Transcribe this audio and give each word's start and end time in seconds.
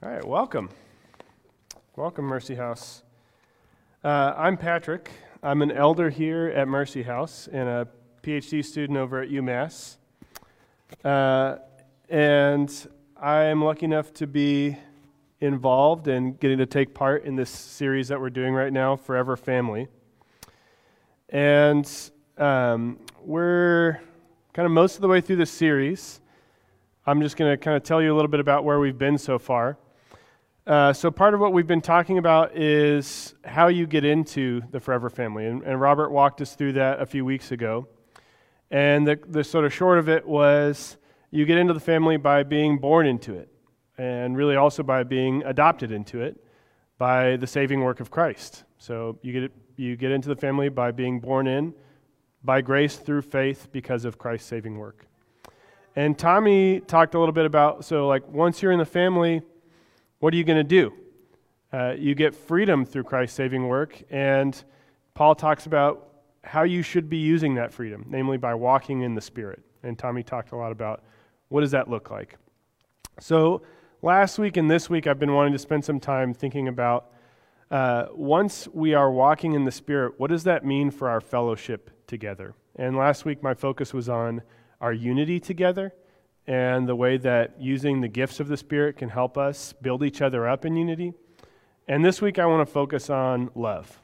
All 0.00 0.08
right, 0.08 0.24
welcome. 0.24 0.70
Welcome, 1.96 2.26
Mercy 2.26 2.54
House. 2.54 3.02
Uh, 4.04 4.32
I'm 4.36 4.56
Patrick. 4.56 5.10
I'm 5.42 5.60
an 5.60 5.72
elder 5.72 6.08
here 6.08 6.52
at 6.54 6.68
Mercy 6.68 7.02
House 7.02 7.48
and 7.50 7.68
a 7.68 7.88
PhD 8.22 8.64
student 8.64 8.96
over 8.96 9.20
at 9.20 9.28
UMass. 9.28 9.96
Uh, 11.04 11.56
and 12.08 12.88
I'm 13.20 13.60
lucky 13.64 13.86
enough 13.86 14.12
to 14.14 14.28
be 14.28 14.76
involved 15.40 16.06
and 16.06 16.38
getting 16.38 16.58
to 16.58 16.66
take 16.66 16.94
part 16.94 17.24
in 17.24 17.34
this 17.34 17.50
series 17.50 18.06
that 18.06 18.20
we're 18.20 18.30
doing 18.30 18.54
right 18.54 18.72
now, 18.72 18.94
Forever 18.94 19.36
Family. 19.36 19.88
And 21.28 21.90
um, 22.36 23.00
we're 23.24 24.00
kind 24.52 24.64
of 24.64 24.70
most 24.70 24.94
of 24.94 25.00
the 25.00 25.08
way 25.08 25.20
through 25.20 25.36
this 25.36 25.50
series. 25.50 26.20
I'm 27.04 27.20
just 27.20 27.36
going 27.36 27.50
to 27.50 27.56
kind 27.56 27.76
of 27.76 27.82
tell 27.82 28.00
you 28.00 28.14
a 28.14 28.16
little 28.16 28.30
bit 28.30 28.38
about 28.38 28.62
where 28.62 28.78
we've 28.78 28.96
been 28.96 29.18
so 29.18 29.40
far. 29.40 29.76
Uh, 30.68 30.92
so, 30.92 31.10
part 31.10 31.32
of 31.32 31.40
what 31.40 31.54
we've 31.54 31.66
been 31.66 31.80
talking 31.80 32.18
about 32.18 32.54
is 32.54 33.34
how 33.42 33.68
you 33.68 33.86
get 33.86 34.04
into 34.04 34.60
the 34.70 34.78
Forever 34.78 35.08
Family. 35.08 35.46
And, 35.46 35.62
and 35.62 35.80
Robert 35.80 36.10
walked 36.10 36.42
us 36.42 36.54
through 36.54 36.74
that 36.74 37.00
a 37.00 37.06
few 37.06 37.24
weeks 37.24 37.52
ago. 37.52 37.88
And 38.70 39.08
the, 39.08 39.18
the 39.28 39.42
sort 39.42 39.64
of 39.64 39.72
short 39.72 39.98
of 39.98 40.10
it 40.10 40.28
was 40.28 40.98
you 41.30 41.46
get 41.46 41.56
into 41.56 41.72
the 41.72 41.80
family 41.80 42.18
by 42.18 42.42
being 42.42 42.76
born 42.76 43.06
into 43.06 43.34
it, 43.34 43.48
and 43.96 44.36
really 44.36 44.56
also 44.56 44.82
by 44.82 45.04
being 45.04 45.42
adopted 45.44 45.90
into 45.90 46.20
it 46.20 46.36
by 46.98 47.36
the 47.36 47.46
saving 47.46 47.80
work 47.80 48.00
of 48.00 48.10
Christ. 48.10 48.64
So, 48.76 49.18
you 49.22 49.40
get, 49.40 49.52
you 49.76 49.96
get 49.96 50.10
into 50.10 50.28
the 50.28 50.36
family 50.36 50.68
by 50.68 50.90
being 50.90 51.18
born 51.18 51.46
in, 51.46 51.72
by 52.44 52.60
grace 52.60 52.96
through 52.96 53.22
faith 53.22 53.68
because 53.72 54.04
of 54.04 54.18
Christ's 54.18 54.48
saving 54.48 54.76
work. 54.76 55.06
And 55.96 56.18
Tommy 56.18 56.80
talked 56.80 57.14
a 57.14 57.18
little 57.18 57.32
bit 57.32 57.46
about 57.46 57.86
so, 57.86 58.06
like, 58.06 58.28
once 58.28 58.60
you're 58.60 58.72
in 58.72 58.78
the 58.78 58.84
family, 58.84 59.40
what 60.20 60.34
are 60.34 60.36
you 60.36 60.44
going 60.44 60.58
to 60.58 60.64
do? 60.64 60.92
Uh, 61.72 61.94
you 61.98 62.14
get 62.14 62.34
freedom 62.34 62.84
through 62.84 63.04
Christ's 63.04 63.36
saving 63.36 63.68
work, 63.68 64.02
and 64.10 64.62
Paul 65.14 65.34
talks 65.34 65.66
about 65.66 66.08
how 66.42 66.62
you 66.62 66.82
should 66.82 67.10
be 67.10 67.18
using 67.18 67.54
that 67.56 67.72
freedom, 67.72 68.06
namely 68.08 68.36
by 68.36 68.54
walking 68.54 69.02
in 69.02 69.14
the 69.14 69.20
Spirit. 69.20 69.62
And 69.82 69.98
Tommy 69.98 70.22
talked 70.22 70.52
a 70.52 70.56
lot 70.56 70.72
about 70.72 71.02
what 71.48 71.60
does 71.60 71.70
that 71.72 71.88
look 71.88 72.10
like. 72.10 72.36
So 73.20 73.62
last 74.02 74.38
week 74.38 74.56
and 74.56 74.70
this 74.70 74.88
week, 74.88 75.06
I've 75.06 75.18
been 75.18 75.34
wanting 75.34 75.52
to 75.52 75.58
spend 75.58 75.84
some 75.84 76.00
time 76.00 76.32
thinking 76.32 76.68
about 76.68 77.12
uh, 77.70 78.06
once 78.12 78.66
we 78.72 78.94
are 78.94 79.10
walking 79.10 79.52
in 79.52 79.64
the 79.64 79.70
Spirit, 79.70 80.14
what 80.18 80.30
does 80.30 80.44
that 80.44 80.64
mean 80.64 80.90
for 80.90 81.08
our 81.10 81.20
fellowship 81.20 81.90
together? 82.06 82.54
And 82.76 82.96
last 82.96 83.24
week, 83.24 83.42
my 83.42 83.54
focus 83.54 83.92
was 83.92 84.08
on 84.08 84.42
our 84.80 84.92
unity 84.92 85.38
together 85.38 85.92
and 86.48 86.88
the 86.88 86.96
way 86.96 87.18
that 87.18 87.60
using 87.60 88.00
the 88.00 88.08
gifts 88.08 88.40
of 88.40 88.48
the 88.48 88.56
Spirit 88.56 88.96
can 88.96 89.10
help 89.10 89.36
us 89.36 89.74
build 89.82 90.02
each 90.02 90.22
other 90.22 90.48
up 90.48 90.64
in 90.64 90.76
unity. 90.76 91.12
And 91.86 92.02
this 92.02 92.22
week, 92.22 92.38
I 92.38 92.46
want 92.46 92.66
to 92.66 92.72
focus 92.72 93.10
on 93.10 93.50
love, 93.54 94.00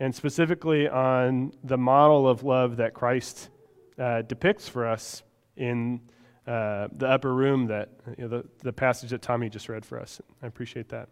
and 0.00 0.12
specifically 0.12 0.88
on 0.88 1.52
the 1.62 1.78
model 1.78 2.28
of 2.28 2.42
love 2.42 2.78
that 2.78 2.94
Christ 2.94 3.48
uh, 3.96 4.22
depicts 4.22 4.68
for 4.68 4.88
us 4.88 5.22
in 5.56 6.00
uh, 6.48 6.88
the 6.96 7.06
upper 7.06 7.32
room, 7.32 7.66
that 7.68 7.90
you 8.18 8.24
know, 8.24 8.28
the, 8.28 8.44
the 8.64 8.72
passage 8.72 9.10
that 9.10 9.22
Tommy 9.22 9.48
just 9.48 9.68
read 9.68 9.84
for 9.86 10.00
us. 10.00 10.20
I 10.42 10.48
appreciate 10.48 10.88
that. 10.88 11.10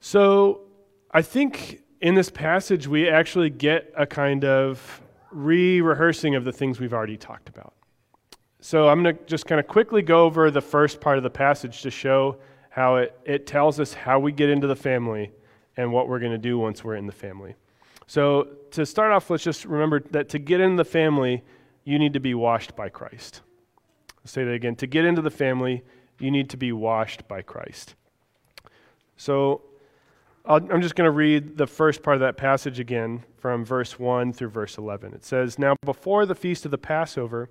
So, 0.00 0.60
I 1.10 1.22
think 1.22 1.80
in 2.02 2.14
this 2.14 2.28
passage, 2.28 2.86
we 2.86 3.08
actually 3.08 3.48
get 3.48 3.90
a 3.96 4.06
kind 4.06 4.44
of 4.44 5.00
re 5.30 5.80
rehearsing 5.80 6.34
of 6.34 6.44
the 6.44 6.52
things 6.52 6.78
we've 6.78 6.92
already 6.92 7.16
talked 7.16 7.48
about. 7.48 7.72
So 8.64 8.88
I'm 8.88 9.02
going 9.02 9.14
to 9.14 9.24
just 9.26 9.44
kind 9.44 9.60
of 9.60 9.68
quickly 9.68 10.00
go 10.00 10.24
over 10.24 10.50
the 10.50 10.62
first 10.62 10.98
part 10.98 11.18
of 11.18 11.22
the 11.22 11.28
passage 11.28 11.82
to 11.82 11.90
show 11.90 12.38
how 12.70 12.96
it, 12.96 13.14
it 13.26 13.46
tells 13.46 13.78
us 13.78 13.92
how 13.92 14.18
we 14.18 14.32
get 14.32 14.48
into 14.48 14.66
the 14.66 14.74
family 14.74 15.32
and 15.76 15.92
what 15.92 16.08
we're 16.08 16.18
going 16.18 16.32
to 16.32 16.38
do 16.38 16.56
once 16.56 16.82
we're 16.82 16.94
in 16.94 17.04
the 17.04 17.12
family. 17.12 17.56
So 18.06 18.48
to 18.70 18.86
start 18.86 19.12
off, 19.12 19.28
let's 19.28 19.44
just 19.44 19.66
remember 19.66 20.00
that 20.12 20.30
to 20.30 20.38
get 20.38 20.62
into 20.62 20.82
the 20.82 20.88
family, 20.88 21.44
you 21.84 21.98
need 21.98 22.14
to 22.14 22.20
be 22.20 22.32
washed 22.32 22.74
by 22.74 22.88
Christ. 22.88 23.42
I'll 24.08 24.28
say 24.28 24.44
that 24.44 24.52
again. 24.52 24.76
To 24.76 24.86
get 24.86 25.04
into 25.04 25.20
the 25.20 25.30
family, 25.30 25.84
you 26.18 26.30
need 26.30 26.48
to 26.48 26.56
be 26.56 26.72
washed 26.72 27.28
by 27.28 27.42
Christ. 27.42 27.96
So 29.18 29.60
i 30.46 30.56
am 30.56 30.80
just 30.80 30.94
going 30.94 31.06
to 31.06 31.10
read 31.10 31.58
the 31.58 31.66
first 31.66 32.02
part 32.02 32.14
of 32.14 32.20
that 32.20 32.38
passage 32.38 32.80
again 32.80 33.24
from 33.36 33.62
verse 33.62 33.98
1 33.98 34.32
through 34.32 34.48
verse 34.48 34.78
11. 34.78 35.12
It 35.12 35.22
says, 35.22 35.58
Now 35.58 35.76
before 35.84 36.24
the 36.24 36.34
feast 36.34 36.64
of 36.64 36.70
the 36.70 36.78
Passover, 36.78 37.50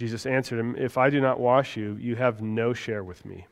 Jesus 0.00 0.24
answered 0.24 0.58
him, 0.58 0.74
If 0.78 0.96
I 0.96 1.10
do 1.10 1.20
not 1.20 1.38
wash 1.38 1.76
you, 1.76 1.94
you 2.00 2.16
have 2.16 2.40
no 2.40 2.72
share 2.72 3.04
with 3.04 3.26
me. 3.26 3.46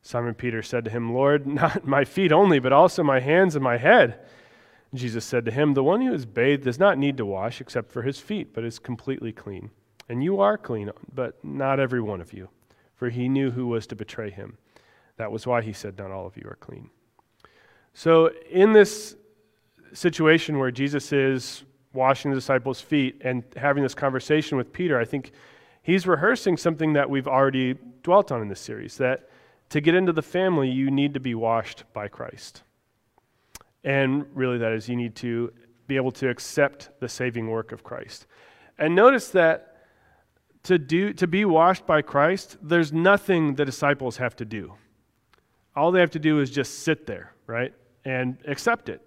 Simon 0.00 0.32
Peter 0.32 0.62
said 0.62 0.82
to 0.86 0.90
him, 0.90 1.12
Lord, 1.12 1.46
not 1.62 1.86
my 1.86 2.06
feet 2.06 2.32
only, 2.32 2.58
but 2.58 2.72
also 2.72 3.02
my 3.02 3.20
hands 3.20 3.54
and 3.54 3.62
my 3.62 3.76
head. 3.76 4.18
Jesus 4.94 5.26
said 5.26 5.44
to 5.44 5.50
him, 5.50 5.74
The 5.74 5.84
one 5.84 6.00
who 6.00 6.14
is 6.14 6.24
bathed 6.24 6.64
does 6.64 6.78
not 6.78 6.96
need 6.96 7.18
to 7.18 7.26
wash 7.26 7.60
except 7.60 7.92
for 7.92 8.00
his 8.00 8.18
feet, 8.18 8.54
but 8.54 8.64
is 8.64 8.78
completely 8.78 9.30
clean. 9.30 9.70
And 10.08 10.24
you 10.24 10.40
are 10.40 10.56
clean, 10.56 10.90
but 11.14 11.44
not 11.44 11.78
every 11.78 12.00
one 12.00 12.22
of 12.22 12.32
you. 12.32 12.48
For 12.94 13.10
he 13.10 13.28
knew 13.28 13.50
who 13.50 13.66
was 13.66 13.86
to 13.88 13.94
betray 13.94 14.30
him. 14.30 14.56
That 15.18 15.32
was 15.32 15.46
why 15.46 15.60
he 15.60 15.74
said, 15.74 15.98
Not 15.98 16.10
all 16.10 16.26
of 16.26 16.34
you 16.38 16.48
are 16.48 16.56
clean. 16.56 16.88
So, 17.92 18.30
in 18.50 18.72
this 18.72 19.16
situation 19.92 20.58
where 20.58 20.70
Jesus 20.70 21.12
is 21.12 21.64
washing 21.92 22.30
the 22.30 22.34
disciples' 22.34 22.80
feet 22.80 23.20
and 23.24 23.44
having 23.56 23.82
this 23.82 23.94
conversation 23.94 24.56
with 24.56 24.72
Peter, 24.72 24.98
I 24.98 25.04
think 25.04 25.32
he's 25.82 26.06
rehearsing 26.06 26.56
something 26.56 26.92
that 26.94 27.08
we've 27.08 27.28
already 27.28 27.74
dwelt 28.02 28.32
on 28.32 28.40
in 28.42 28.48
this 28.48 28.60
series 28.60 28.96
that 28.98 29.28
to 29.70 29.80
get 29.80 29.94
into 29.94 30.12
the 30.12 30.22
family, 30.22 30.68
you 30.68 30.90
need 30.90 31.14
to 31.14 31.20
be 31.20 31.34
washed 31.34 31.84
by 31.92 32.08
Christ. 32.08 32.62
And 33.84 34.26
really, 34.34 34.58
that 34.58 34.72
is, 34.72 34.88
you 34.88 34.96
need 34.96 35.14
to 35.16 35.52
be 35.86 35.96
able 35.96 36.12
to 36.12 36.28
accept 36.28 36.90
the 37.00 37.08
saving 37.08 37.48
work 37.48 37.72
of 37.72 37.82
Christ. 37.82 38.26
And 38.78 38.94
notice 38.94 39.28
that 39.30 39.72
to, 40.64 40.78
do, 40.78 41.12
to 41.14 41.26
be 41.26 41.44
washed 41.44 41.86
by 41.86 42.02
Christ, 42.02 42.56
there's 42.62 42.92
nothing 42.92 43.54
the 43.54 43.64
disciples 43.64 44.18
have 44.18 44.36
to 44.36 44.44
do. 44.44 44.74
All 45.74 45.90
they 45.90 46.00
have 46.00 46.10
to 46.10 46.18
do 46.18 46.40
is 46.40 46.50
just 46.50 46.80
sit 46.80 47.06
there, 47.06 47.34
right? 47.46 47.72
And 48.04 48.38
accept 48.46 48.88
it. 48.88 49.00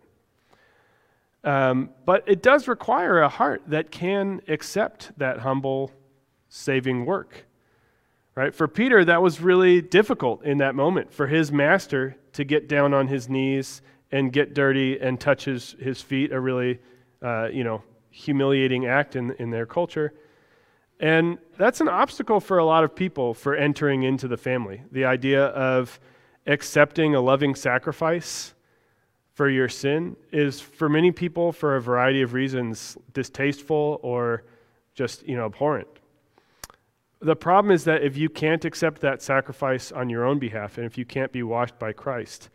Um, 1.46 1.92
but 2.06 2.24
it 2.26 2.42
does 2.42 2.68
require 2.68 3.22
a 3.22 3.30
heart 3.30 3.62
that 3.68 3.92
can 3.92 4.42
accept 4.48 5.12
that 5.20 5.40
humble, 5.40 5.92
saving 6.50 7.06
work. 7.06 7.46
Right? 8.34 8.54
For 8.54 8.68
Peter, 8.68 9.06
that 9.06 9.22
was 9.22 9.40
really 9.40 9.82
difficult 9.82 10.44
in 10.44 10.58
that 10.58 10.76
moment 10.76 11.14
for 11.14 11.28
his 11.28 11.52
master 11.52 12.18
to 12.34 12.44
get 12.44 12.68
down 12.68 12.94
on 12.94 13.08
his 13.08 13.30
knees 13.30 13.82
and 14.12 14.34
get 14.34 14.56
dirty 14.56 15.00
and 15.00 15.20
touch 15.20 15.46
his, 15.46 15.76
his 15.80 16.02
feet, 16.02 16.32
a 16.34 16.40
really, 16.40 16.80
uh, 17.22 17.48
you 17.54 17.64
know, 17.64 17.84
humiliating 18.10 18.88
act 18.88 19.16
in, 19.16 19.32
in 19.34 19.52
their 19.52 19.68
culture. 19.68 20.14
And 21.00 21.38
that's 21.58 21.80
an 21.80 21.88
obstacle 21.88 22.40
for 22.40 22.58
a 22.58 22.66
lot 22.66 22.84
of 22.84 22.96
people 22.96 23.34
for 23.36 23.56
entering 23.56 24.04
into 24.04 24.28
the 24.28 24.38
family. 24.38 24.82
The 24.92 25.06
idea 25.06 25.46
of 25.48 26.00
accepting 26.48 27.14
a 27.14 27.22
loving 27.22 27.54
sacrifice 27.54 28.55
for 29.36 29.50
your 29.50 29.70
sin 29.70 30.16
is 30.32 30.60
for 30.60 30.90
many 30.90 31.12
people 31.12 31.52
for 31.52 31.76
a 31.76 31.82
variety 31.82 32.22
of 32.22 32.34
reasons 32.34 32.98
distasteful 33.14 34.00
or 34.02 34.44
just 34.96 35.28
you 35.28 35.36
know 35.36 35.46
abhorrent 35.46 35.88
the 37.22 37.36
problem 37.36 37.72
is 37.72 37.84
that 37.86 38.04
if 38.04 38.18
you 38.18 38.30
can't 38.30 38.66
accept 38.66 39.02
that 39.02 39.22
sacrifice 39.22 39.92
on 39.92 40.10
your 40.10 40.26
own 40.26 40.40
behalf 40.40 40.78
and 40.78 40.86
if 40.86 40.98
you 40.98 41.06
can't 41.06 41.32
be 41.32 41.44
washed 41.44 41.78
by 41.78 41.94
christ 41.94 42.50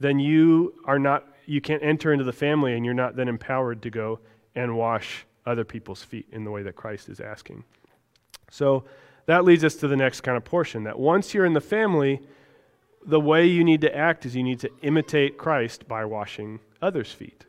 then 0.00 0.18
you 0.18 0.74
are 0.84 0.98
not 0.98 1.26
you 1.46 1.60
can't 1.60 1.82
enter 1.82 2.12
into 2.12 2.24
the 2.24 2.32
family 2.32 2.74
and 2.74 2.84
you're 2.84 2.94
not 2.94 3.16
then 3.16 3.28
empowered 3.28 3.82
to 3.82 3.90
go 3.90 4.20
and 4.54 4.76
wash 4.76 5.26
other 5.46 5.64
people's 5.64 6.02
feet 6.02 6.26
in 6.32 6.44
the 6.44 6.50
way 6.50 6.62
that 6.62 6.74
Christ 6.74 7.08
is 7.08 7.20
asking. 7.20 7.64
So 8.50 8.84
that 9.26 9.44
leads 9.44 9.64
us 9.64 9.74
to 9.76 9.88
the 9.88 9.96
next 9.96 10.22
kind 10.22 10.36
of 10.36 10.44
portion 10.44 10.84
that 10.84 10.98
once 10.98 11.34
you're 11.34 11.44
in 11.44 11.52
the 11.52 11.60
family, 11.60 12.20
the 13.06 13.20
way 13.20 13.46
you 13.46 13.64
need 13.64 13.80
to 13.82 13.96
act 13.96 14.26
is 14.26 14.34
you 14.34 14.42
need 14.42 14.60
to 14.60 14.70
imitate 14.82 15.38
Christ 15.38 15.86
by 15.86 16.04
washing 16.04 16.60
others' 16.80 17.12
feet. 17.12 17.46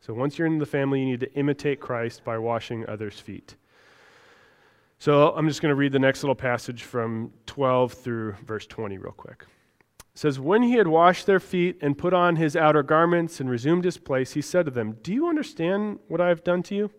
So 0.00 0.12
once 0.12 0.36
you're 0.36 0.46
in 0.46 0.58
the 0.58 0.66
family, 0.66 1.00
you 1.00 1.06
need 1.06 1.20
to 1.20 1.32
imitate 1.34 1.80
Christ 1.80 2.24
by 2.24 2.38
washing 2.38 2.88
others' 2.88 3.20
feet. 3.20 3.54
So 4.98 5.32
I'm 5.36 5.48
just 5.48 5.62
going 5.62 5.70
to 5.70 5.76
read 5.76 5.92
the 5.92 5.98
next 5.98 6.22
little 6.22 6.34
passage 6.34 6.82
from 6.82 7.32
12 7.46 7.92
through 7.92 8.32
verse 8.44 8.66
20 8.66 8.98
real 8.98 9.12
quick. 9.12 9.46
It 9.98 10.18
says, 10.18 10.38
When 10.38 10.62
he 10.62 10.74
had 10.74 10.88
washed 10.88 11.26
their 11.26 11.40
feet 11.40 11.78
and 11.80 11.96
put 11.96 12.12
on 12.12 12.36
his 12.36 12.56
outer 12.56 12.82
garments 12.82 13.40
and 13.40 13.48
resumed 13.48 13.84
his 13.84 13.98
place, 13.98 14.32
he 14.32 14.42
said 14.42 14.64
to 14.66 14.70
them, 14.70 14.98
Do 15.02 15.12
you 15.12 15.28
understand 15.28 16.00
what 16.08 16.20
I 16.20 16.28
have 16.28 16.44
done 16.44 16.62
to 16.64 16.74
you? 16.74 16.90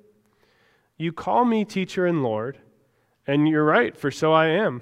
You 0.97 1.12
call 1.12 1.45
me 1.45 1.65
teacher 1.65 2.06
and 2.06 2.24
Lord, 2.24 2.59
and 3.27 3.47
you're 3.47 3.65
right, 3.65 3.95
for 3.97 4.12
so 4.12 4.33
I 4.33 4.47
am. 4.47 4.81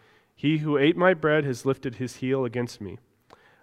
He 0.41 0.57
who 0.57 0.75
ate 0.75 0.97
my 0.97 1.13
bread 1.13 1.43
has 1.43 1.67
lifted 1.67 1.97
his 1.97 2.15
heel 2.15 2.45
against 2.45 2.81
me. 2.81 2.97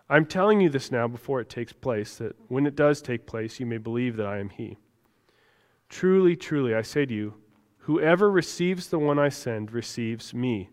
I'm 0.09 0.25
telling 0.25 0.61
you 0.61 0.69
this 0.69 0.93
now 0.93 1.09
before 1.09 1.41
it 1.41 1.49
takes 1.49 1.73
place, 1.73 2.15
that 2.19 2.37
when 2.47 2.69
it 2.69 2.77
does 2.77 3.03
take 3.03 3.27
place, 3.27 3.59
you 3.59 3.67
may 3.67 3.79
believe 3.79 4.15
that 4.15 4.29
I 4.29 4.39
am 4.39 4.51
he. 4.51 4.79
Truly, 5.89 6.37
truly, 6.37 6.77
I 6.77 6.83
say 6.83 7.05
to 7.05 7.13
you, 7.13 7.35
whoever 7.79 8.31
receives 8.31 8.91
the 8.91 8.99
one 9.01 9.19
I 9.19 9.29
send 9.29 9.73
receives 9.73 10.33
me, 10.33 10.71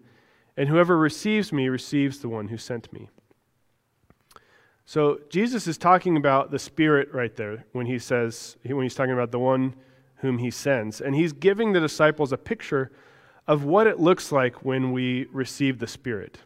and 0.56 0.69
whoever 0.69 0.96
receives 0.96 1.52
me 1.52 1.69
receives 1.69 2.19
the 2.19 2.30
one 2.30 2.50
who 2.50 2.58
sent 2.58 2.94
me. 2.94 3.10
So 4.86 5.22
Jesus 5.31 5.66
is 5.66 5.80
talking 5.80 6.18
about 6.18 6.51
the 6.51 6.60
Spirit 6.60 7.12
right 7.16 7.36
there 7.36 7.66
when 7.72 7.88
he 7.88 7.98
says, 7.98 8.58
when 8.63 8.84
he's 8.84 8.94
talking 8.94 9.12
about 9.12 9.31
the 9.31 9.40
one 9.40 9.74
whom 10.18 10.38
he 10.38 10.51
sends. 10.51 11.01
And 11.01 11.16
he's 11.16 11.34
giving 11.34 11.74
the 11.74 11.80
disciples 11.80 12.31
a 12.31 12.38
picture 12.38 12.92
of 13.48 13.64
what 13.64 13.88
it 13.88 14.00
looks 14.00 14.32
like 14.32 14.66
when 14.66 14.92
we 14.92 15.28
receive 15.32 15.80
the 15.80 15.88
Spirit. 15.88 16.40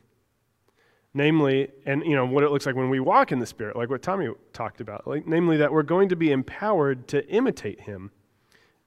Namely, 1.14 1.70
and 1.86 2.04
you 2.04 2.16
know, 2.16 2.26
what 2.26 2.44
it 2.44 2.52
looks 2.52 2.66
like 2.66 2.76
when 2.76 2.90
we 2.90 3.00
walk 3.00 3.32
in 3.32 3.40
the 3.40 3.46
Spirit, 3.46 3.76
like 3.76 3.90
what 3.90 4.02
Tommy 4.02 4.30
talked 4.54 4.82
about. 4.82 5.08
Like, 5.08 5.26
namely, 5.26 5.58
that 5.58 5.72
we're 5.72 5.84
going 5.84 6.10
to 6.10 6.16
be 6.16 6.32
empowered 6.32 7.08
to 7.10 7.28
imitate 7.28 7.82
him 7.82 8.12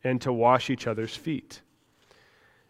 and 0.05 0.21
to 0.21 0.33
wash 0.33 0.71
each 0.71 0.87
other's 0.87 1.17
feet. 1.17 1.63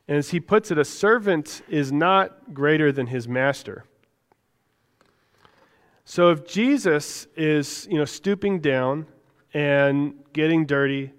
And 0.08 0.16
as 0.16 0.30
he 0.30 0.40
puts 0.40 0.70
it, 0.70 0.78
a 0.78 0.84
servant 0.84 1.62
is 1.68 1.92
not 1.92 2.54
greater 2.54 2.92
than 2.92 3.06
his 3.06 3.28
master. 3.28 3.84
So 6.04 6.30
if 6.30 6.46
Jesus 6.46 7.26
is, 7.36 7.86
you 7.90 7.96
know, 7.96 8.04
stooping 8.04 8.60
down 8.60 9.06
and 9.54 10.14
getting 10.32 10.66
dirty 10.66 11.12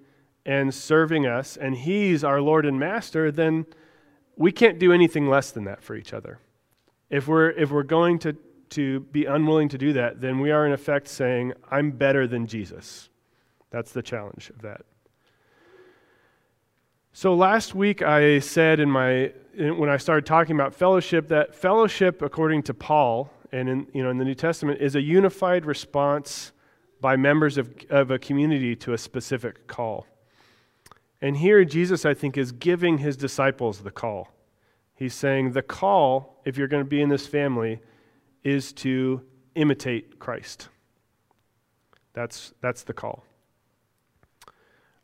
and 0.46 0.74
serving 0.74 1.26
us, 1.26 1.56
and 1.56 1.76
he's 1.76 2.24
our 2.24 2.42
Lord 2.42 2.66
and 2.66 2.78
Master, 2.78 3.32
then 3.32 3.66
we 4.36 4.52
can't 4.52 4.80
do 4.80 4.92
anything 4.92 5.30
less 5.30 5.52
than 5.52 5.66
that 5.66 5.84
for 5.84 5.96
each 5.96 6.14
other. 6.14 6.40
If 7.10 7.28
we're, 7.28 7.52
if 7.52 7.72
we're 7.72 7.84
going 7.84 8.20
to, 8.20 8.36
to 8.72 9.02
be 9.02 9.26
unwilling 9.26 9.70
to 9.70 9.78
do 9.78 9.94
that, 9.94 10.22
then 10.22 10.40
we 10.40 10.52
are 10.52 10.66
in 10.66 10.74
effect 10.74 11.08
saying, 11.08 11.54
I'm 11.70 11.92
better 11.92 12.28
than 12.28 12.48
Jesus. 12.48 13.10
That's 13.70 13.92
the 13.92 14.02
challenge 14.02 14.50
of 14.50 14.62
that. 14.62 14.82
So 17.16 17.36
last 17.36 17.76
week 17.76 18.02
I 18.02 18.40
said 18.40 18.80
in 18.80 18.90
my 18.90 19.32
when 19.56 19.88
I 19.88 19.98
started 19.98 20.26
talking 20.26 20.56
about 20.56 20.74
fellowship 20.74 21.28
that 21.28 21.54
fellowship 21.54 22.24
according 22.24 22.64
to 22.64 22.74
Paul 22.74 23.30
and 23.52 23.70
in 23.70 23.88
you 23.94 24.02
know 24.02 24.10
in 24.10 24.18
the 24.18 24.26
New 24.26 24.34
Testament 24.34 24.82
is 24.82 24.96
a 24.96 25.02
unified 25.02 25.64
response 25.64 26.54
by 27.02 27.16
members 27.16 27.60
of, 27.60 27.72
of 27.92 28.10
a 28.10 28.18
community 28.18 28.76
to 28.78 28.94
a 28.94 28.98
specific 28.98 29.68
call. 29.68 30.08
And 31.24 31.38
here 31.38 31.64
Jesus 31.64 32.06
I 32.06 32.14
think 32.14 32.38
is 32.38 32.52
giving 32.52 32.98
his 32.98 33.16
disciples 33.16 33.80
the 33.80 33.92
call. 33.92 34.28
He's 34.94 35.16
saying 35.16 35.54
the 35.54 35.62
call 35.62 36.42
if 36.44 36.58
you're 36.58 36.68
going 36.68 36.84
to 36.84 36.90
be 36.90 37.02
in 37.02 37.08
this 37.08 37.26
family 37.26 37.80
is 38.44 38.74
to 38.74 39.22
imitate 39.56 40.20
Christ. 40.20 40.68
That's 42.12 42.54
that's 42.60 42.84
the 42.84 42.94
call. 42.94 43.24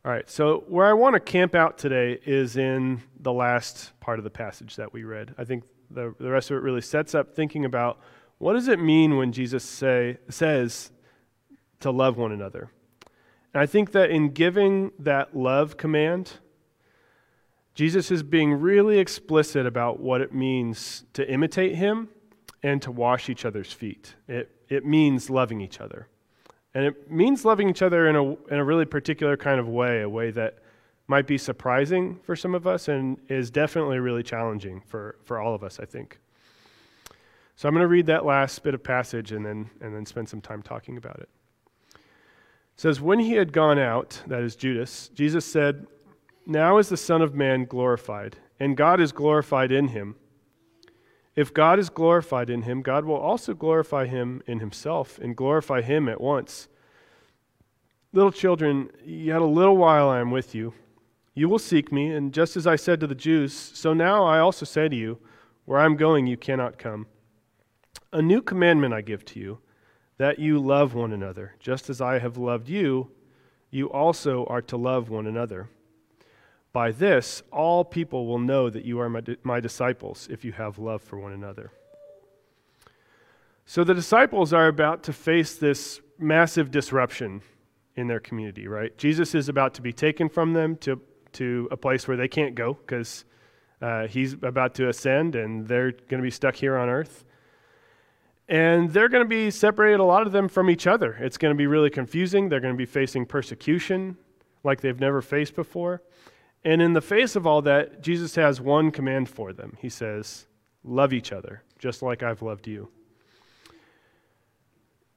All 0.04 0.12
right, 0.12 0.28
so 0.28 0.64
where 0.68 0.86
I 0.86 0.92
want 0.92 1.14
to 1.14 1.20
camp 1.20 1.54
out 1.54 1.78
today 1.78 2.20
is 2.26 2.58
in 2.58 3.02
the 3.18 3.32
last 3.32 3.98
part 4.00 4.18
of 4.18 4.24
the 4.24 4.30
passage 4.30 4.76
that 4.76 4.92
we 4.92 5.04
read. 5.04 5.34
I 5.38 5.44
think 5.44 5.64
the, 5.90 6.14
the 6.20 6.30
rest 6.30 6.50
of 6.50 6.58
it 6.58 6.60
really 6.60 6.80
sets 6.82 7.14
up 7.14 7.34
thinking 7.34 7.64
about 7.64 7.98
what 8.36 8.54
does 8.54 8.68
it 8.68 8.78
mean 8.78 9.16
when 9.16 9.32
Jesus 9.32 9.64
say, 9.64 10.18
says 10.28 10.90
to 11.80 11.90
love 11.90 12.16
one 12.16 12.32
another. 12.32 12.70
And 13.52 13.62
I 13.62 13.66
think 13.66 13.92
that 13.92 14.10
in 14.10 14.30
giving 14.30 14.92
that 14.98 15.36
love 15.36 15.76
command, 15.76 16.32
Jesus 17.74 18.10
is 18.10 18.22
being 18.22 18.52
really 18.52 18.98
explicit 18.98 19.66
about 19.66 20.00
what 20.00 20.20
it 20.20 20.34
means 20.34 21.04
to 21.14 21.28
imitate 21.28 21.74
him 21.74 22.08
and 22.62 22.80
to 22.82 22.90
wash 22.90 23.28
each 23.28 23.44
other's 23.44 23.72
feet. 23.72 24.14
It, 24.28 24.50
it 24.68 24.84
means 24.84 25.30
loving 25.30 25.60
each 25.60 25.80
other. 25.80 26.08
And 26.74 26.84
it 26.84 27.10
means 27.10 27.44
loving 27.44 27.68
each 27.68 27.82
other 27.82 28.08
in 28.08 28.16
a, 28.16 28.24
in 28.24 28.58
a 28.58 28.64
really 28.64 28.84
particular 28.84 29.36
kind 29.36 29.58
of 29.58 29.68
way, 29.68 30.02
a 30.02 30.08
way 30.08 30.30
that 30.30 30.58
might 31.08 31.26
be 31.26 31.36
surprising 31.36 32.20
for 32.22 32.36
some 32.36 32.54
of 32.54 32.66
us 32.66 32.86
and 32.86 33.18
is 33.28 33.50
definitely 33.50 33.98
really 33.98 34.22
challenging 34.22 34.80
for, 34.86 35.16
for 35.24 35.40
all 35.40 35.54
of 35.54 35.64
us, 35.64 35.80
I 35.80 35.84
think. 35.84 36.20
So 37.56 37.68
I'm 37.68 37.74
going 37.74 37.82
to 37.82 37.88
read 37.88 38.06
that 38.06 38.24
last 38.24 38.62
bit 38.62 38.74
of 38.74 38.82
passage 38.84 39.32
and 39.32 39.44
then, 39.44 39.68
and 39.80 39.94
then 39.94 40.06
spend 40.06 40.28
some 40.28 40.40
time 40.40 40.62
talking 40.62 40.96
about 40.96 41.16
it. 41.16 41.22
It 41.22 41.28
says, 42.80 42.98
When 42.98 43.18
he 43.18 43.32
had 43.32 43.52
gone 43.52 43.78
out, 43.78 44.22
that 44.26 44.42
is 44.42 44.56
Judas, 44.56 45.10
Jesus 45.12 45.44
said, 45.44 45.86
Now 46.46 46.78
is 46.78 46.88
the 46.88 46.96
Son 46.96 47.20
of 47.20 47.34
Man 47.34 47.66
glorified, 47.66 48.38
and 48.58 48.74
God 48.74 49.02
is 49.02 49.12
glorified 49.12 49.70
in 49.70 49.88
him. 49.88 50.16
If 51.36 51.52
God 51.52 51.78
is 51.78 51.90
glorified 51.90 52.48
in 52.48 52.62
him, 52.62 52.80
God 52.80 53.04
will 53.04 53.18
also 53.18 53.52
glorify 53.52 54.06
him 54.06 54.42
in 54.46 54.60
himself 54.60 55.18
and 55.18 55.36
glorify 55.36 55.82
him 55.82 56.08
at 56.08 56.22
once. 56.22 56.68
Little 58.14 58.32
children, 58.32 58.88
yet 59.04 59.42
a 59.42 59.44
little 59.44 59.76
while 59.76 60.08
I 60.08 60.20
am 60.20 60.30
with 60.30 60.54
you. 60.54 60.72
You 61.34 61.50
will 61.50 61.58
seek 61.58 61.92
me, 61.92 62.10
and 62.10 62.32
just 62.32 62.56
as 62.56 62.66
I 62.66 62.76
said 62.76 62.98
to 63.00 63.06
the 63.06 63.14
Jews, 63.14 63.52
so 63.52 63.92
now 63.92 64.24
I 64.24 64.38
also 64.38 64.64
say 64.64 64.88
to 64.88 64.96
you, 64.96 65.18
where 65.66 65.78
I 65.78 65.84
am 65.84 65.98
going, 65.98 66.26
you 66.26 66.38
cannot 66.38 66.78
come. 66.78 67.08
A 68.10 68.22
new 68.22 68.40
commandment 68.40 68.94
I 68.94 69.02
give 69.02 69.26
to 69.26 69.38
you, 69.38 69.58
that 70.20 70.38
you 70.38 70.58
love 70.58 70.92
one 70.92 71.14
another. 71.14 71.54
Just 71.60 71.88
as 71.88 72.02
I 72.02 72.18
have 72.18 72.36
loved 72.36 72.68
you, 72.68 73.10
you 73.70 73.90
also 73.90 74.44
are 74.50 74.60
to 74.60 74.76
love 74.76 75.08
one 75.08 75.26
another. 75.26 75.70
By 76.74 76.92
this, 76.92 77.42
all 77.50 77.86
people 77.86 78.26
will 78.26 78.38
know 78.38 78.68
that 78.68 78.84
you 78.84 79.00
are 79.00 79.08
my, 79.08 79.22
my 79.42 79.60
disciples 79.60 80.28
if 80.30 80.44
you 80.44 80.52
have 80.52 80.78
love 80.78 81.00
for 81.00 81.18
one 81.18 81.32
another. 81.32 81.72
So 83.64 83.82
the 83.82 83.94
disciples 83.94 84.52
are 84.52 84.66
about 84.66 85.02
to 85.04 85.14
face 85.14 85.54
this 85.54 86.02
massive 86.18 86.70
disruption 86.70 87.40
in 87.96 88.06
their 88.06 88.20
community, 88.20 88.68
right? 88.68 88.94
Jesus 88.98 89.34
is 89.34 89.48
about 89.48 89.72
to 89.72 89.80
be 89.80 89.94
taken 89.94 90.28
from 90.28 90.52
them 90.52 90.76
to, 90.80 91.00
to 91.32 91.66
a 91.70 91.78
place 91.78 92.06
where 92.06 92.18
they 92.18 92.28
can't 92.28 92.54
go 92.54 92.74
because 92.74 93.24
uh, 93.80 94.06
he's 94.06 94.34
about 94.42 94.74
to 94.74 94.90
ascend 94.90 95.34
and 95.34 95.66
they're 95.66 95.92
going 95.92 96.18
to 96.18 96.22
be 96.22 96.30
stuck 96.30 96.56
here 96.56 96.76
on 96.76 96.90
earth. 96.90 97.24
And 98.50 98.92
they're 98.92 99.08
going 99.08 99.22
to 99.22 99.28
be 99.28 99.48
separated, 99.48 100.00
a 100.00 100.04
lot 100.04 100.26
of 100.26 100.32
them, 100.32 100.48
from 100.48 100.68
each 100.68 100.88
other. 100.88 101.16
It's 101.20 101.38
going 101.38 101.54
to 101.54 101.56
be 101.56 101.68
really 101.68 101.88
confusing. 101.88 102.48
They're 102.48 102.60
going 102.60 102.74
to 102.74 102.78
be 102.78 102.84
facing 102.84 103.24
persecution 103.24 104.16
like 104.64 104.80
they've 104.80 104.98
never 104.98 105.22
faced 105.22 105.54
before. 105.54 106.02
And 106.64 106.82
in 106.82 106.92
the 106.92 107.00
face 107.00 107.36
of 107.36 107.46
all 107.46 107.62
that, 107.62 108.02
Jesus 108.02 108.34
has 108.34 108.60
one 108.60 108.90
command 108.90 109.28
for 109.28 109.52
them. 109.52 109.78
He 109.80 109.88
says, 109.88 110.46
Love 110.82 111.12
each 111.12 111.30
other, 111.30 111.62
just 111.78 112.02
like 112.02 112.22
I've 112.22 112.42
loved 112.42 112.66
you. 112.66 112.88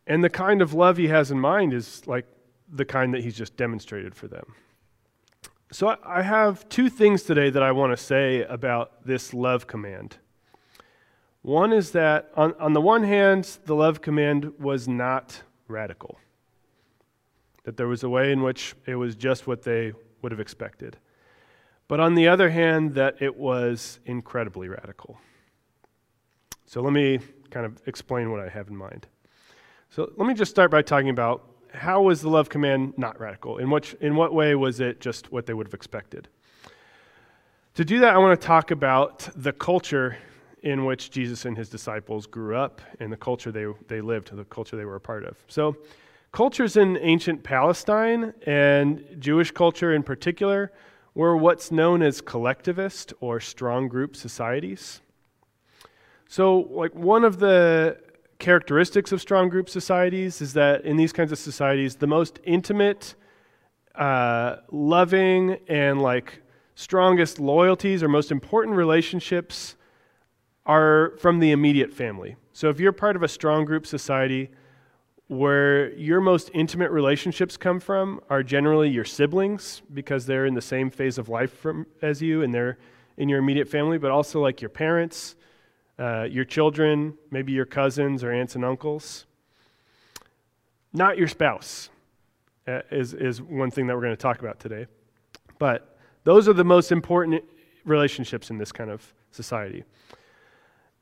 And 0.05 0.23
the 0.23 0.29
kind 0.29 0.61
of 0.61 0.73
love 0.73 0.97
he 0.97 1.07
has 1.07 1.31
in 1.31 1.39
mind 1.39 1.73
is 1.73 2.05
like 2.05 2.27
the 2.71 2.85
kind 2.85 3.13
that 3.13 3.23
he's 3.23 3.35
just 3.35 3.57
demonstrated 3.57 4.13
for 4.13 4.27
them. 4.27 4.53
So 5.71 5.97
I 6.05 6.21
have 6.21 6.69
two 6.69 6.89
things 6.89 7.23
today 7.23 7.49
that 7.49 7.63
I 7.63 7.71
want 7.71 7.97
to 7.97 7.97
say 7.97 8.43
about 8.43 9.05
this 9.05 9.33
love 9.33 9.65
command. 9.65 10.17
One 11.43 11.73
is 11.73 11.91
that, 11.91 12.31
on, 12.35 12.53
on 12.59 12.73
the 12.73 12.81
one 12.81 13.03
hand, 13.03 13.59
the 13.65 13.75
love 13.75 14.01
command 14.01 14.53
was 14.59 14.88
not 14.88 15.43
radical. 15.67 16.17
that 17.63 17.77
there 17.77 17.88
was 17.88 18.03
a 18.03 18.09
way 18.09 18.31
in 18.31 18.41
which 18.41 18.75
it 18.85 18.95
was 18.95 19.15
just 19.15 19.47
what 19.47 19.63
they 19.63 19.93
would 20.21 20.31
have 20.31 20.39
expected. 20.39 20.97
But 21.88 22.00
on 22.00 22.15
the 22.15 22.27
other 22.27 22.50
hand, 22.50 22.95
that 22.95 23.21
it 23.21 23.35
was 23.35 24.00
incredibly 24.05 24.67
radical. 24.67 25.17
So 26.65 26.81
let 26.81 26.93
me 26.93 27.19
kind 27.51 27.65
of 27.65 27.81
explain 27.85 28.31
what 28.31 28.39
I 28.39 28.50
have 28.50 28.67
in 28.67 28.75
mind. 28.75 29.07
So 29.89 30.12
let 30.17 30.27
me 30.27 30.33
just 30.33 30.51
start 30.51 30.71
by 30.71 30.81
talking 30.81 31.09
about 31.09 31.50
how 31.73 32.01
was 32.01 32.21
the 32.21 32.29
love 32.29 32.50
command 32.50 32.93
not 32.97 33.19
radical? 33.19 33.57
In 33.57 33.69
what, 33.69 33.93
in 34.01 34.15
what 34.15 34.33
way 34.33 34.55
was 34.55 34.79
it 34.79 35.00
just 35.00 35.31
what 35.31 35.45
they 35.45 35.53
would 35.53 35.67
have 35.67 35.73
expected? 35.73 36.27
To 37.75 37.85
do 37.85 38.00
that, 38.00 38.13
I 38.13 38.17
want 38.17 38.39
to 38.39 38.47
talk 38.47 38.71
about 38.71 39.29
the 39.35 39.51
culture 39.51 40.17
in 40.63 40.86
which 40.86 41.12
Jesus 41.12 41.46
and 41.46 41.58
his 41.58 41.70
disciples 41.70 42.25
grew 42.25 42.55
up 42.55 42.82
and 43.00 43.12
the 43.12 43.17
culture 43.17 43.51
they, 43.51 43.65
they 43.88 44.01
lived, 44.01 44.36
the 44.36 44.46
culture 44.46 44.77
they 44.77 44.86
were 44.86 44.96
a 44.96 45.01
part 45.01 45.25
of. 45.25 45.38
So, 45.48 45.75
cultures 46.32 46.77
in 46.77 46.98
ancient 46.98 47.43
Palestine 47.43 48.34
and 48.48 49.05
Jewish 49.20 49.51
culture 49.51 49.93
in 49.93 50.01
particular 50.01 50.72
were 51.13 51.38
what's 51.38 51.72
known 51.72 52.01
as 52.01 52.22
collectivist 52.22 53.13
or 53.20 53.39
strong 53.39 53.88
group 53.88 54.15
societies. 54.15 55.01
So, 56.27 56.62
like 56.72 56.96
one 56.96 57.25
of 57.25 57.39
the 57.39 58.00
characteristics 58.39 59.12
of 59.12 59.22
strong 59.22 59.50
group 59.50 59.70
societies 59.70 60.41
is 60.41 60.53
that 60.53 60.86
in 60.86 60.98
these 60.98 61.13
kinds 61.13 61.32
of 61.32 61.38
societies, 61.38 61.98
the 61.98 62.08
most 62.08 62.39
intimate, 62.46 63.15
uh, 63.96 64.58
loving, 64.72 65.58
and 65.67 66.01
like 66.01 66.41
strongest 66.75 67.39
loyalties 67.39 68.01
or 68.01 68.08
most 68.08 68.32
important 68.32 68.75
relationships 68.75 69.75
are 70.65 71.13
from 71.17 71.39
the 71.39 71.51
immediate 71.51 71.91
family. 71.91 72.36
So 72.53 72.70
if 72.70 72.79
you're 72.79 72.91
part 72.91 73.15
of 73.15 73.24
a 73.24 73.27
strong 73.27 73.65
group 73.65 73.86
society 73.86 74.50
where 75.27 75.91
your 75.93 76.22
most 76.22 76.51
intimate 76.53 76.91
relationships 76.91 77.58
come 77.58 77.79
from 77.79 78.22
are 78.29 78.43
generally 78.43 78.89
your 78.89 79.05
siblings 79.05 79.82
because 79.93 80.25
they're 80.25 80.46
in 80.46 80.53
the 80.53 80.62
same 80.62 80.89
phase 80.89 81.17
of 81.17 81.29
life 81.29 81.51
from, 81.58 81.86
as 82.01 82.22
you 82.22 82.43
and 82.43 82.53
they're 82.53 82.77
in 83.17 83.29
your 83.29 83.39
immediate 83.39 83.67
family, 83.67 83.98
but 83.98 84.12
also 84.12 84.41
like 84.41 84.62
your 84.62 84.70
parents, 84.70 85.36
uh, 86.00 86.24
your 86.24 86.46
children, 86.46 87.17
maybe 87.32 87.51
your 87.51 87.65
cousins 87.65 88.24
or 88.24 88.32
aunts 88.32 88.55
and 88.55 88.65
uncles. 88.65 89.25
Not 90.91 91.17
your 91.17 91.27
spouse 91.27 91.89
uh, 92.67 92.82
is, 92.91 93.13
is 93.13 93.41
one 93.41 93.72
thing 93.72 93.88
that 93.88 93.96
we're 93.96 94.01
going 94.01 94.15
to 94.15 94.22
talk 94.22 94.39
about 94.39 94.60
today. 94.60 94.88
But 95.58 95.98
those 96.24 96.48
are 96.48 96.53
the 96.53 96.63
most 96.63 96.91
important 96.91 97.43
relationships 97.86 98.50
in 98.50 98.58
this 98.58 98.72
kind 98.72 98.89
of 98.89 99.13
society. 99.32 99.84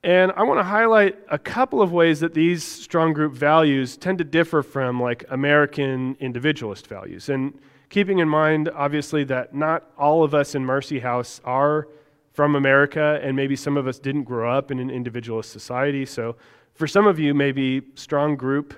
And 0.03 0.31
I 0.35 0.43
want 0.43 0.59
to 0.59 0.63
highlight 0.63 1.19
a 1.29 1.37
couple 1.37 1.81
of 1.81 1.91
ways 1.91 2.19
that 2.21 2.33
these 2.33 2.63
strong 2.63 3.13
group 3.13 3.33
values 3.33 3.97
tend 3.97 4.17
to 4.17 4.23
differ 4.23 4.63
from 4.63 4.99
like 4.99 5.23
American 5.29 6.17
individualist 6.19 6.87
values. 6.87 7.29
And 7.29 7.59
keeping 7.89 8.17
in 8.17 8.27
mind, 8.27 8.69
obviously, 8.73 9.23
that 9.25 9.53
not 9.53 9.91
all 9.99 10.23
of 10.23 10.33
us 10.33 10.55
in 10.55 10.65
Mercy 10.65 10.99
House 10.99 11.39
are 11.45 11.87
from 12.33 12.55
America, 12.55 13.19
and 13.21 13.35
maybe 13.35 13.55
some 13.55 13.77
of 13.77 13.87
us 13.87 13.99
didn't 13.99 14.23
grow 14.23 14.51
up 14.51 14.71
in 14.71 14.79
an 14.79 14.89
individualist 14.89 15.51
society. 15.51 16.05
So 16.05 16.35
for 16.73 16.87
some 16.87 17.05
of 17.05 17.19
you, 17.19 17.35
maybe 17.35 17.81
strong 17.95 18.35
group 18.35 18.73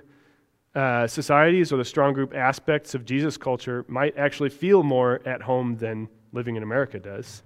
uh, 0.75 1.08
societies 1.08 1.72
or 1.72 1.77
the 1.77 1.86
strong 1.86 2.13
group 2.13 2.36
aspects 2.36 2.96
of 2.96 3.06
Jesus 3.06 3.38
culture 3.38 3.86
might 3.88 4.18
actually 4.18 4.50
feel 4.50 4.84
more 4.84 5.22
at 5.25 5.44
home 5.44 5.77
than 5.77 6.10
living 6.34 6.56
in 6.56 6.63
America 6.63 7.00
does. 7.00 7.44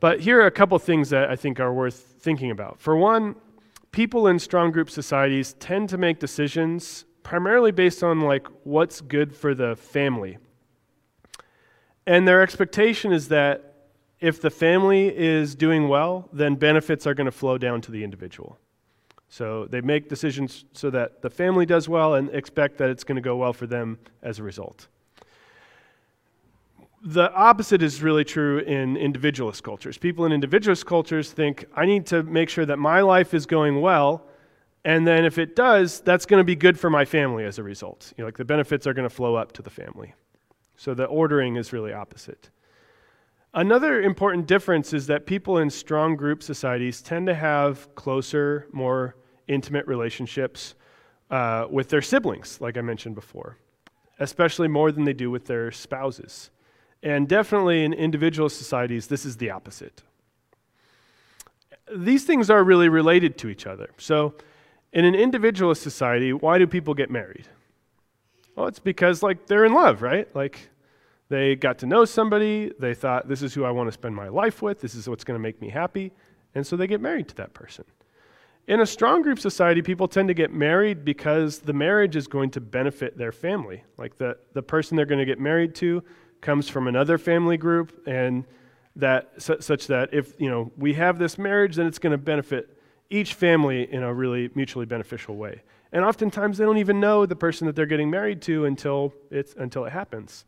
But 0.00 0.20
here 0.20 0.40
are 0.40 0.46
a 0.46 0.50
couple 0.50 0.78
things 0.78 1.10
that 1.10 1.28
I 1.28 1.36
think 1.36 1.58
are 1.58 1.72
worth 1.72 2.16
thinking 2.20 2.50
about. 2.50 2.80
For 2.80 2.96
one, 2.96 3.34
people 3.90 4.28
in 4.28 4.38
strong 4.38 4.70
group 4.70 4.90
societies 4.90 5.54
tend 5.54 5.88
to 5.88 5.98
make 5.98 6.20
decisions 6.20 7.04
primarily 7.22 7.72
based 7.72 8.02
on 8.02 8.20
like 8.20 8.46
what's 8.62 9.00
good 9.00 9.34
for 9.34 9.54
the 9.54 9.76
family. 9.76 10.38
And 12.06 12.26
their 12.26 12.42
expectation 12.42 13.12
is 13.12 13.28
that 13.28 13.74
if 14.20 14.40
the 14.40 14.50
family 14.50 15.14
is 15.16 15.54
doing 15.54 15.88
well, 15.88 16.28
then 16.32 16.54
benefits 16.54 17.06
are 17.06 17.14
going 17.14 17.26
to 17.26 17.32
flow 17.32 17.58
down 17.58 17.80
to 17.82 17.92
the 17.92 18.02
individual. 18.02 18.58
So 19.28 19.66
they 19.66 19.80
make 19.80 20.08
decisions 20.08 20.64
so 20.72 20.90
that 20.90 21.22
the 21.22 21.28
family 21.28 21.66
does 21.66 21.88
well 21.88 22.14
and 22.14 22.30
expect 22.30 22.78
that 22.78 22.88
it's 22.88 23.04
going 23.04 23.16
to 23.16 23.22
go 23.22 23.36
well 23.36 23.52
for 23.52 23.66
them 23.66 23.98
as 24.22 24.38
a 24.38 24.42
result 24.42 24.88
the 27.02 27.32
opposite 27.32 27.82
is 27.82 28.02
really 28.02 28.24
true 28.24 28.58
in 28.58 28.96
individualist 28.96 29.62
cultures. 29.62 29.98
People 29.98 30.24
in 30.24 30.32
individualist 30.32 30.86
cultures 30.86 31.32
think, 31.32 31.64
I 31.74 31.86
need 31.86 32.06
to 32.06 32.22
make 32.22 32.48
sure 32.48 32.66
that 32.66 32.78
my 32.78 33.00
life 33.00 33.34
is 33.34 33.46
going 33.46 33.80
well, 33.80 34.26
and 34.84 35.06
then 35.06 35.24
if 35.24 35.38
it 35.38 35.54
does, 35.54 36.00
that's 36.00 36.26
going 36.26 36.40
to 36.40 36.44
be 36.44 36.56
good 36.56 36.78
for 36.78 36.90
my 36.90 37.04
family 37.04 37.44
as 37.44 37.58
a 37.58 37.62
result. 37.62 38.12
You 38.16 38.22
know, 38.22 38.28
like 38.28 38.36
the 38.36 38.44
benefits 38.44 38.86
are 38.86 38.94
going 38.94 39.08
to 39.08 39.14
flow 39.14 39.34
up 39.34 39.52
to 39.52 39.62
the 39.62 39.70
family. 39.70 40.14
So 40.76 40.94
the 40.94 41.04
ordering 41.04 41.56
is 41.56 41.72
really 41.72 41.92
opposite. 41.92 42.50
Another 43.54 44.02
important 44.02 44.46
difference 44.46 44.92
is 44.92 45.06
that 45.06 45.26
people 45.26 45.58
in 45.58 45.70
strong 45.70 46.16
group 46.16 46.42
societies 46.42 47.00
tend 47.00 47.26
to 47.26 47.34
have 47.34 47.94
closer, 47.94 48.66
more 48.72 49.16
intimate 49.46 49.86
relationships 49.86 50.74
uh, 51.30 51.66
with 51.70 51.88
their 51.88 52.02
siblings, 52.02 52.60
like 52.60 52.76
I 52.76 52.80
mentioned 52.82 53.14
before, 53.14 53.58
especially 54.18 54.68
more 54.68 54.92
than 54.92 55.04
they 55.04 55.12
do 55.12 55.30
with 55.30 55.46
their 55.46 55.70
spouses. 55.70 56.50
And 57.02 57.28
definitely 57.28 57.84
in 57.84 57.92
individual 57.92 58.48
societies, 58.48 59.06
this 59.06 59.24
is 59.24 59.36
the 59.36 59.50
opposite. 59.50 60.02
These 61.94 62.24
things 62.24 62.50
are 62.50 62.62
really 62.64 62.88
related 62.88 63.38
to 63.38 63.48
each 63.48 63.66
other. 63.66 63.90
So, 63.98 64.34
in 64.92 65.04
an 65.04 65.14
individualist 65.14 65.82
society, 65.82 66.32
why 66.32 66.58
do 66.58 66.66
people 66.66 66.94
get 66.94 67.10
married? 67.10 67.46
Well, 68.56 68.66
it's 68.66 68.78
because 68.78 69.22
like 69.22 69.46
they're 69.46 69.64
in 69.64 69.74
love, 69.74 70.02
right? 70.02 70.34
Like 70.34 70.70
they 71.28 71.56
got 71.56 71.78
to 71.78 71.86
know 71.86 72.04
somebody, 72.04 72.72
they 72.78 72.94
thought 72.94 73.28
this 73.28 73.42
is 73.42 73.54
who 73.54 73.64
I 73.64 73.70
want 73.70 73.88
to 73.88 73.92
spend 73.92 74.16
my 74.16 74.28
life 74.28 74.62
with, 74.62 74.80
this 74.80 74.94
is 74.94 75.08
what's 75.08 75.24
going 75.24 75.36
to 75.36 75.42
make 75.42 75.60
me 75.60 75.68
happy, 75.68 76.12
and 76.54 76.66
so 76.66 76.76
they 76.76 76.86
get 76.86 77.00
married 77.00 77.28
to 77.28 77.34
that 77.36 77.52
person. 77.52 77.84
In 78.66 78.80
a 78.80 78.86
strong 78.86 79.22
group 79.22 79.38
society, 79.38 79.80
people 79.80 80.08
tend 80.08 80.28
to 80.28 80.34
get 80.34 80.52
married 80.52 81.04
because 81.04 81.60
the 81.60 81.72
marriage 81.72 82.16
is 82.16 82.26
going 82.26 82.50
to 82.50 82.60
benefit 82.60 83.16
their 83.16 83.32
family. 83.32 83.82
Like 83.96 84.18
the, 84.18 84.36
the 84.52 84.62
person 84.62 84.96
they're 84.96 85.06
going 85.06 85.20
to 85.20 85.24
get 85.24 85.40
married 85.40 85.74
to 85.76 86.02
comes 86.40 86.68
from 86.68 86.86
another 86.86 87.18
family 87.18 87.56
group, 87.56 88.02
and 88.06 88.44
that 88.96 89.30
such 89.38 89.86
that 89.86 90.10
if 90.12 90.40
you 90.40 90.50
know 90.50 90.72
we 90.76 90.94
have 90.94 91.18
this 91.18 91.38
marriage, 91.38 91.76
then 91.76 91.86
it's 91.86 91.98
going 91.98 92.12
to 92.12 92.18
benefit 92.18 92.78
each 93.10 93.34
family 93.34 93.90
in 93.92 94.02
a 94.02 94.12
really 94.12 94.50
mutually 94.54 94.86
beneficial 94.86 95.36
way. 95.36 95.62
And 95.92 96.04
oftentimes 96.04 96.58
they 96.58 96.64
don't 96.64 96.78
even 96.78 97.00
know 97.00 97.24
the 97.24 97.36
person 97.36 97.66
that 97.66 97.74
they're 97.74 97.86
getting 97.86 98.10
married 98.10 98.42
to 98.42 98.66
until 98.66 99.14
it's 99.30 99.54
until 99.54 99.84
it 99.84 99.92
happens. 99.92 100.44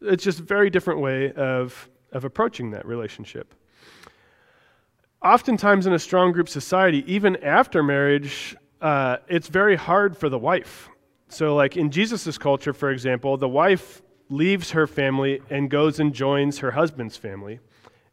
It's 0.00 0.24
just 0.24 0.40
a 0.40 0.42
very 0.42 0.70
different 0.70 1.00
way 1.00 1.32
of, 1.32 1.88
of 2.12 2.24
approaching 2.24 2.70
that 2.72 2.86
relationship. 2.86 3.54
Oftentimes 5.22 5.86
in 5.86 5.92
a 5.92 5.98
strong 5.98 6.32
group 6.32 6.48
society, 6.48 7.02
even 7.12 7.36
after 7.36 7.82
marriage, 7.82 8.54
uh, 8.80 9.16
it's 9.28 9.48
very 9.48 9.74
hard 9.74 10.16
for 10.16 10.28
the 10.28 10.38
wife. 10.38 10.88
So, 11.28 11.56
like 11.56 11.76
in 11.76 11.90
Jesus' 11.90 12.38
culture, 12.38 12.72
for 12.72 12.90
example, 12.90 13.36
the 13.36 13.48
wife 13.48 14.02
leaves 14.28 14.72
her 14.72 14.86
family 14.86 15.40
and 15.50 15.70
goes 15.70 16.00
and 16.00 16.12
joins 16.12 16.58
her 16.58 16.72
husband's 16.72 17.16
family. 17.16 17.60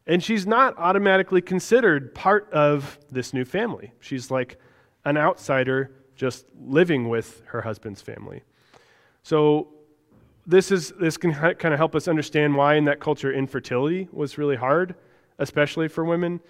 And 0.06 0.22
she's 0.22 0.46
not 0.46 0.76
automatically 0.78 1.40
considered 1.40 2.14
part 2.14 2.52
of 2.52 2.98
this 3.10 3.32
new 3.32 3.44
family. 3.44 3.92
She's 4.00 4.30
like 4.30 4.58
an 5.04 5.16
outsider 5.16 5.90
just 6.14 6.46
living 6.60 7.08
with 7.08 7.42
her 7.46 7.62
husband's 7.62 8.02
family. 8.02 8.42
So 9.22 9.68
this 10.46 10.70
is 10.70 10.92
this 11.00 11.16
can 11.16 11.32
kind 11.32 11.72
of 11.72 11.78
help 11.78 11.94
us 11.94 12.06
understand 12.06 12.54
why 12.54 12.74
in 12.74 12.84
that 12.84 13.00
culture 13.00 13.32
infertility 13.32 14.08
was 14.12 14.36
really 14.36 14.56
hard, 14.56 14.94
especially 15.38 15.88
for 15.88 16.04
women, 16.04 16.40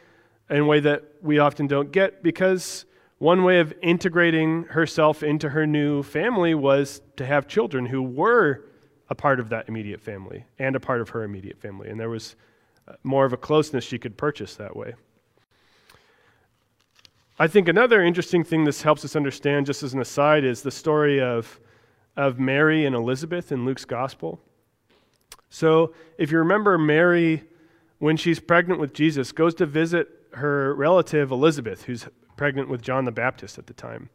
in 0.50 0.58
a 0.58 0.64
way 0.64 0.80
that 0.80 1.04
we 1.22 1.38
often 1.38 1.66
don't 1.66 1.92
get 1.92 2.22
because 2.22 2.84
one 3.18 3.44
way 3.44 3.60
of 3.60 3.72
integrating 3.80 4.64
herself 4.64 5.22
into 5.22 5.48
her 5.50 5.66
new 5.66 6.02
family 6.02 6.54
was 6.54 7.00
to 7.16 7.24
have 7.24 7.46
children 7.46 7.86
who 7.86 8.02
were 8.02 8.64
a 9.10 9.14
part 9.14 9.40
of 9.40 9.48
that 9.50 9.68
immediate 9.68 10.00
family 10.00 10.44
and 10.58 10.76
a 10.76 10.80
part 10.80 11.00
of 11.00 11.10
her 11.10 11.24
immediate 11.24 11.58
family. 11.58 11.90
And 11.90 12.00
there 12.00 12.08
was 12.08 12.36
uh, 12.88 12.94
more 13.02 13.24
of 13.24 13.32
a 13.32 13.36
closeness 13.36 13.84
she 13.84 13.98
could 13.98 14.16
purchase 14.16 14.56
that 14.56 14.74
way. 14.74 14.94
I 17.38 17.48
think 17.48 17.66
another 17.66 18.02
interesting 18.02 18.44
thing 18.44 18.64
this 18.64 18.82
helps 18.82 19.04
us 19.04 19.16
understand, 19.16 19.66
just 19.66 19.82
as 19.82 19.92
an 19.92 20.00
aside, 20.00 20.44
is 20.44 20.62
the 20.62 20.70
story 20.70 21.20
of, 21.20 21.58
of 22.16 22.38
Mary 22.38 22.86
and 22.86 22.94
Elizabeth 22.94 23.50
in 23.50 23.64
Luke's 23.64 23.84
gospel. 23.84 24.40
So, 25.50 25.94
if 26.16 26.30
you 26.30 26.38
remember, 26.38 26.78
Mary, 26.78 27.42
when 27.98 28.16
she's 28.16 28.38
pregnant 28.38 28.80
with 28.80 28.92
Jesus, 28.92 29.32
goes 29.32 29.54
to 29.56 29.66
visit 29.66 30.08
her 30.34 30.74
relative 30.74 31.32
Elizabeth, 31.32 31.84
who's 31.84 32.06
pregnant 32.36 32.68
with 32.68 32.82
John 32.82 33.04
the 33.04 33.12
Baptist 33.12 33.58
at 33.58 33.66
the 33.66 33.72
time. 33.72 34.10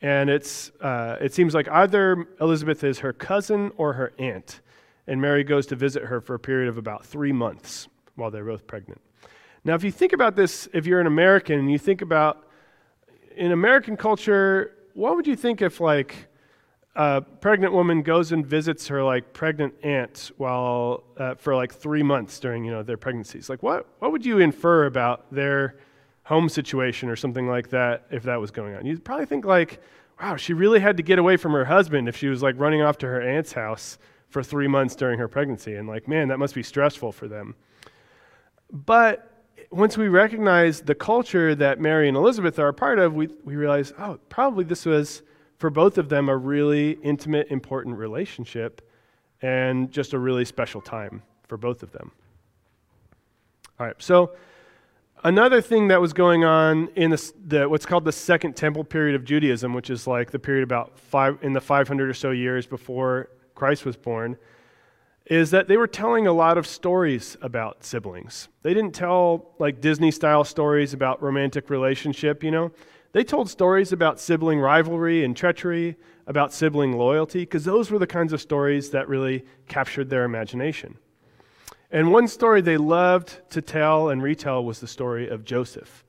And 0.00 0.28
it's, 0.28 0.70
uh, 0.80 1.16
it 1.20 1.32
seems 1.32 1.54
like 1.54 1.68
either 1.68 2.26
Elizabeth 2.40 2.84
is 2.84 2.98
her 2.98 3.12
cousin 3.12 3.72
or 3.76 3.94
her 3.94 4.12
aunt. 4.18 4.60
And 5.06 5.20
Mary 5.20 5.44
goes 5.44 5.66
to 5.66 5.76
visit 5.76 6.04
her 6.04 6.20
for 6.20 6.34
a 6.34 6.38
period 6.38 6.68
of 6.68 6.78
about 6.78 7.04
three 7.04 7.32
months 7.32 7.88
while 8.16 8.30
they're 8.30 8.44
both 8.44 8.66
pregnant. 8.66 9.00
Now, 9.64 9.74
if 9.74 9.82
you 9.82 9.90
think 9.90 10.12
about 10.12 10.36
this, 10.36 10.68
if 10.72 10.86
you're 10.86 11.00
an 11.00 11.06
American 11.06 11.58
and 11.58 11.70
you 11.70 11.78
think 11.78 12.02
about 12.02 12.46
in 13.36 13.52
American 13.52 13.96
culture, 13.96 14.72
what 14.92 15.16
would 15.16 15.26
you 15.26 15.36
think 15.36 15.62
if, 15.62 15.80
like, 15.80 16.28
a 16.96 17.20
pregnant 17.20 17.72
woman 17.72 18.02
goes 18.02 18.32
and 18.32 18.46
visits 18.46 18.86
her 18.86 19.02
like 19.02 19.32
pregnant 19.32 19.74
aunt 19.82 20.30
while 20.36 21.02
uh, 21.18 21.34
for 21.34 21.54
like 21.56 21.74
three 21.74 22.02
months 22.02 22.38
during 22.38 22.64
you 22.64 22.70
know 22.70 22.82
their 22.82 22.96
pregnancies. 22.96 23.50
Like 23.50 23.62
what 23.62 23.86
what 23.98 24.12
would 24.12 24.24
you 24.24 24.38
infer 24.38 24.86
about 24.86 25.32
their 25.32 25.76
home 26.24 26.48
situation 26.48 27.08
or 27.08 27.16
something 27.16 27.46
like 27.46 27.70
that 27.70 28.06
if 28.10 28.24
that 28.24 28.40
was 28.40 28.50
going 28.50 28.74
on? 28.74 28.84
You'd 28.84 29.04
probably 29.04 29.26
think 29.26 29.44
like, 29.44 29.80
wow, 30.20 30.36
she 30.36 30.52
really 30.52 30.80
had 30.80 30.96
to 30.96 31.02
get 31.02 31.18
away 31.18 31.36
from 31.36 31.52
her 31.52 31.64
husband 31.64 32.08
if 32.08 32.16
she 32.16 32.28
was 32.28 32.42
like 32.42 32.58
running 32.58 32.82
off 32.82 32.98
to 32.98 33.06
her 33.06 33.20
aunt's 33.20 33.52
house 33.52 33.98
for 34.28 34.42
three 34.42 34.68
months 34.68 34.96
during 34.96 35.18
her 35.18 35.28
pregnancy, 35.28 35.74
and 35.76 35.86
like 35.86 36.08
man, 36.08 36.28
that 36.28 36.38
must 36.38 36.54
be 36.54 36.62
stressful 36.62 37.12
for 37.12 37.28
them. 37.28 37.54
But 38.72 39.30
once 39.70 39.96
we 39.96 40.08
recognize 40.08 40.80
the 40.80 40.94
culture 40.94 41.54
that 41.54 41.80
Mary 41.80 42.08
and 42.08 42.16
Elizabeth 42.16 42.58
are 42.58 42.68
a 42.68 42.74
part 42.74 42.98
of, 42.98 43.14
we, 43.14 43.28
we 43.44 43.56
realize, 43.56 43.92
oh, 43.98 44.18
probably 44.28 44.64
this 44.64 44.86
was 44.86 45.22
for 45.58 45.70
both 45.70 45.98
of 45.98 46.08
them 46.08 46.28
a 46.28 46.36
really 46.36 46.92
intimate, 47.02 47.48
important 47.50 47.96
relationship 47.96 48.88
and 49.42 49.90
just 49.90 50.12
a 50.12 50.18
really 50.18 50.44
special 50.44 50.80
time 50.80 51.22
for 51.46 51.56
both 51.56 51.82
of 51.82 51.92
them. 51.92 52.10
All 53.78 53.86
right, 53.86 53.96
so 53.98 54.32
another 55.24 55.60
thing 55.60 55.88
that 55.88 56.00
was 56.00 56.12
going 56.12 56.44
on 56.44 56.88
in 56.94 57.10
the, 57.10 57.32
the, 57.46 57.68
what's 57.68 57.86
called 57.86 58.04
the 58.04 58.12
Second 58.12 58.54
Temple 58.54 58.84
period 58.84 59.16
of 59.16 59.24
Judaism, 59.24 59.72
which 59.74 59.90
is 59.90 60.06
like 60.06 60.30
the 60.30 60.38
period 60.38 60.62
about 60.62 60.98
five 60.98 61.38
in 61.42 61.54
the 61.54 61.60
500 61.60 62.08
or 62.08 62.14
so 62.14 62.30
years 62.30 62.66
before 62.66 63.30
Christ 63.54 63.84
was 63.84 63.96
born, 63.96 64.36
is 65.26 65.50
that 65.50 65.68
they 65.68 65.78
were 65.78 65.86
telling 65.86 66.26
a 66.26 66.32
lot 66.32 66.58
of 66.58 66.66
stories 66.66 67.36
about 67.40 67.82
siblings. 67.82 68.48
They 68.62 68.74
didn't 68.74 68.94
tell 68.94 69.54
like 69.58 69.80
Disney 69.80 70.10
style 70.10 70.44
stories 70.44 70.92
about 70.92 71.22
romantic 71.22 71.70
relationship, 71.70 72.44
you 72.44 72.50
know. 72.50 72.70
They 73.12 73.24
told 73.24 73.48
stories 73.48 73.92
about 73.92 74.20
sibling 74.20 74.60
rivalry 74.60 75.24
and 75.24 75.36
treachery, 75.36 75.96
about 76.26 76.52
sibling 76.52 76.98
loyalty, 76.98 77.40
because 77.40 77.64
those 77.64 77.90
were 77.90 77.98
the 77.98 78.06
kinds 78.06 78.32
of 78.32 78.40
stories 78.40 78.90
that 78.90 79.08
really 79.08 79.44
captured 79.68 80.10
their 80.10 80.24
imagination. 80.24 80.98
And 81.94 82.10
one 82.10 82.26
story 82.26 82.60
they 82.60 82.76
loved 82.76 83.38
to 83.50 83.62
tell 83.62 84.08
and 84.08 84.20
retell 84.20 84.64
was 84.64 84.80
the 84.80 84.88
story 84.88 85.28
of 85.28 85.44
Joseph. 85.44 86.04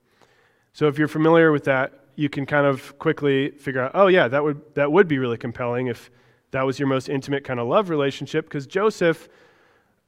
So 0.72 0.88
if 0.88 0.98
you're 0.98 1.06
familiar 1.06 1.52
with 1.52 1.62
that, 1.66 1.92
you 2.16 2.28
can 2.28 2.44
kind 2.44 2.66
of 2.66 2.98
quickly 2.98 3.50
figure 3.50 3.82
out, 3.82 3.92
oh 3.94 4.08
yeah, 4.08 4.26
that 4.26 4.42
would 4.42 4.60
that 4.74 4.90
would 4.90 5.06
be 5.06 5.18
really 5.18 5.36
compelling 5.36 5.86
if 5.86 6.10
that 6.50 6.66
was 6.66 6.80
your 6.80 6.88
most 6.88 7.08
intimate 7.08 7.44
kind 7.44 7.60
of 7.60 7.68
love 7.68 7.88
relationship, 7.88 8.46
because 8.46 8.66
Joseph 8.66 9.28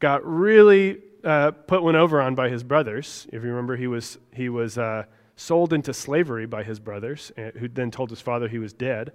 got 0.01 0.27
really 0.27 0.99
uh, 1.23 1.53
put 1.53 1.85
one 1.85 1.95
over 1.95 2.21
on 2.21 2.35
by 2.35 2.49
his 2.49 2.65
brothers. 2.65 3.29
If 3.33 3.45
you 3.45 3.51
remember, 3.51 3.77
he 3.77 3.87
was 3.87 4.19
he 4.35 4.49
was 4.49 4.79
uh, 4.79 5.05
sold 5.37 5.73
into 5.73 5.95
slavery 5.95 6.47
by 6.47 6.65
his 6.65 6.81
brothers, 6.81 7.31
eh, 7.37 7.53
who 7.57 7.69
then 7.69 7.93
told 7.93 8.11
his 8.11 8.21
father 8.21 8.49
he 8.49 8.59
was 8.59 8.73
dead. 8.73 9.13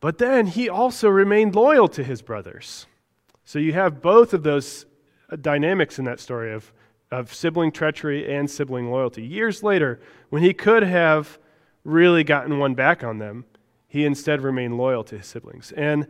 But 0.00 0.18
then 0.18 0.46
he 0.46 0.68
also 0.68 1.08
remained 1.08 1.54
loyal 1.54 1.88
to 1.88 2.04
his 2.04 2.20
brothers. 2.20 2.84
So 3.46 3.58
you 3.58 3.72
have 3.72 4.02
both 4.02 4.34
of 4.34 4.42
those 4.42 4.84
Uh, 5.30 5.36
dynamics 5.36 5.98
in 5.98 6.04
that 6.04 6.20
story 6.20 6.52
of, 6.52 6.72
of 7.10 7.34
sibling 7.34 7.72
treachery 7.72 8.32
and 8.32 8.48
sibling 8.48 8.90
loyalty. 8.90 9.24
Years 9.24 9.62
later, 9.62 10.00
when 10.30 10.42
he 10.42 10.54
could 10.54 10.84
have 10.84 11.38
really 11.84 12.22
gotten 12.22 12.58
one 12.58 12.74
back 12.74 13.02
on 13.02 13.18
them, 13.18 13.44
he 13.88 14.04
instead 14.04 14.40
remained 14.40 14.76
loyal 14.76 15.02
to 15.04 15.18
his 15.18 15.26
siblings. 15.26 15.72
And 15.72 16.06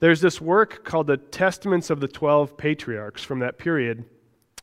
there's 0.00 0.20
this 0.20 0.40
work 0.40 0.84
called 0.84 1.06
the 1.06 1.16
Testaments 1.16 1.88
of 1.88 2.00
the 2.00 2.08
Twelve 2.08 2.56
Patriarchs 2.56 3.24
from 3.24 3.38
that 3.38 3.58
period, 3.58 4.04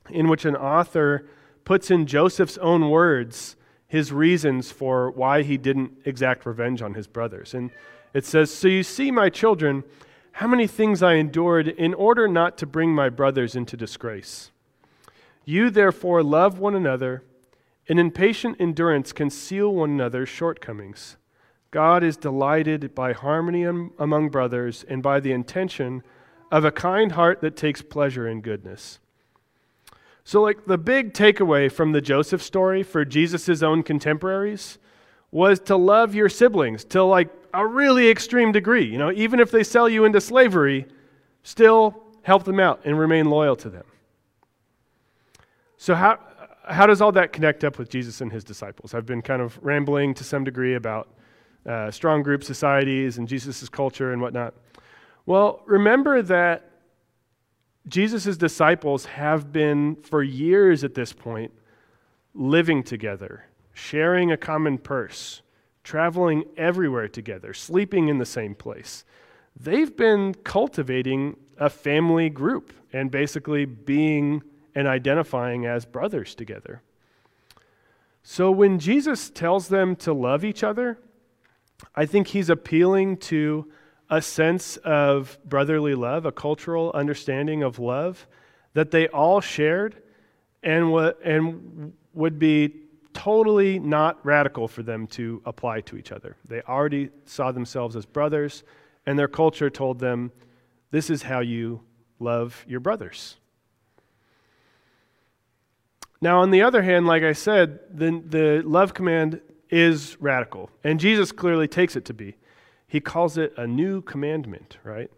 in 0.09 0.27
which 0.27 0.45
an 0.45 0.55
author 0.55 1.27
puts 1.63 1.89
in 1.89 2.05
Joseph's 2.05 2.59
own 2.59 2.89
words 2.89 3.55
his 3.87 4.11
reasons 4.11 4.71
for 4.71 5.09
why 5.11 5.41
he 5.41 5.57
didn't 5.57 5.91
exact 6.05 6.45
revenge 6.45 6.81
on 6.81 6.93
his 6.93 7.07
brothers. 7.07 7.53
And 7.53 7.71
it 8.13 8.25
says, 8.25 8.53
So 8.53 8.67
you 8.67 8.83
see, 8.83 9.09
my 9.09 9.29
children, 9.29 9.83
how 10.39 10.47
many 10.47 10.67
things 10.67 11.01
I 11.01 11.13
endured 11.13 11.69
in 11.69 11.93
order 11.93 12.27
not 12.27 12.57
to 12.57 12.65
bring 12.65 12.93
my 12.93 13.07
brothers 13.07 13.55
into 13.55 13.77
disgrace. 13.77 14.51
You 15.45 15.69
therefore 15.69 16.23
love 16.23 16.59
one 16.59 16.75
another, 16.75 17.23
and 17.87 17.97
in 17.97 18.11
patient 18.11 18.57
endurance 18.59 19.13
conceal 19.13 19.73
one 19.73 19.91
another's 19.91 20.27
shortcomings. 20.27 21.15
God 21.71 22.03
is 22.03 22.17
delighted 22.17 22.93
by 22.93 23.13
harmony 23.13 23.63
among 23.63 24.27
brothers 24.27 24.83
and 24.89 25.01
by 25.01 25.21
the 25.21 25.31
intention 25.31 26.03
of 26.51 26.65
a 26.65 26.71
kind 26.71 27.13
heart 27.13 27.39
that 27.39 27.55
takes 27.55 27.81
pleasure 27.81 28.27
in 28.27 28.41
goodness. 28.41 28.99
So, 30.25 30.41
like, 30.41 30.65
the 30.65 30.77
big 30.77 31.13
takeaway 31.13 31.71
from 31.71 31.93
the 31.93 32.01
Joseph 32.01 32.43
story 32.43 32.83
for 32.83 33.05
Jesus' 33.05 33.63
own 33.63 33.83
contemporaries 33.83 34.79
was 35.31 35.61
to 35.61 35.77
love 35.77 36.13
your 36.13 36.27
siblings 36.27 36.83
to 36.85 37.03
like 37.03 37.29
a 37.55 37.65
really 37.65 38.09
extreme 38.09 38.51
degree. 38.51 38.85
You 38.85 38.97
know, 38.97 39.11
even 39.11 39.39
if 39.39 39.51
they 39.51 39.63
sell 39.63 39.87
you 39.87 40.05
into 40.05 40.21
slavery, 40.21 40.85
still 41.43 42.03
help 42.23 42.43
them 42.43 42.59
out 42.59 42.81
and 42.85 42.99
remain 42.99 43.29
loyal 43.29 43.55
to 43.57 43.69
them. 43.69 43.85
So, 45.77 45.95
how, 45.95 46.19
how 46.67 46.87
does 46.87 47.01
all 47.01 47.11
that 47.13 47.31
connect 47.31 47.63
up 47.63 47.77
with 47.77 47.89
Jesus 47.89 48.21
and 48.21 48.31
his 48.31 48.43
disciples? 48.43 48.93
I've 48.93 49.05
been 49.05 49.21
kind 49.21 49.41
of 49.41 49.57
rambling 49.61 50.13
to 50.15 50.23
some 50.23 50.43
degree 50.43 50.75
about 50.75 51.09
uh, 51.65 51.91
strong 51.91 52.23
group 52.23 52.43
societies 52.43 53.17
and 53.17 53.27
Jesus' 53.27 53.69
culture 53.69 54.11
and 54.11 54.21
whatnot. 54.21 54.53
Well, 55.25 55.61
remember 55.65 56.21
that 56.23 56.69
Jesus' 57.87 58.37
disciples 58.37 59.05
have 59.05 59.51
been, 59.51 59.95
for 59.97 60.23
years 60.23 60.83
at 60.83 60.95
this 60.95 61.13
point, 61.13 61.51
living 62.33 62.83
together, 62.83 63.45
sharing 63.73 64.31
a 64.31 64.37
common 64.37 64.77
purse, 64.77 65.41
traveling 65.85 66.43
everywhere 66.57 67.07
together, 67.07 67.53
sleeping 67.53 68.09
in 68.09 68.17
the 68.17 68.25
same 68.25 68.55
place. 68.55 69.05
They've 69.57 69.95
been 69.95 70.33
cultivating 70.33 71.37
a 71.57 71.69
family 71.69 72.29
group 72.29 72.73
and 72.91 73.09
basically 73.09 73.63
being 73.63 74.43
and 74.73 74.87
identifying 74.87 75.65
as 75.65 75.85
brothers 75.85 76.35
together. 76.35 76.81
So 78.23 78.51
when 78.51 78.79
Jesus 78.79 79.29
tells 79.29 79.69
them 79.69 79.95
to 79.97 80.11
love 80.11 80.43
each 80.43 80.63
other, 80.63 80.97
I 81.95 82.05
think 82.07 82.27
he's 82.27 82.49
appealing 82.49 83.17
to 83.17 83.71
a 84.09 84.21
sense 84.21 84.77
of 84.77 85.37
brotherly 85.45 85.93
love, 85.93 86.25
a 86.25 86.31
cultural 86.31 86.91
understanding 86.93 87.61
of 87.63 87.77
love 87.79 88.27
that 88.73 88.91
they 88.91 89.07
all 89.09 89.39
shared 89.39 90.01
and, 90.63 90.93
and 91.23 91.93
would 92.13 92.39
be 92.39 92.84
totally 93.15 93.79
not 93.79 94.23
radical 94.23 94.67
for 94.67 94.83
them 94.83 95.07
to 95.07 95.41
apply 95.45 95.81
to 95.81 95.97
each 95.97 96.11
other. 96.11 96.37
They 96.47 96.61
already 96.61 97.09
saw 97.25 97.51
themselves 97.51 97.95
as 97.95 98.05
brothers, 98.05 98.63
and 99.07 99.17
their 99.17 99.27
culture 99.27 99.71
told 99.71 99.97
them, 99.99 100.31
this 100.91 101.09
is 101.09 101.23
how 101.23 101.39
you 101.39 101.81
love 102.19 102.63
your 102.67 102.79
brothers. 102.79 103.37
Now, 106.21 106.41
on 106.41 106.51
the 106.51 106.61
other 106.61 106.83
hand, 106.83 107.07
like 107.07 107.23
I 107.23 107.33
said, 107.33 107.79
the, 107.91 108.21
the 108.25 108.61
love 108.63 108.93
command 108.93 109.41
is 109.69 110.15
radical, 110.19 110.69
and 110.83 110.99
Jesus 110.99 111.31
clearly 111.31 111.67
takes 111.67 111.95
it 111.95 112.05
to 112.05 112.13
be 112.13 112.35
he 112.87 112.99
calls 113.01 113.37
it 113.37 113.53
a 113.57 113.67
new 113.67 114.01
commandment, 114.01 114.77
right? 114.83 115.11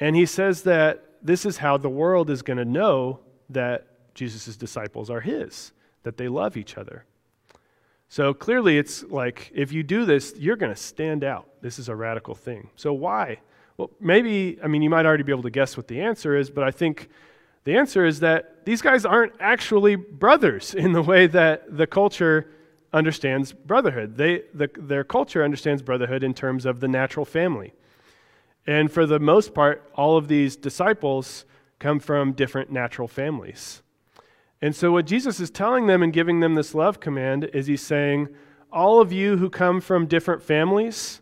And 0.00 0.14
he 0.14 0.26
says 0.26 0.62
that 0.62 1.04
this 1.22 1.46
is 1.46 1.56
how 1.56 1.76
the 1.76 1.88
world 1.88 2.30
is 2.30 2.42
going 2.42 2.58
to 2.58 2.64
know 2.64 3.20
that 3.50 4.14
Jesus' 4.14 4.56
disciples 4.56 5.10
are 5.10 5.20
his, 5.20 5.72
that 6.04 6.16
they 6.16 6.28
love 6.28 6.56
each 6.56 6.78
other. 6.78 7.04
So 8.08 8.32
clearly, 8.32 8.78
it's 8.78 9.02
like 9.04 9.50
if 9.52 9.72
you 9.72 9.82
do 9.82 10.04
this, 10.04 10.34
you're 10.36 10.56
going 10.56 10.72
to 10.72 10.80
stand 10.80 11.24
out. 11.24 11.48
This 11.60 11.78
is 11.78 11.88
a 11.88 11.96
radical 11.96 12.34
thing. 12.34 12.70
So, 12.76 12.92
why? 12.92 13.40
Well, 13.76 13.90
maybe, 13.98 14.58
I 14.62 14.68
mean, 14.68 14.82
you 14.82 14.90
might 14.90 15.04
already 15.04 15.24
be 15.24 15.32
able 15.32 15.42
to 15.42 15.50
guess 15.50 15.76
what 15.76 15.88
the 15.88 16.00
answer 16.00 16.36
is, 16.36 16.48
but 16.48 16.62
I 16.62 16.70
think 16.70 17.08
the 17.64 17.76
answer 17.76 18.06
is 18.06 18.20
that 18.20 18.64
these 18.64 18.80
guys 18.82 19.04
aren't 19.04 19.32
actually 19.40 19.96
brothers 19.96 20.74
in 20.74 20.92
the 20.92 21.02
way 21.02 21.26
that 21.26 21.76
the 21.76 21.86
culture 21.86 22.48
understands 22.92 23.52
brotherhood. 23.52 24.16
They, 24.16 24.42
the, 24.54 24.70
their 24.76 25.02
culture 25.02 25.42
understands 25.42 25.82
brotherhood 25.82 26.22
in 26.22 26.34
terms 26.34 26.66
of 26.66 26.78
the 26.80 26.88
natural 26.88 27.24
family. 27.24 27.72
And 28.66 28.92
for 28.92 29.06
the 29.06 29.18
most 29.18 29.54
part, 29.54 29.90
all 29.94 30.16
of 30.16 30.28
these 30.28 30.56
disciples 30.56 31.44
come 31.78 31.98
from 31.98 32.32
different 32.32 32.70
natural 32.70 33.08
families. 33.08 33.82
And 34.64 34.74
so, 34.74 34.92
what 34.92 35.04
Jesus 35.04 35.40
is 35.40 35.50
telling 35.50 35.88
them 35.88 36.02
and 36.02 36.10
giving 36.10 36.40
them 36.40 36.54
this 36.54 36.74
love 36.74 36.98
command 36.98 37.50
is 37.52 37.66
he's 37.66 37.82
saying, 37.82 38.28
All 38.72 38.98
of 38.98 39.12
you 39.12 39.36
who 39.36 39.50
come 39.50 39.78
from 39.78 40.06
different 40.06 40.42
families, 40.42 41.20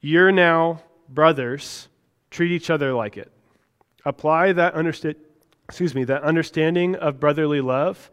you're 0.00 0.30
now 0.30 0.80
brothers. 1.08 1.88
Treat 2.30 2.52
each 2.52 2.70
other 2.70 2.94
like 2.94 3.16
it. 3.16 3.32
Apply 4.04 4.52
that, 4.52 4.76
understa- 4.76 5.16
excuse 5.68 5.96
me, 5.96 6.04
that 6.04 6.22
understanding 6.22 6.94
of 6.94 7.18
brotherly 7.18 7.60
love 7.60 8.08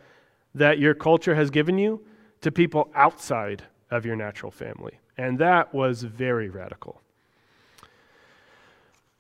that 0.56 0.80
your 0.80 0.96
culture 0.96 1.36
has 1.36 1.52
given 1.52 1.78
you 1.78 2.04
to 2.42 2.52
people 2.52 2.90
outside 2.96 3.62
of 3.92 4.08
your 4.08 4.16
natural 4.16 4.52
family. 4.52 4.94
And 5.20 5.38
that 5.38 5.72
was 5.72 6.02
very 6.02 6.50
radical. 6.50 7.00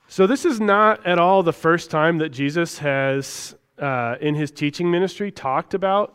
So, 0.07 0.25
this 0.25 0.45
is 0.45 0.59
not 0.59 1.05
at 1.05 1.19
all 1.19 1.43
the 1.43 1.53
first 1.53 1.91
time 1.91 2.17
that 2.17 2.29
Jesus 2.29 2.79
has, 2.79 3.55
uh, 3.81 4.15
in 4.21 4.35
his 4.35 4.51
teaching 4.51 4.89
ministry, 4.89 5.31
talked 5.31 5.73
about 5.73 6.13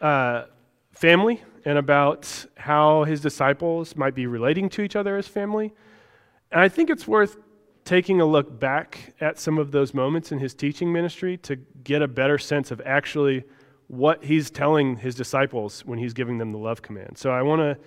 uh, 0.00 0.44
family 0.92 1.40
and 1.64 1.78
about 1.78 2.46
how 2.56 3.04
his 3.04 3.20
disciples 3.20 3.96
might 3.96 4.14
be 4.14 4.26
relating 4.26 4.68
to 4.68 4.82
each 4.82 4.96
other 4.96 5.16
as 5.16 5.28
family. 5.28 5.72
And 6.50 6.60
I 6.60 6.68
think 6.68 6.90
it's 6.90 7.06
worth 7.06 7.36
taking 7.84 8.20
a 8.20 8.26
look 8.26 8.60
back 8.60 9.14
at 9.20 9.38
some 9.38 9.58
of 9.58 9.70
those 9.70 9.94
moments 9.94 10.32
in 10.32 10.38
his 10.38 10.54
teaching 10.54 10.92
ministry 10.92 11.36
to 11.38 11.56
get 11.84 12.02
a 12.02 12.08
better 12.08 12.38
sense 12.38 12.70
of 12.70 12.80
actually 12.84 13.44
what 13.88 14.24
he's 14.24 14.50
telling 14.50 14.96
his 14.96 15.14
disciples 15.14 15.84
when 15.84 15.98
he's 15.98 16.12
giving 16.12 16.38
them 16.38 16.52
the 16.52 16.58
love 16.58 16.82
command. 16.82 17.18
So 17.18 17.30
I 17.30 17.42
want 17.42 17.60
to 17.60 17.78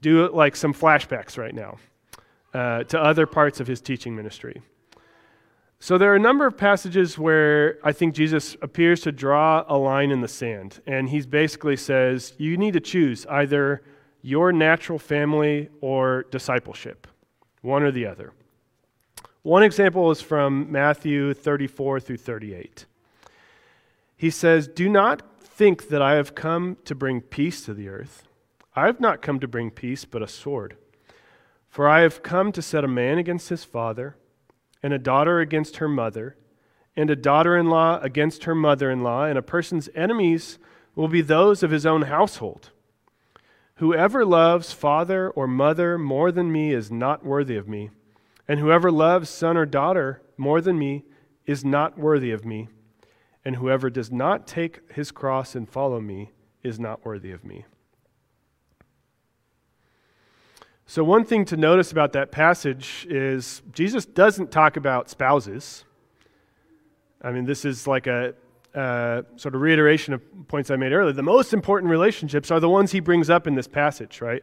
do 0.00 0.28
like 0.30 0.56
some 0.56 0.74
flashbacks 0.74 1.38
right 1.38 1.54
now 1.54 1.78
uh, 2.52 2.84
to 2.84 3.00
other 3.00 3.26
parts 3.26 3.60
of 3.60 3.66
his 3.66 3.80
teaching 3.80 4.14
ministry. 4.14 4.62
So 5.84 5.98
there 5.98 6.10
are 6.10 6.16
a 6.16 6.18
number 6.18 6.46
of 6.46 6.56
passages 6.56 7.18
where 7.18 7.76
I 7.84 7.92
think 7.92 8.14
Jesus 8.14 8.56
appears 8.62 9.02
to 9.02 9.12
draw 9.12 9.66
a 9.68 9.76
line 9.76 10.10
in 10.10 10.22
the 10.22 10.28
sand, 10.28 10.80
and 10.86 11.10
he 11.10 11.20
basically 11.20 11.76
says, 11.76 12.32
You 12.38 12.56
need 12.56 12.72
to 12.72 12.80
choose 12.80 13.26
either 13.26 13.82
your 14.22 14.50
natural 14.50 14.98
family 14.98 15.68
or 15.82 16.24
discipleship, 16.30 17.06
one 17.60 17.82
or 17.82 17.90
the 17.90 18.06
other. 18.06 18.32
One 19.42 19.62
example 19.62 20.10
is 20.10 20.22
from 20.22 20.72
Matthew 20.72 21.34
34 21.34 22.00
through 22.00 22.16
38. 22.16 22.86
He 24.16 24.30
says, 24.30 24.66
Do 24.66 24.88
not 24.88 25.20
think 25.38 25.88
that 25.88 26.00
I 26.00 26.14
have 26.14 26.34
come 26.34 26.78
to 26.86 26.94
bring 26.94 27.20
peace 27.20 27.62
to 27.66 27.74
the 27.74 27.90
earth. 27.90 28.26
I 28.74 28.86
have 28.86 29.00
not 29.00 29.20
come 29.20 29.38
to 29.38 29.46
bring 29.46 29.70
peace, 29.70 30.06
but 30.06 30.22
a 30.22 30.28
sword. 30.28 30.78
For 31.68 31.86
I 31.86 32.00
have 32.00 32.22
come 32.22 32.52
to 32.52 32.62
set 32.62 32.84
a 32.84 32.88
man 32.88 33.18
against 33.18 33.50
his 33.50 33.64
father, 33.64 34.16
and 34.84 34.92
a 34.92 34.98
daughter 35.00 35.40
against 35.40 35.78
her 35.78 35.88
mother, 35.88 36.36
and 36.94 37.10
a 37.10 37.16
daughter 37.16 37.56
in 37.56 37.68
law 37.68 37.98
against 38.02 38.44
her 38.44 38.54
mother 38.54 38.88
in 38.88 39.02
law, 39.02 39.24
and 39.24 39.36
a 39.36 39.42
person's 39.42 39.88
enemies 39.96 40.60
will 40.94 41.08
be 41.08 41.20
those 41.20 41.64
of 41.64 41.72
his 41.72 41.84
own 41.84 42.02
household. 42.02 42.70
Whoever 43.78 44.24
loves 44.24 44.72
father 44.72 45.28
or 45.30 45.48
mother 45.48 45.98
more 45.98 46.30
than 46.30 46.52
me 46.52 46.72
is 46.72 46.92
not 46.92 47.26
worthy 47.26 47.56
of 47.56 47.66
me 47.66 47.90
and 48.48 48.60
whoever 48.60 48.90
loves 48.90 49.30
son 49.30 49.56
or 49.56 49.66
daughter 49.66 50.22
more 50.36 50.60
than 50.60 50.78
me 50.78 51.04
is 51.46 51.64
not 51.64 51.98
worthy 51.98 52.30
of 52.30 52.44
me. 52.44 52.68
And 53.44 53.56
whoever 53.56 53.90
does 53.90 54.10
not 54.10 54.46
take 54.46 54.90
his 54.92 55.10
cross 55.10 55.54
and 55.54 55.68
follow 55.68 56.00
me 56.00 56.32
is 56.62 56.80
not 56.80 57.04
worthy 57.04 57.30
of 57.30 57.44
me. 57.44 57.64
So, 60.86 61.02
one 61.02 61.24
thing 61.24 61.44
to 61.46 61.56
notice 61.56 61.92
about 61.92 62.12
that 62.12 62.30
passage 62.30 63.06
is 63.08 63.62
Jesus 63.72 64.04
doesn't 64.04 64.50
talk 64.50 64.76
about 64.76 65.08
spouses. 65.08 65.84
I 67.22 67.30
mean, 67.30 67.46
this 67.46 67.64
is 67.64 67.86
like 67.86 68.06
a 68.06 68.34
uh, 68.74 69.22
sort 69.36 69.54
of 69.54 69.62
reiteration 69.62 70.12
of 70.12 70.20
points 70.48 70.70
I 70.70 70.76
made 70.76 70.92
earlier. 70.92 71.12
The 71.12 71.22
most 71.22 71.54
important 71.54 71.90
relationships 71.90 72.50
are 72.50 72.60
the 72.60 72.68
ones 72.68 72.92
he 72.92 73.00
brings 73.00 73.30
up 73.30 73.46
in 73.46 73.54
this 73.54 73.68
passage, 73.68 74.20
right? 74.20 74.42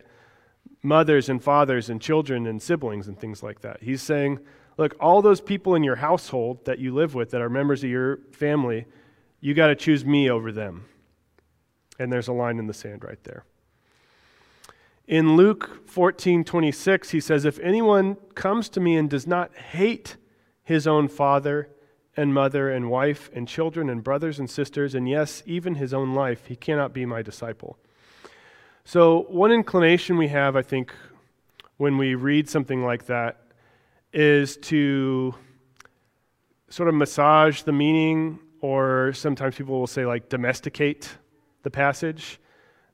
mothers 0.84 1.30
and 1.30 1.44
fathers 1.44 1.90
and 1.90 2.02
children 2.02 2.48
and 2.48 2.62
siblings 2.62 3.08
and 3.08 3.20
things 3.20 3.44
like 3.44 3.62
that. 3.62 3.82
He's 3.82 4.02
saying, 4.02 4.40
look, 4.78 4.96
all 5.00 5.22
those 5.22 5.42
people 5.42 5.76
in 5.76 5.84
your 5.84 5.96
household 5.96 6.66
that 6.66 6.80
you 6.80 6.94
live 6.94 7.14
with 7.14 7.32
that 7.32 7.42
are 7.42 7.50
members 7.50 7.84
of 7.84 7.90
your 7.90 8.20
family, 8.32 8.86
you 9.40 9.54
got 9.54 9.68
to 9.68 9.76
choose 9.76 10.06
me 10.06 10.30
over 10.30 10.52
them. 10.52 10.86
And 12.00 12.12
there's 12.12 12.28
a 12.28 12.34
line 12.34 12.58
in 12.58 12.68
the 12.68 12.74
sand 12.74 13.04
right 13.04 13.24
there. 13.24 13.46
In 15.08 15.36
Luke 15.36 15.88
14 15.88 16.44
26, 16.44 17.10
he 17.10 17.20
says, 17.20 17.46
If 17.46 17.60
anyone 17.60 18.18
comes 18.36 18.70
to 18.70 18.80
me 18.80 18.96
and 18.96 19.10
does 19.10 19.28
not 19.28 19.56
hate 19.56 20.18
his 20.64 20.88
own 20.88 21.08
father 21.08 21.70
and 22.16 22.34
mother 22.34 22.70
and 22.70 22.90
wife 22.90 23.30
and 23.34 23.48
children 23.48 23.90
and 23.90 24.04
brothers 24.04 24.40
and 24.40 24.50
sisters, 24.50 24.96
and 24.96 25.10
yes, 25.10 25.44
even 25.46 25.76
his 25.76 25.94
own 25.94 26.14
life, 26.14 26.46
he 26.46 26.56
cannot 26.56 26.94
be 26.94 27.06
my 27.06 27.22
disciple. 27.22 27.78
So, 28.84 29.26
one 29.30 29.52
inclination 29.52 30.18
we 30.18 30.28
have, 30.30 30.56
I 30.56 30.62
think, 30.62 30.94
when 31.78 31.98
we 31.98 32.16
read 32.16 32.50
something 32.50 32.84
like 32.84 33.06
that 33.08 33.42
is 34.14 34.58
to 34.58 35.34
sort 36.70 36.90
of 36.90 36.96
massage 36.96 37.64
the 37.64 37.72
meaning, 37.72 38.40
or 38.62 39.14
sometimes 39.14 39.56
people 39.56 39.80
will 39.80 39.88
say, 39.88 40.06
like, 40.06 40.30
domesticate 40.30 41.18
the 41.64 41.70
passage. 41.70 42.40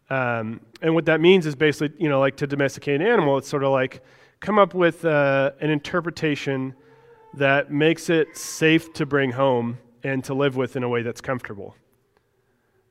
Um, 0.09 0.61
and 0.81 0.95
what 0.95 1.05
that 1.05 1.19
means 1.19 1.45
is 1.45 1.55
basically, 1.55 2.01
you 2.01 2.09
know, 2.09 2.19
like 2.19 2.37
to 2.37 2.47
domesticate 2.47 3.01
an 3.01 3.07
animal, 3.07 3.37
it's 3.37 3.49
sort 3.49 3.63
of 3.63 3.71
like 3.71 4.01
come 4.39 4.57
up 4.57 4.73
with 4.73 5.03
uh, 5.03 5.51
an 5.59 5.69
interpretation 5.69 6.75
that 7.33 7.71
makes 7.71 8.09
it 8.09 8.37
safe 8.37 8.93
to 8.93 9.05
bring 9.05 9.31
home 9.31 9.77
and 10.03 10.23
to 10.23 10.33
live 10.33 10.55
with 10.55 10.75
in 10.75 10.83
a 10.83 10.89
way 10.89 11.01
that's 11.01 11.21
comfortable. 11.21 11.75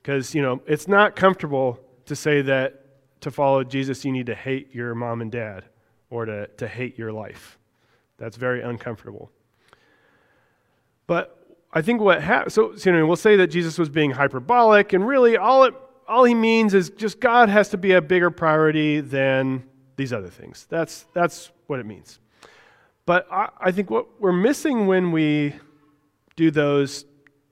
Because, 0.02 0.34
you 0.34 0.42
know, 0.42 0.60
it's 0.66 0.86
not 0.86 1.16
comfortable 1.16 1.80
to 2.04 2.14
say 2.14 2.42
that 2.42 2.82
to 3.22 3.30
follow 3.30 3.64
Jesus, 3.64 4.04
you 4.04 4.12
need 4.12 4.26
to 4.26 4.34
hate 4.34 4.74
your 4.74 4.94
mom 4.94 5.20
and 5.20 5.32
dad 5.32 5.64
or 6.10 6.26
to, 6.26 6.46
to 6.58 6.68
hate 6.68 6.98
your 6.98 7.12
life. 7.12 7.58
That's 8.18 8.36
very 8.36 8.62
uncomfortable. 8.62 9.30
But 11.06 11.56
I 11.72 11.82
think 11.82 12.00
what 12.00 12.22
happens, 12.22 12.54
so, 12.54 12.76
so, 12.76 12.90
you 12.90 12.96
know, 12.96 13.06
we'll 13.06 13.16
say 13.16 13.36
that 13.36 13.48
Jesus 13.48 13.78
was 13.78 13.88
being 13.88 14.12
hyperbolic, 14.12 14.92
and 14.92 15.06
really 15.06 15.36
all, 15.36 15.64
it, 15.64 15.74
all 16.08 16.24
he 16.24 16.34
means 16.34 16.74
is 16.74 16.90
just 16.90 17.20
God 17.20 17.48
has 17.48 17.68
to 17.70 17.78
be 17.78 17.92
a 17.92 18.02
bigger 18.02 18.30
priority 18.30 19.00
than 19.00 19.64
these 19.96 20.12
other 20.12 20.28
things. 20.28 20.66
That's, 20.68 21.06
that's 21.12 21.50
what 21.66 21.80
it 21.80 21.86
means. 21.86 22.18
But 23.06 23.26
I, 23.30 23.48
I 23.60 23.72
think 23.72 23.90
what 23.90 24.20
we're 24.20 24.32
missing 24.32 24.86
when 24.86 25.12
we 25.12 25.54
do 26.34 26.50
those 26.50 27.04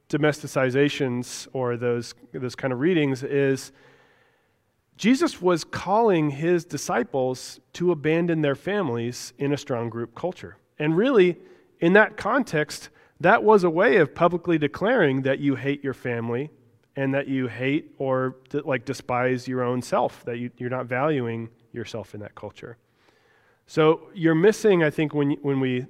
domesticizations 0.08 1.48
or 1.52 1.76
those, 1.76 2.14
those 2.32 2.54
kind 2.54 2.72
of 2.72 2.80
readings 2.80 3.22
is 3.22 3.72
Jesus 4.96 5.40
was 5.40 5.64
calling 5.64 6.30
his 6.30 6.64
disciples 6.64 7.60
to 7.72 7.90
abandon 7.90 8.42
their 8.42 8.54
families 8.54 9.32
in 9.38 9.52
a 9.52 9.56
strong 9.56 9.88
group 9.88 10.14
culture. 10.14 10.56
And 10.78 10.96
really, 10.96 11.36
in 11.80 11.94
that 11.94 12.16
context, 12.16 12.90
that 13.20 13.42
was 13.42 13.64
a 13.64 13.70
way 13.70 13.96
of 13.96 14.14
publicly 14.14 14.58
declaring 14.58 15.22
that 15.22 15.40
you 15.40 15.56
hate 15.56 15.82
your 15.82 15.94
family 15.94 16.50
and 16.96 17.12
that 17.14 17.28
you 17.28 17.48
hate 17.48 17.94
or 17.98 18.36
like 18.52 18.84
despise 18.84 19.48
your 19.48 19.62
own 19.62 19.82
self, 19.82 20.24
that 20.24 20.38
you, 20.38 20.50
are 20.62 20.68
not 20.68 20.86
valuing 20.86 21.48
yourself 21.72 22.14
in 22.14 22.20
that 22.20 22.34
culture. 22.34 22.76
So 23.66 24.08
you're 24.14 24.34
missing, 24.34 24.82
I 24.82 24.90
think, 24.90 25.14
when, 25.14 25.32
when 25.42 25.60
we 25.60 25.86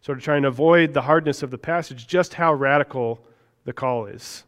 sort 0.00 0.18
of 0.18 0.24
try 0.24 0.36
and 0.36 0.46
avoid 0.46 0.94
the 0.94 1.02
hardness 1.02 1.42
of 1.42 1.50
the 1.50 1.58
passage, 1.58 2.06
just 2.06 2.34
how 2.34 2.54
radical 2.54 3.24
the 3.64 3.72
call 3.72 4.06
is. 4.06 4.44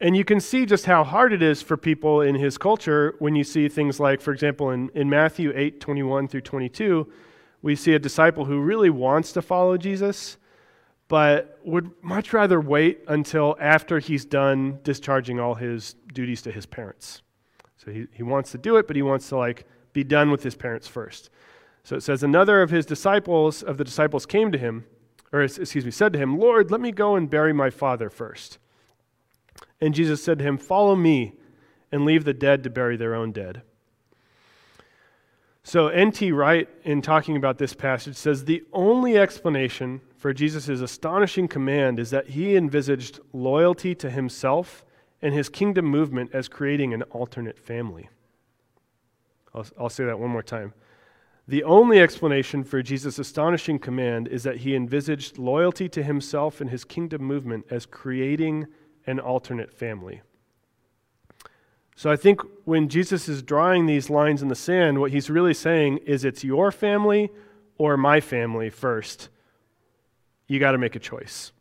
And 0.00 0.16
you 0.16 0.24
can 0.24 0.40
see 0.40 0.66
just 0.66 0.86
how 0.86 1.02
hard 1.04 1.32
it 1.32 1.42
is 1.42 1.62
for 1.62 1.76
people 1.76 2.20
in 2.20 2.34
his 2.34 2.58
culture 2.58 3.14
when 3.20 3.36
you 3.36 3.44
see 3.44 3.68
things 3.68 3.98
like, 3.98 4.20
for 4.20 4.32
example, 4.32 4.70
in, 4.70 4.90
in 4.94 5.08
Matthew 5.08 5.52
8 5.54 5.80
21 5.80 6.28
through 6.28 6.42
22, 6.42 7.10
we 7.62 7.74
see 7.74 7.94
a 7.94 7.98
disciple 7.98 8.44
who 8.44 8.60
really 8.60 8.90
wants 8.90 9.32
to 9.32 9.40
follow 9.40 9.78
Jesus, 9.78 10.36
but 11.08 11.58
would 11.64 11.90
much 12.02 12.32
rather 12.32 12.60
wait 12.60 13.00
until 13.08 13.56
after 13.60 13.98
he's 13.98 14.24
done 14.24 14.78
discharging 14.82 15.38
all 15.38 15.54
his 15.54 15.94
duties 16.12 16.42
to 16.42 16.50
his 16.50 16.66
parents. 16.66 17.22
So 17.76 17.90
he, 17.90 18.06
he 18.12 18.22
wants 18.22 18.50
to 18.52 18.58
do 18.58 18.76
it, 18.76 18.86
but 18.86 18.96
he 18.96 19.02
wants 19.02 19.28
to 19.28 19.36
like 19.36 19.66
be 19.92 20.04
done 20.04 20.30
with 20.30 20.42
his 20.42 20.54
parents 20.54 20.88
first. 20.88 21.30
So 21.82 21.96
it 21.96 22.02
says, 22.02 22.22
Another 22.22 22.62
of 22.62 22.70
his 22.70 22.86
disciples, 22.86 23.62
of 23.62 23.76
the 23.76 23.84
disciples, 23.84 24.24
came 24.24 24.50
to 24.52 24.58
him, 24.58 24.86
or 25.32 25.42
excuse 25.42 25.84
me, 25.84 25.90
said 25.90 26.12
to 26.14 26.18
him, 26.18 26.38
Lord, 26.38 26.70
let 26.70 26.80
me 26.80 26.92
go 26.92 27.16
and 27.16 27.28
bury 27.28 27.52
my 27.52 27.68
father 27.68 28.08
first. 28.08 28.58
And 29.80 29.94
Jesus 29.94 30.22
said 30.22 30.38
to 30.38 30.44
him, 30.44 30.56
Follow 30.56 30.96
me 30.96 31.34
and 31.92 32.04
leave 32.04 32.24
the 32.24 32.32
dead 32.32 32.64
to 32.64 32.70
bury 32.70 32.96
their 32.96 33.14
own 33.14 33.32
dead. 33.32 33.62
So, 35.62 35.88
N.T. 35.88 36.30
Wright, 36.32 36.68
in 36.82 37.00
talking 37.00 37.36
about 37.36 37.56
this 37.56 37.72
passage, 37.72 38.16
says 38.16 38.44
the 38.44 38.62
only 38.72 39.16
explanation 39.16 40.02
for 40.24 40.32
Jesus' 40.32 40.80
astonishing 40.80 41.48
command 41.48 41.98
is 41.98 42.08
that 42.08 42.30
he 42.30 42.56
envisaged 42.56 43.20
loyalty 43.34 43.94
to 43.96 44.08
himself 44.08 44.82
and 45.20 45.34
his 45.34 45.50
kingdom 45.50 45.84
movement 45.84 46.30
as 46.32 46.48
creating 46.48 46.94
an 46.94 47.02
alternate 47.10 47.58
family. 47.58 48.08
I'll, 49.54 49.66
I'll 49.78 49.90
say 49.90 50.06
that 50.06 50.18
one 50.18 50.30
more 50.30 50.42
time. 50.42 50.72
The 51.46 51.62
only 51.62 52.00
explanation 52.00 52.64
for 52.64 52.82
Jesus' 52.82 53.18
astonishing 53.18 53.78
command 53.78 54.26
is 54.28 54.44
that 54.44 54.56
he 54.56 54.74
envisaged 54.74 55.36
loyalty 55.36 55.90
to 55.90 56.02
himself 56.02 56.58
and 56.58 56.70
his 56.70 56.86
kingdom 56.86 57.20
movement 57.20 57.66
as 57.68 57.84
creating 57.84 58.66
an 59.06 59.20
alternate 59.20 59.74
family. 59.74 60.22
So 61.96 62.10
I 62.10 62.16
think 62.16 62.40
when 62.64 62.88
Jesus 62.88 63.28
is 63.28 63.42
drawing 63.42 63.84
these 63.84 64.08
lines 64.08 64.40
in 64.40 64.48
the 64.48 64.54
sand, 64.54 65.00
what 65.00 65.10
he's 65.10 65.28
really 65.28 65.52
saying 65.52 65.98
is 66.06 66.24
it's 66.24 66.42
your 66.42 66.72
family 66.72 67.30
or 67.76 67.98
my 67.98 68.22
family 68.22 68.70
first. 68.70 69.28
You 70.46 70.58
got 70.58 70.72
to 70.72 70.78
make 70.78 70.96
a 70.96 70.98
choice. 70.98 71.52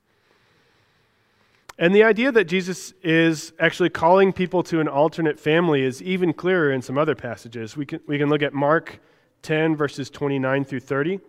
And 1.79 1.95
the 1.95 2.03
idea 2.03 2.31
that 2.31 2.45
Jesus 2.45 2.93
is 3.01 3.51
actually 3.59 3.89
calling 3.89 4.31
people 4.31 4.61
to 4.63 4.79
an 4.79 4.87
alternate 4.87 5.39
family 5.39 5.81
is 5.81 6.01
even 6.03 6.33
clearer 6.33 6.71
in 6.71 6.81
some 6.81 6.97
other 6.97 7.15
passages. 7.15 7.75
We 7.75 7.85
can, 7.85 7.99
we 8.05 8.17
can 8.17 8.29
look 8.29 8.43
at 8.43 8.53
Mark 8.53 8.99
10, 9.41 9.75
verses 9.75 10.09
29 10.09 10.65
through 10.65 10.81
30. 10.81 11.19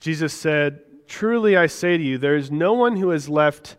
Jesus 0.00 0.32
said, 0.34 0.80
Truly 1.06 1.56
I 1.56 1.66
say 1.66 1.96
to 1.96 2.02
you, 2.02 2.18
there 2.18 2.36
is 2.36 2.50
no 2.50 2.74
one 2.74 2.96
who 2.96 3.10
has 3.10 3.28
left 3.28 3.76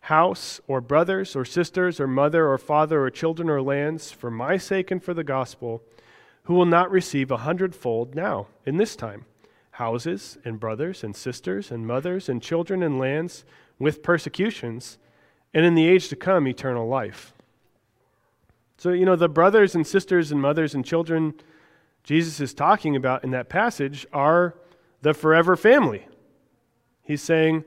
house 0.00 0.60
or 0.66 0.80
brothers 0.80 1.36
or 1.36 1.44
sisters 1.44 2.00
or 2.00 2.06
mother 2.06 2.48
or 2.48 2.58
father 2.58 3.02
or 3.02 3.10
children 3.10 3.48
or 3.48 3.62
lands 3.62 4.10
for 4.10 4.30
my 4.30 4.56
sake 4.56 4.90
and 4.90 5.02
for 5.02 5.14
the 5.14 5.24
gospel, 5.24 5.82
who 6.44 6.54
will 6.54 6.66
not 6.66 6.90
receive 6.90 7.30
a 7.30 7.38
hundredfold 7.38 8.14
now, 8.14 8.46
in 8.66 8.76
this 8.76 8.96
time, 8.96 9.24
houses 9.74 10.38
and 10.44 10.58
brothers 10.60 11.02
and 11.04 11.14
sisters 11.14 11.70
and 11.70 11.86
mothers 11.86 12.28
and 12.28 12.42
children 12.42 12.82
and 12.82 12.98
lands 12.98 13.44
with 13.78 14.02
persecutions, 14.02 14.98
and 15.52 15.64
in 15.64 15.74
the 15.74 15.86
age 15.88 16.08
to 16.08 16.16
come, 16.16 16.46
eternal 16.46 16.86
life. 16.86 17.32
So, 18.76 18.90
you 18.90 19.04
know, 19.04 19.16
the 19.16 19.28
brothers 19.28 19.74
and 19.74 19.86
sisters 19.86 20.30
and 20.32 20.40
mothers 20.40 20.74
and 20.74 20.84
children 20.84 21.34
Jesus 22.04 22.38
is 22.38 22.52
talking 22.52 22.96
about 22.96 23.24
in 23.24 23.30
that 23.30 23.48
passage 23.48 24.06
are 24.12 24.54
the 25.00 25.14
forever 25.14 25.56
family. 25.56 26.06
He's 27.02 27.22
saying 27.22 27.64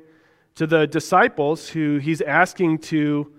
to 0.55 0.67
the 0.67 0.85
disciples 0.85 1.69
who 1.69 1.97
he's 1.97 2.21
asking 2.21 2.79
to 2.79 3.33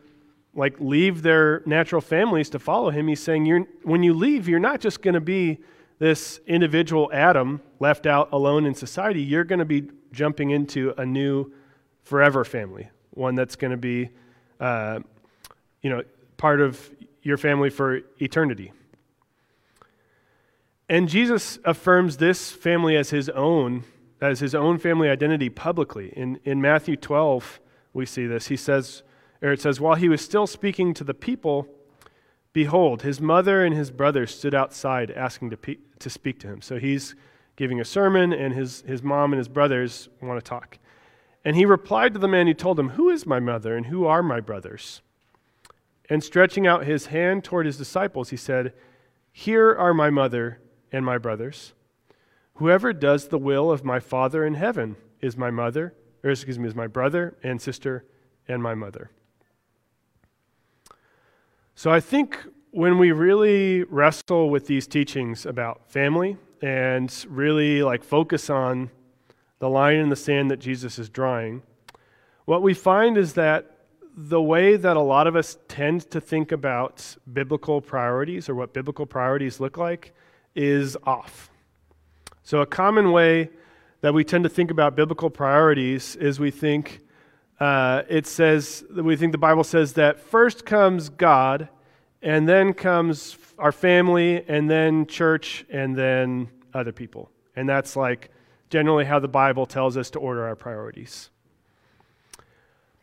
like 0.55 0.75
leave 0.81 1.23
their 1.23 1.63
natural 1.67 2.01
families 2.01 2.51
to 2.51 2.59
follow 2.59 2.91
him, 2.91 3.07
he's 3.07 3.23
saying, 3.23 3.47
you're, 3.47 3.61
when 3.85 4.03
you 4.03 4.13
leave, 4.13 4.49
you're 4.49 4.59
not 4.59 4.81
just 4.81 5.03
going 5.03 5.15
to 5.15 5.21
be 5.21 5.61
this 5.99 6.41
individual 6.47 7.11
Adam 7.13 7.61
left 7.81 8.07
out 8.07 8.29
alone 8.33 8.67
in 8.67 8.75
society. 8.75 9.21
You're 9.23 9.45
going 9.45 9.59
to 9.59 9.65
be 9.65 9.89
jumping 10.13 10.51
into 10.51 10.95
a 10.97 11.05
new 11.05 11.53
forever 12.03 12.45
family, 12.45 12.89
one 13.11 13.35
that's 13.35 13.57
going 13.57 13.73
to 13.73 13.77
be, 13.77 14.11
uh, 14.61 15.01
you 15.83 15.91
know, 15.91 16.03
part 16.37 16.61
of 16.61 16.91
your 17.23 17.37
family 17.37 17.71
for 17.71 18.01
eternity. 18.21 18.73
And 20.89 21.09
Jesus 21.09 21.59
affirms 21.65 22.17
this 22.17 22.51
family 22.51 22.97
as 22.97 23.11
his 23.11 23.29
own, 23.29 23.85
as 24.21 24.41
his 24.41 24.55
own 24.55 24.79
family 24.79 25.09
identity 25.09 25.51
publicly. 25.51 26.13
In, 26.17 26.41
in 26.45 26.63
Matthew 26.63 26.97
12, 26.97 27.61
we 27.93 28.07
see 28.07 28.27
this. 28.27 28.47
He 28.47 28.57
says, 28.57 29.03
or 29.43 29.53
it 29.53 29.61
says, 29.61 29.81
while 29.81 29.97
he 29.97 30.09
was 30.09 30.23
still 30.23 30.47
speaking 30.47 30.95
to 30.95 31.05
the 31.05 31.13
people, 31.13 31.69
behold, 32.53 33.03
his 33.03 33.21
mother 33.21 33.65
and 33.65 33.75
his 33.75 33.91
brothers 33.91 34.37
stood 34.37 34.55
outside 34.55 35.11
asking 35.11 35.51
to, 35.51 35.57
pe- 35.57 35.79
to 35.99 36.11
speak 36.11 36.39
to 36.41 36.49
him. 36.49 36.63
So 36.63 36.79
he's 36.79 37.15
giving 37.57 37.81
a 37.81 37.85
sermon, 37.85 38.33
and 38.33 38.55
his, 38.55 38.83
his 38.83 39.03
mom 39.03 39.33
and 39.33 39.39
his 39.39 39.49
brothers 39.49 40.09
want 40.23 40.39
to 40.39 40.49
talk. 40.49 40.79
And 41.45 41.57
he 41.57 41.65
replied 41.65 42.13
to 42.13 42.19
the 42.19 42.29
man 42.29 42.47
who 42.47 42.55
told 42.55 42.79
him, 42.79 42.91
Who 42.91 43.11
is 43.11 43.27
my 43.27 43.41
mother 43.41 43.77
and 43.77 43.87
who 43.87 44.07
are 44.07 44.23
my 44.23 44.41
brothers? 44.41 45.03
And 46.09 46.23
stretching 46.23 46.67
out 46.67 46.87
his 46.87 47.07
hand 47.07 47.45
toward 47.45 47.67
his 47.67 47.77
disciples, 47.77 48.31
he 48.31 48.37
said, 48.37 48.73
Here 49.33 49.75
are 49.75 49.93
my 49.93 50.09
mother 50.09 50.61
and 50.93 51.05
my 51.05 51.19
brothers. 51.19 51.75
Whoever 52.55 52.93
does 52.93 53.29
the 53.29 53.39
will 53.39 53.71
of 53.71 53.85
my 53.85 54.01
Father 54.01 54.45
in 54.45 54.55
heaven 54.55 54.97
is 55.21 55.37
my 55.37 55.51
mother, 55.51 55.95
or 56.23 56.31
excuse 56.31 56.59
me, 56.59 56.69
is 56.69 56.75
my 56.75 56.87
brother 56.87 57.37
and 57.43 57.61
sister 57.61 58.05
and 58.47 58.63
my 58.63 58.75
mother. 58.75 59.11
So 61.79 61.93
I 61.93 62.01
think 62.01 62.37
when 62.73 62.99
we 62.99 63.13
really 63.13 63.85
wrestle 63.85 64.51
with 64.51 64.67
these 64.67 64.89
teachings 64.89 65.47
about 65.47 65.89
family 65.89 66.37
and 66.61 67.09
really 67.29 67.85
like 67.85 68.03
focus 68.03 68.51
on 68.51 68.91
the 69.61 69.71
line 69.71 69.99
in 69.99 70.09
the 70.09 70.17
sand 70.17 70.51
that 70.51 70.57
Jesus 70.57 70.99
is 70.99 71.09
drawing, 71.09 71.63
what 72.47 72.63
we 72.63 72.75
find 72.75 73.17
is 73.17 73.35
that 73.35 73.77
the 74.17 74.43
way 74.43 74.75
that 74.75 74.97
a 74.97 75.01
lot 75.01 75.29
of 75.29 75.37
us 75.37 75.57
tend 75.69 76.11
to 76.11 76.21
think 76.21 76.51
about 76.51 77.17
biblical 77.33 77.81
priorities 77.81 78.49
or 78.49 78.57
what 78.57 78.75
biblical 78.75 79.07
priorities 79.07 79.61
look 79.61 79.77
like 79.77 80.13
is 80.57 80.97
off. 81.05 81.49
So, 82.43 82.61
a 82.61 82.67
common 82.67 83.13
way 83.13 83.51
that 84.01 84.13
we 84.13 84.25
tend 84.25 84.43
to 84.43 84.51
think 84.51 84.73
about 84.73 84.97
biblical 84.97 85.31
priorities 85.31 86.17
is 86.17 86.41
we 86.41 86.51
think 86.51 87.03
uh, 87.61 88.03
it 88.09 88.27
says, 88.27 88.85
we 88.95 89.17
think 89.17 89.33
the 89.33 89.39
Bible 89.39 89.65
says 89.65 89.95
that 89.95 90.21
first 90.21 90.65
comes 90.65 91.09
God, 91.09 91.69
and 92.23 92.49
then 92.49 92.73
comes 92.73 93.37
our 93.59 93.73
family, 93.73 94.45
and 94.49 94.71
then 94.71 95.07
church, 95.07 95.65
and 95.71 95.97
then 95.97 96.49
other 96.75 96.93
people. 96.93 97.31
And 97.57 97.69
that's 97.69 97.97
like 97.97 98.31
generally 98.71 99.05
how 99.05 99.19
the 99.19 99.29
Bible 99.29 99.67
tells 99.67 99.97
us 99.97 100.11
to 100.11 100.19
order 100.19 100.45
our 100.45 100.57
priorities. 100.57 101.31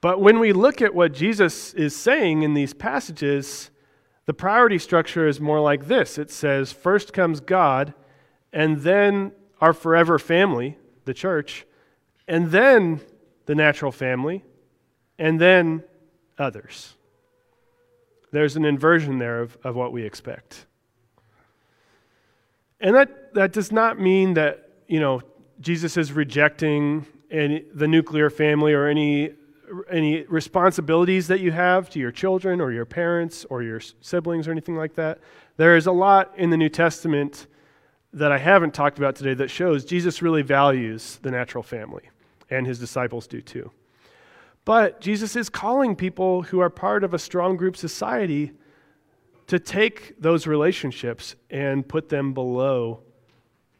But 0.01 0.21
when 0.21 0.39
we 0.39 0.53
look 0.53 0.81
at 0.81 0.93
what 0.93 1.13
Jesus 1.13 1.73
is 1.73 1.95
saying 1.95 2.43
in 2.43 2.53
these 2.53 2.73
passages, 2.73 3.71
the 4.25 4.33
priority 4.33 4.77
structure 4.77 5.27
is 5.27 5.39
more 5.39 5.59
like 5.59 5.87
this 5.87 6.17
it 6.17 6.31
says, 6.31 6.71
first 6.71 7.11
comes 7.11 7.39
God, 7.39 7.93
and 8.53 8.81
then 8.81 9.31
our 9.59 9.73
forever 9.73 10.19
family, 10.19 10.77
the 11.05 11.13
church, 11.13 11.65
and 12.27 12.51
then 12.51 13.01
the 13.45 13.55
natural 13.55 13.91
family, 13.91 14.43
and 15.17 15.39
then 15.39 15.83
others. 16.37 16.95
There's 18.31 18.55
an 18.55 18.65
inversion 18.65 19.19
there 19.19 19.41
of, 19.41 19.57
of 19.63 19.75
what 19.75 19.91
we 19.91 20.03
expect. 20.03 20.65
And 22.81 22.95
that, 22.95 23.33
that 23.33 23.53
does 23.53 23.71
not 23.71 23.99
mean 23.99 24.33
that, 24.33 24.69
you 24.87 24.99
know, 24.99 25.21
Jesus 25.61 25.95
is 25.95 26.11
rejecting 26.11 27.05
any, 27.31 27.63
the 27.73 27.87
nuclear 27.87 28.29
family 28.29 28.73
or 28.73 28.87
any 28.87 29.31
any 29.89 30.23
responsibilities 30.23 31.27
that 31.27 31.39
you 31.39 31.51
have 31.51 31.89
to 31.89 31.99
your 31.99 32.11
children 32.11 32.61
or 32.61 32.71
your 32.71 32.85
parents 32.85 33.45
or 33.49 33.63
your 33.63 33.79
siblings 34.01 34.47
or 34.47 34.51
anything 34.51 34.75
like 34.75 34.95
that. 34.95 35.19
There 35.57 35.75
is 35.75 35.87
a 35.87 35.91
lot 35.91 36.33
in 36.37 36.49
the 36.49 36.57
New 36.57 36.69
Testament 36.69 37.47
that 38.13 38.31
I 38.31 38.37
haven't 38.37 38.73
talked 38.73 38.97
about 38.97 39.15
today 39.15 39.33
that 39.35 39.49
shows 39.49 39.83
Jesus 39.83 40.21
really 40.21 40.41
values 40.41 41.19
the 41.21 41.31
natural 41.31 41.63
family, 41.63 42.03
and 42.49 42.65
his 42.67 42.79
disciples 42.79 43.27
do 43.27 43.41
too. 43.41 43.71
But 44.65 44.99
Jesus 44.99 45.35
is 45.35 45.49
calling 45.49 45.95
people 45.95 46.41
who 46.41 46.59
are 46.59 46.69
part 46.69 47.03
of 47.03 47.13
a 47.13 47.19
strong 47.19 47.55
group 47.55 47.77
society 47.77 48.51
to 49.47 49.59
take 49.59 50.19
those 50.19 50.47
relationships 50.47 51.35
and 51.51 51.87
put 51.87 52.09
them 52.09 52.33
below 52.33 53.01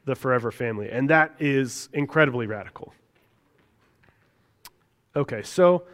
the 0.06 0.15
forever 0.15 0.51
family. 0.51 0.89
And 0.89 1.10
that 1.10 1.36
is 1.39 1.89
incredibly 1.91 2.45
radical. 2.45 2.93
Okay, 5.15 5.41
so 5.41 5.86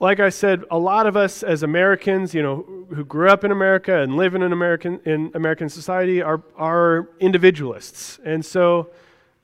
like 0.00 0.20
I 0.20 0.28
said, 0.28 0.64
a 0.70 0.78
lot 0.78 1.06
of 1.06 1.16
us 1.16 1.42
as 1.42 1.62
Americans, 1.62 2.34
you 2.34 2.42
know, 2.42 2.86
who 2.94 3.04
grew 3.04 3.30
up 3.30 3.44
in 3.44 3.50
America 3.50 4.00
and 4.00 4.16
live 4.16 4.34
in 4.34 4.42
an 4.42 4.52
American 4.52 5.00
in 5.04 5.30
American 5.34 5.68
society 5.68 6.22
are 6.22 6.42
are 6.56 7.08
individualists. 7.18 8.20
And 8.24 8.44
so 8.44 8.90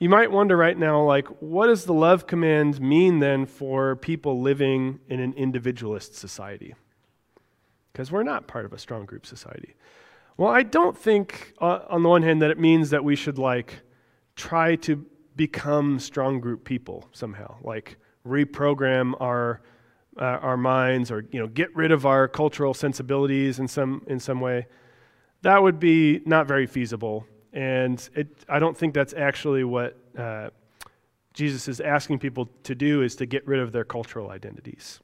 you 0.04 0.10
might 0.10 0.30
wonder 0.30 0.54
right 0.54 0.76
now 0.76 1.02
like 1.02 1.26
what 1.40 1.68
does 1.68 1.86
the 1.86 1.94
love 1.94 2.26
command 2.26 2.78
mean 2.78 3.20
then 3.20 3.46
for 3.46 3.96
people 3.96 4.42
living 4.42 5.00
in 5.08 5.18
an 5.18 5.32
individualist 5.32 6.14
society? 6.14 6.74
Because 7.90 8.12
we're 8.12 8.22
not 8.22 8.46
part 8.46 8.66
of 8.66 8.74
a 8.74 8.78
strong 8.78 9.06
group 9.06 9.24
society. 9.24 9.74
Well, 10.36 10.50
I 10.50 10.62
don't 10.62 10.94
think 10.94 11.54
uh, 11.58 11.86
on 11.88 12.02
the 12.02 12.10
one 12.10 12.22
hand 12.22 12.42
that 12.42 12.50
it 12.50 12.58
means 12.58 12.90
that 12.90 13.02
we 13.02 13.16
should 13.16 13.38
like 13.38 13.80
try 14.36 14.76
to 14.76 15.06
become 15.36 15.98
strong 15.98 16.38
group 16.38 16.64
people 16.64 17.08
somehow. 17.12 17.56
Like 17.62 17.96
reprogram 18.28 19.14
our 19.22 19.62
uh, 20.20 20.24
our 20.24 20.58
minds 20.58 21.10
or 21.10 21.24
you 21.30 21.40
know 21.40 21.46
get 21.46 21.74
rid 21.74 21.90
of 21.90 22.04
our 22.04 22.28
cultural 22.28 22.74
sensibilities 22.74 23.58
in 23.58 23.68
some 23.68 24.02
in 24.06 24.20
some 24.20 24.42
way 24.42 24.66
that 25.40 25.62
would 25.62 25.80
be 25.80 26.20
not 26.26 26.46
very 26.46 26.66
feasible 26.66 27.26
and 27.54 28.10
it, 28.14 28.28
i 28.48 28.58
don't 28.58 28.76
think 28.76 28.92
that's 28.92 29.14
actually 29.14 29.64
what 29.64 29.96
uh, 30.18 30.50
jesus 31.32 31.66
is 31.68 31.80
asking 31.80 32.18
people 32.18 32.50
to 32.62 32.74
do 32.74 33.00
is 33.00 33.16
to 33.16 33.24
get 33.24 33.46
rid 33.46 33.60
of 33.60 33.72
their 33.72 33.84
cultural 33.84 34.30
identities. 34.30 35.00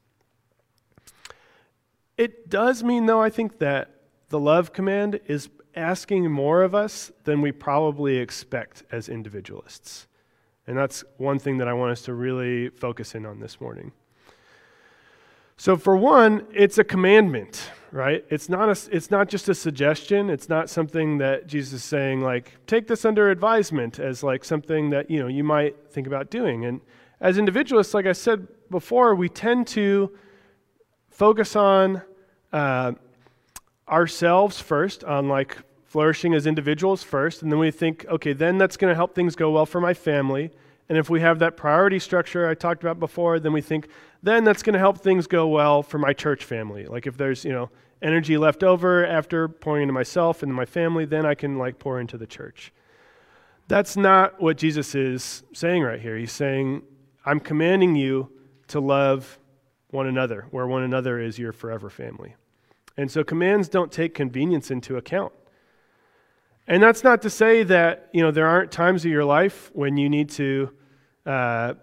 It 2.17 2.49
does 2.49 2.83
mean 2.83 3.07
though 3.07 3.21
i 3.21 3.31
think 3.31 3.57
that 3.57 4.01
the 4.29 4.39
love 4.39 4.71
command 4.73 5.19
is 5.25 5.49
asking 5.75 6.29
more 6.29 6.61
of 6.61 6.75
us 6.75 7.11
than 7.23 7.41
we 7.41 7.51
probably 7.51 8.17
expect 8.17 8.83
as 8.91 9.09
individualists. 9.09 10.07
And 10.67 10.77
that's 10.77 11.03
one 11.17 11.39
thing 11.39 11.57
that 11.57 11.67
I 11.67 11.73
want 11.73 11.91
us 11.91 12.01
to 12.03 12.13
really 12.13 12.69
focus 12.69 13.15
in 13.15 13.25
on 13.25 13.39
this 13.39 13.59
morning. 13.59 13.91
So, 15.57 15.77
for 15.77 15.95
one, 15.95 16.47
it's 16.53 16.77
a 16.77 16.83
commandment, 16.83 17.69
right? 17.91 18.23
It's 18.29 18.49
not, 18.49 18.69
a, 18.69 18.95
it's 18.95 19.11
not 19.11 19.29
just 19.29 19.49
a 19.49 19.55
suggestion. 19.55 20.29
It's 20.29 20.47
not 20.47 20.69
something 20.69 21.17
that 21.17 21.47
Jesus 21.47 21.73
is 21.73 21.83
saying, 21.83 22.21
like, 22.21 22.53
take 22.67 22.87
this 22.87 23.05
under 23.05 23.29
advisement 23.29 23.99
as 23.99 24.23
like 24.23 24.45
something 24.45 24.89
that, 24.91 25.09
you 25.09 25.19
know, 25.19 25.27
you 25.27 25.43
might 25.43 25.75
think 25.91 26.07
about 26.07 26.29
doing. 26.29 26.65
And 26.65 26.81
as 27.19 27.37
individualists, 27.37 27.93
like 27.93 28.05
I 28.05 28.13
said 28.13 28.47
before, 28.69 29.13
we 29.15 29.29
tend 29.29 29.67
to 29.67 30.11
focus 31.09 31.55
on 31.55 32.01
uh, 32.53 32.93
ourselves 33.87 34.59
first, 34.59 35.03
on 35.03 35.27
like 35.27 35.57
flourishing 35.85 36.33
as 36.33 36.47
individuals 36.47 37.03
first, 37.03 37.41
and 37.41 37.51
then 37.51 37.59
we 37.59 37.69
think, 37.69 38.05
okay, 38.07 38.31
then 38.31 38.57
that's 38.57 38.77
going 38.77 38.89
to 38.89 38.95
help 38.95 39.13
things 39.13 39.35
go 39.35 39.51
well 39.51 39.65
for 39.65 39.81
my 39.81 39.93
family. 39.93 40.49
And 40.91 40.97
if 40.97 41.09
we 41.09 41.21
have 41.21 41.39
that 41.39 41.55
priority 41.55 41.99
structure 41.99 42.49
I 42.49 42.53
talked 42.53 42.83
about 42.83 42.99
before, 42.99 43.39
then 43.39 43.53
we 43.53 43.61
think, 43.61 43.87
then 44.21 44.43
that's 44.43 44.61
going 44.61 44.73
to 44.73 44.79
help 44.79 44.97
things 44.97 45.25
go 45.25 45.47
well 45.47 45.83
for 45.83 45.97
my 45.97 46.11
church 46.11 46.43
family. 46.43 46.85
Like 46.85 47.07
if 47.07 47.15
there's, 47.15 47.45
you 47.45 47.53
know, 47.53 47.69
energy 48.01 48.37
left 48.37 48.61
over 48.61 49.07
after 49.07 49.47
pouring 49.47 49.83
into 49.83 49.93
myself 49.93 50.43
and 50.43 50.53
my 50.53 50.65
family, 50.65 51.05
then 51.05 51.25
I 51.25 51.33
can 51.33 51.57
like 51.57 51.79
pour 51.79 52.01
into 52.01 52.17
the 52.17 52.27
church. 52.27 52.73
That's 53.69 53.95
not 53.95 54.41
what 54.41 54.57
Jesus 54.57 54.93
is 54.93 55.43
saying 55.53 55.81
right 55.81 56.01
here. 56.01 56.17
He's 56.17 56.33
saying, 56.33 56.81
I'm 57.25 57.39
commanding 57.39 57.95
you 57.95 58.29
to 58.67 58.81
love 58.81 59.39
one 59.91 60.07
another, 60.07 60.47
where 60.51 60.67
one 60.67 60.83
another 60.83 61.21
is 61.21 61.39
your 61.39 61.53
forever 61.53 61.89
family. 61.89 62.35
And 62.97 63.09
so 63.09 63.23
commands 63.23 63.69
don't 63.69 63.93
take 63.93 64.13
convenience 64.13 64.69
into 64.69 64.97
account. 64.97 65.31
And 66.67 66.83
that's 66.83 67.01
not 67.01 67.21
to 67.21 67.29
say 67.29 67.63
that, 67.63 68.09
you 68.11 68.21
know, 68.21 68.31
there 68.31 68.47
aren't 68.47 68.73
times 68.73 69.05
of 69.05 69.11
your 69.11 69.23
life 69.23 69.71
when 69.73 69.95
you 69.95 70.09
need 70.09 70.29
to 70.31 70.73
uh, 71.25 71.73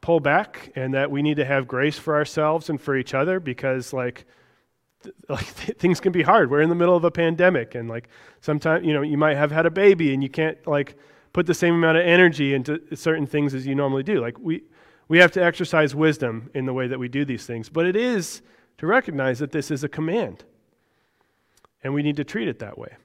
pull 0.00 0.20
back 0.20 0.72
and 0.76 0.94
that 0.94 1.10
we 1.10 1.22
need 1.22 1.36
to 1.36 1.44
have 1.44 1.66
grace 1.66 1.98
for 1.98 2.14
ourselves 2.14 2.70
and 2.70 2.80
for 2.80 2.96
each 2.96 3.14
other 3.14 3.40
because, 3.40 3.92
like, 3.92 4.26
th- 5.02 5.14
like 5.28 5.44
things 5.78 6.00
can 6.00 6.12
be 6.12 6.22
hard. 6.22 6.50
We're 6.50 6.60
in 6.62 6.68
the 6.68 6.74
middle 6.74 6.96
of 6.96 7.04
a 7.04 7.10
pandemic 7.10 7.74
and, 7.74 7.88
like, 7.88 8.08
sometimes, 8.40 8.86
you 8.86 8.92
know, 8.92 9.02
you 9.02 9.16
might 9.16 9.36
have 9.36 9.50
had 9.50 9.66
a 9.66 9.70
baby 9.70 10.12
and 10.12 10.22
you 10.22 10.28
can't, 10.28 10.58
like, 10.66 10.96
put 11.32 11.46
the 11.46 11.54
same 11.54 11.74
amount 11.74 11.98
of 11.98 12.06
energy 12.06 12.54
into 12.54 12.80
certain 12.94 13.26
things 13.26 13.54
as 13.54 13.66
you 13.66 13.74
normally 13.74 14.02
do. 14.02 14.20
Like, 14.20 14.38
we, 14.38 14.62
we 15.08 15.18
have 15.18 15.32
to 15.32 15.42
exercise 15.42 15.94
wisdom 15.94 16.50
in 16.54 16.66
the 16.66 16.72
way 16.72 16.86
that 16.86 16.98
we 16.98 17.08
do 17.08 17.24
these 17.24 17.46
things. 17.46 17.68
But 17.68 17.86
it 17.86 17.96
is 17.96 18.42
to 18.78 18.86
recognize 18.86 19.38
that 19.40 19.52
this 19.52 19.70
is 19.70 19.84
a 19.84 19.88
command 19.88 20.44
and 21.82 21.92
we 21.92 22.02
need 22.02 22.16
to 22.16 22.24
treat 22.24 22.48
it 22.48 22.58
that 22.60 22.78
way. 22.78 22.96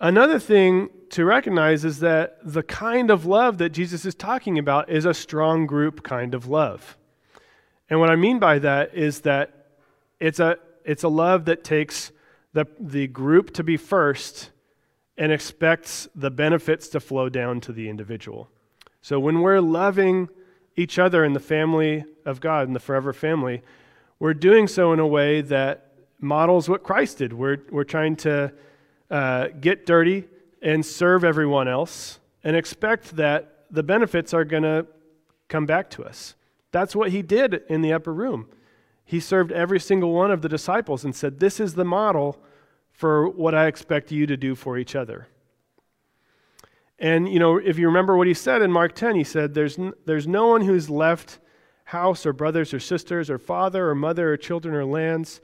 Another 0.00 0.38
thing 0.38 0.88
to 1.10 1.26
recognize 1.26 1.84
is 1.84 2.00
that 2.00 2.38
the 2.42 2.62
kind 2.62 3.10
of 3.10 3.26
love 3.26 3.58
that 3.58 3.70
Jesus 3.70 4.06
is 4.06 4.14
talking 4.14 4.58
about 4.58 4.88
is 4.88 5.04
a 5.04 5.12
strong 5.12 5.66
group 5.66 6.02
kind 6.02 6.34
of 6.34 6.46
love. 6.46 6.96
And 7.90 8.00
what 8.00 8.08
I 8.08 8.16
mean 8.16 8.38
by 8.38 8.60
that 8.60 8.94
is 8.94 9.20
that 9.20 9.66
it's 10.18 10.40
a, 10.40 10.56
it's 10.86 11.02
a 11.02 11.08
love 11.08 11.44
that 11.44 11.64
takes 11.64 12.12
the, 12.54 12.66
the 12.78 13.08
group 13.08 13.52
to 13.54 13.62
be 13.62 13.76
first 13.76 14.50
and 15.18 15.30
expects 15.32 16.08
the 16.14 16.30
benefits 16.30 16.88
to 16.88 17.00
flow 17.00 17.28
down 17.28 17.60
to 17.60 17.72
the 17.72 17.90
individual. 17.90 18.48
So 19.02 19.20
when 19.20 19.42
we're 19.42 19.60
loving 19.60 20.30
each 20.76 20.98
other 20.98 21.24
in 21.26 21.34
the 21.34 21.40
family 21.40 22.04
of 22.24 22.40
God, 22.40 22.68
in 22.68 22.72
the 22.72 22.80
forever 22.80 23.12
family, 23.12 23.62
we're 24.18 24.34
doing 24.34 24.66
so 24.66 24.94
in 24.94 24.98
a 24.98 25.06
way 25.06 25.42
that 25.42 25.92
models 26.20 26.70
what 26.70 26.82
Christ 26.82 27.18
did. 27.18 27.34
We're, 27.34 27.58
we're 27.70 27.84
trying 27.84 28.16
to 28.16 28.52
uh, 29.10 29.48
get 29.60 29.86
dirty 29.86 30.24
and 30.62 30.84
serve 30.84 31.24
everyone 31.24 31.68
else 31.68 32.20
and 32.44 32.56
expect 32.56 33.16
that 33.16 33.64
the 33.70 33.82
benefits 33.82 34.32
are 34.32 34.44
going 34.44 34.62
to 34.62 34.86
come 35.48 35.66
back 35.66 35.90
to 35.90 36.04
us. 36.04 36.34
That's 36.72 36.94
what 36.94 37.10
he 37.10 37.22
did 37.22 37.62
in 37.68 37.82
the 37.82 37.92
upper 37.92 38.12
room. 38.12 38.48
He 39.04 39.18
served 39.18 39.50
every 39.50 39.80
single 39.80 40.12
one 40.12 40.30
of 40.30 40.42
the 40.42 40.48
disciples 40.48 41.04
and 41.04 41.14
said, 41.14 41.40
This 41.40 41.58
is 41.58 41.74
the 41.74 41.84
model 41.84 42.38
for 42.92 43.28
what 43.28 43.54
I 43.54 43.66
expect 43.66 44.12
you 44.12 44.26
to 44.26 44.36
do 44.36 44.54
for 44.54 44.78
each 44.78 44.94
other. 44.94 45.26
And, 46.98 47.28
you 47.28 47.38
know, 47.38 47.56
if 47.56 47.78
you 47.78 47.86
remember 47.86 48.16
what 48.16 48.26
he 48.26 48.34
said 48.34 48.62
in 48.62 48.70
Mark 48.70 48.94
10, 48.94 49.16
he 49.16 49.24
said, 49.24 49.54
There's, 49.54 49.78
n- 49.78 49.94
there's 50.06 50.28
no 50.28 50.46
one 50.48 50.62
who's 50.62 50.88
left 50.88 51.40
house 51.84 52.24
or 52.24 52.32
brothers 52.32 52.72
or 52.72 52.78
sisters 52.78 53.28
or 53.28 53.38
father 53.38 53.90
or 53.90 53.96
mother 53.96 54.32
or 54.32 54.36
children 54.36 54.74
or 54.74 54.84
lands 54.84 55.40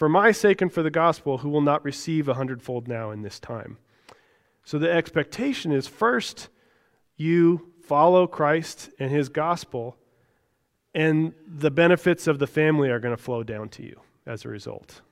for 0.00 0.08
my 0.08 0.32
sake 0.32 0.62
and 0.62 0.72
for 0.72 0.82
the 0.82 0.90
gospel, 0.90 1.36
who 1.36 1.50
will 1.50 1.60
not 1.60 1.84
receive 1.84 2.26
a 2.26 2.32
hundredfold 2.32 2.88
now 2.88 3.10
in 3.10 3.20
this 3.20 3.38
time. 3.38 3.76
So 4.64 4.78
the 4.78 4.90
expectation 4.90 5.72
is 5.72 5.86
first, 5.86 6.48
you 7.18 7.70
follow 7.82 8.26
Christ 8.26 8.88
and 8.98 9.10
his 9.10 9.28
gospel, 9.28 9.98
and 10.94 11.34
the 11.46 11.70
benefits 11.70 12.26
of 12.26 12.38
the 12.38 12.46
family 12.46 12.88
are 12.88 12.98
going 12.98 13.14
to 13.14 13.22
flow 13.22 13.42
down 13.42 13.68
to 13.68 13.82
you 13.82 14.00
as 14.24 14.46
a 14.46 14.48
result. 14.48 15.02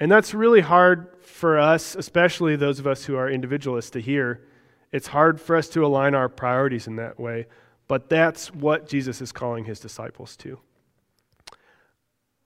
And 0.00 0.10
that's 0.10 0.34
really 0.34 0.62
hard 0.62 1.22
for 1.22 1.56
us, 1.56 1.94
especially 1.94 2.56
those 2.56 2.80
of 2.80 2.88
us 2.88 3.04
who 3.04 3.14
are 3.14 3.30
individualists, 3.30 3.92
to 3.92 4.00
hear. 4.00 4.48
It's 4.90 5.06
hard 5.06 5.40
for 5.40 5.54
us 5.54 5.68
to 5.68 5.86
align 5.86 6.16
our 6.16 6.28
priorities 6.28 6.88
in 6.88 6.96
that 6.96 7.20
way, 7.20 7.46
but 7.86 8.08
that's 8.08 8.52
what 8.52 8.88
Jesus 8.88 9.20
is 9.20 9.30
calling 9.30 9.64
his 9.64 9.78
disciples 9.78 10.36
to. 10.38 10.58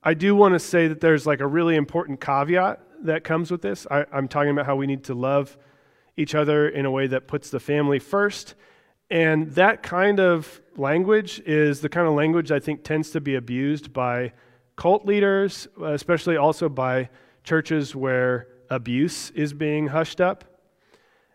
I 0.08 0.14
do 0.14 0.34
want 0.34 0.54
to 0.54 0.58
say 0.58 0.88
that 0.88 1.02
there's 1.02 1.26
like 1.26 1.40
a 1.40 1.46
really 1.46 1.76
important 1.76 2.18
caveat 2.18 2.80
that 3.02 3.24
comes 3.24 3.50
with 3.50 3.60
this. 3.60 3.86
I, 3.90 4.06
am 4.10 4.26
talking 4.26 4.50
about 4.50 4.64
how 4.64 4.74
we 4.74 4.86
need 4.86 5.04
to 5.04 5.14
love 5.14 5.58
each 6.16 6.34
other 6.34 6.66
in 6.66 6.86
a 6.86 6.90
way 6.90 7.08
that 7.08 7.28
puts 7.28 7.50
the 7.50 7.60
family 7.60 7.98
first. 7.98 8.54
And 9.10 9.50
that 9.50 9.82
kind 9.82 10.18
of 10.18 10.62
language 10.78 11.42
is 11.44 11.82
the 11.82 11.90
kind 11.90 12.08
of 12.08 12.14
language 12.14 12.50
I 12.50 12.58
think 12.58 12.84
tends 12.84 13.10
to 13.10 13.20
be 13.20 13.34
abused 13.34 13.92
by 13.92 14.32
cult 14.76 15.04
leaders, 15.04 15.68
especially 15.84 16.38
also 16.38 16.70
by 16.70 17.10
churches 17.44 17.94
where 17.94 18.48
abuse 18.70 19.28
is 19.32 19.52
being 19.52 19.88
hushed 19.88 20.22
up. 20.22 20.42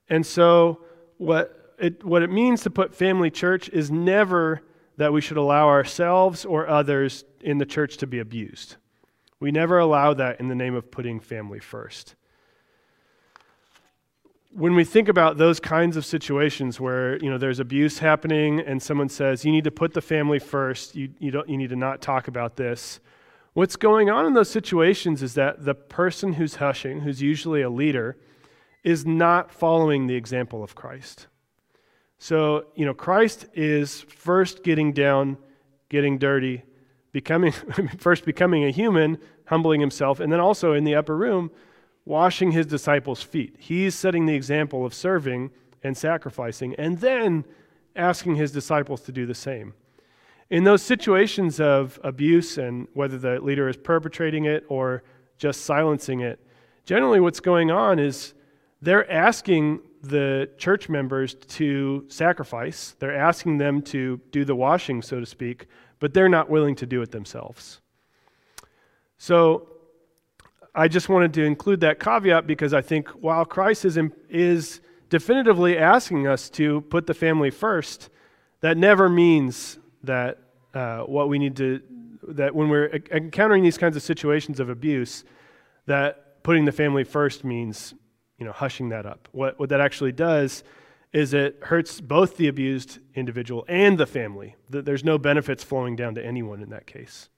And 0.09 0.25
so, 0.25 0.81
what 1.17 1.75
it, 1.77 2.03
what 2.03 2.23
it 2.23 2.31
means 2.31 2.63
to 2.63 2.71
put 2.71 2.95
family 2.95 3.29
church 3.29 3.69
is 3.69 3.91
never 3.91 4.63
that 4.97 5.13
we 5.13 5.21
should 5.21 5.37
allow 5.37 5.67
ourselves 5.67 6.43
or 6.43 6.67
others 6.67 7.23
in 7.43 7.57
the 7.57 7.65
church 7.65 7.97
to 7.97 8.07
be 8.07 8.19
abused. 8.19 8.77
We 9.39 9.51
never 9.51 9.77
allow 9.77 10.13
that 10.13 10.39
in 10.39 10.47
the 10.47 10.55
name 10.55 10.75
of 10.75 10.89
putting 10.89 11.19
family 11.19 11.59
first. 11.59 12.15
When 14.51 14.75
we 14.75 14.83
think 14.83 15.09
about 15.09 15.37
those 15.37 15.59
kinds 15.59 15.97
of 15.97 16.05
situations 16.05 16.79
where 16.79 17.17
you 17.17 17.29
know 17.29 17.37
there's 17.37 17.59
abuse 17.59 17.99
happening 17.99 18.59
and 18.59 18.81
someone 18.81 19.09
says 19.09 19.43
you 19.43 19.51
need 19.51 19.63
to 19.63 19.71
put 19.71 19.93
the 19.93 20.01
family 20.01 20.39
first, 20.39 20.95
you, 20.95 21.09
you, 21.19 21.31
don't, 21.31 21.49
you 21.49 21.57
need 21.57 21.69
to 21.69 21.75
not 21.75 22.01
talk 22.01 22.27
about 22.27 22.55
this, 22.55 22.99
what's 23.53 23.75
going 23.75 24.09
on 24.09 24.25
in 24.25 24.33
those 24.33 24.49
situations 24.49 25.23
is 25.23 25.33
that 25.33 25.65
the 25.65 25.75
person 25.75 26.33
who's 26.33 26.55
hushing, 26.55 27.01
who's 27.01 27.21
usually 27.21 27.61
a 27.61 27.69
leader, 27.69 28.17
is 28.83 29.05
not 29.05 29.51
following 29.51 30.07
the 30.07 30.15
example 30.15 30.63
of 30.63 30.75
Christ. 30.75 31.27
So, 32.17 32.67
you 32.75 32.85
know, 32.85 32.93
Christ 32.93 33.47
is 33.53 34.01
first 34.01 34.63
getting 34.63 34.93
down, 34.93 35.37
getting 35.89 36.17
dirty, 36.17 36.63
becoming 37.13 37.51
first 37.97 38.25
becoming 38.25 38.65
a 38.65 38.71
human, 38.71 39.17
humbling 39.45 39.79
himself, 39.79 40.19
and 40.19 40.33
then 40.33 40.41
also 40.41 40.73
in 40.73 40.83
the 40.83 40.95
upper 40.95 41.15
room, 41.15 41.49
washing 42.03 42.51
his 42.51 42.65
disciples' 42.65 43.23
feet. 43.23 43.55
He's 43.57 43.95
setting 43.95 44.25
the 44.25 44.35
example 44.35 44.85
of 44.85 44.93
serving 44.93 45.51
and 45.81 45.95
sacrificing, 45.95 46.75
and 46.75 46.99
then 46.99 47.45
asking 47.95 48.35
his 48.35 48.51
disciples 48.51 49.01
to 49.01 49.11
do 49.13 49.25
the 49.25 49.35
same. 49.35 49.73
In 50.49 50.65
those 50.65 50.81
situations 50.81 51.59
of 51.59 51.99
abuse, 52.03 52.57
and 52.57 52.87
whether 52.93 53.17
the 53.17 53.39
leader 53.39 53.69
is 53.69 53.77
perpetrating 53.77 54.45
it 54.45 54.65
or 54.67 55.03
just 55.37 55.61
silencing 55.61 56.19
it, 56.19 56.39
generally 56.85 57.19
what's 57.19 57.39
going 57.39 57.71
on 57.71 57.99
is 57.99 58.33
they're 58.81 59.09
asking 59.09 59.79
the 60.01 60.49
church 60.57 60.89
members 60.89 61.35
to 61.35 62.05
sacrifice. 62.09 62.95
They're 62.99 63.15
asking 63.15 63.57
them 63.57 63.81
to 63.83 64.19
do 64.31 64.43
the 64.43 64.55
washing, 64.55 65.01
so 65.01 65.19
to 65.21 65.25
speak, 65.25 65.67
but 66.03 66.13
they're 66.13 66.27
not 66.27 66.49
willing 66.49 66.75
to 66.75 66.85
do 66.85 67.01
it 67.01 67.11
themselves. 67.11 67.79
So 69.17 69.69
I 70.75 70.89
just 70.89 71.07
wanted 71.07 71.33
to 71.35 71.45
include 71.45 71.79
that 71.79 72.01
caveat 72.01 72.45
because 72.45 72.73
I 72.73 72.81
think 72.81 73.07
while 73.11 73.45
Christ 73.45 73.85
is, 73.85 73.97
is 74.27 74.81
definitively 75.09 75.77
asking 75.77 76.27
us 76.27 76.49
to 76.59 76.81
put 76.81 77.07
the 77.07 77.13
family 77.13 77.51
first, 77.51 78.09
that 78.59 78.75
never 78.75 79.07
means 79.07 79.79
that 80.03 80.39
uh, 80.73 81.03
what 81.03 81.29
we 81.29 81.39
need 81.39 81.55
to, 81.55 81.81
that 82.27 82.53
when 82.53 82.67
we're 82.67 82.87
encountering 83.09 83.63
these 83.63 83.77
kinds 83.77 83.95
of 83.95 84.03
situations 84.03 84.59
of 84.59 84.67
abuse, 84.67 85.23
that 85.85 86.43
putting 86.43 86.65
the 86.65 86.73
family 86.73 87.05
first 87.05 87.45
means 87.45 87.93
you 88.37 88.45
know, 88.45 88.51
hushing 88.51 88.89
that 88.89 89.05
up. 89.05 89.29
What, 89.31 89.57
what 89.57 89.69
that 89.69 89.79
actually 89.79 90.11
does 90.11 90.65
is 91.13 91.33
it 91.33 91.59
hurts 91.63 92.01
both 92.01 92.37
the 92.37 92.47
abused 92.47 92.97
individual 93.13 93.63
and 93.67 93.97
the 93.97 94.07
family. 94.07 94.55
That 94.69 94.83
there's 94.83 95.03
no 95.03 95.17
benefits 95.17 95.63
flowing 95.63 95.95
down 95.95 96.15
to 96.15 96.25
anyone 96.25 96.61
in 96.61 96.71
that 96.71 96.87
case. 96.87 97.29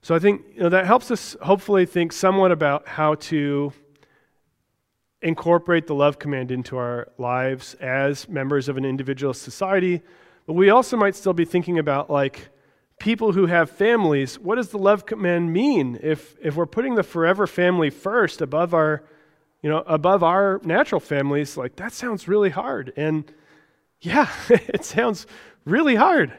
So 0.00 0.14
I 0.14 0.18
think 0.18 0.42
you 0.54 0.60
know, 0.60 0.68
that 0.70 0.86
helps 0.86 1.10
us 1.10 1.36
hopefully 1.42 1.86
think 1.86 2.12
somewhat 2.12 2.50
about 2.50 2.88
how 2.88 3.14
to 3.16 3.72
incorporate 5.22 5.86
the 5.86 5.94
love 5.94 6.18
command 6.18 6.50
into 6.50 6.76
our 6.76 7.08
lives 7.16 7.74
as 7.74 8.28
members 8.28 8.68
of 8.68 8.76
an 8.76 8.84
individual 8.84 9.32
society. 9.32 10.02
But 10.46 10.54
we 10.54 10.68
also 10.70 10.96
might 10.96 11.16
still 11.16 11.32
be 11.32 11.46
thinking 11.46 11.78
about 11.78 12.10
like 12.10 12.48
people 12.98 13.32
who 13.32 13.46
have 13.46 13.70
families, 13.70 14.38
what 14.38 14.56
does 14.56 14.68
the 14.68 14.78
love 14.78 15.06
command 15.06 15.52
mean 15.52 15.98
if, 16.02 16.36
if 16.42 16.54
we're 16.54 16.66
putting 16.66 16.94
the 16.94 17.02
forever 17.02 17.46
family 17.46 17.90
first 17.90 18.40
above 18.40 18.74
our 18.74 19.04
you 19.64 19.70
know, 19.70 19.82
above 19.86 20.22
our 20.22 20.60
natural 20.62 21.00
families, 21.00 21.56
like 21.56 21.76
that 21.76 21.94
sounds 21.94 22.28
really 22.28 22.50
hard. 22.50 22.92
And 22.98 23.24
yeah, 24.02 24.28
it 24.50 24.84
sounds 24.84 25.26
really 25.64 25.94
hard. 25.94 26.34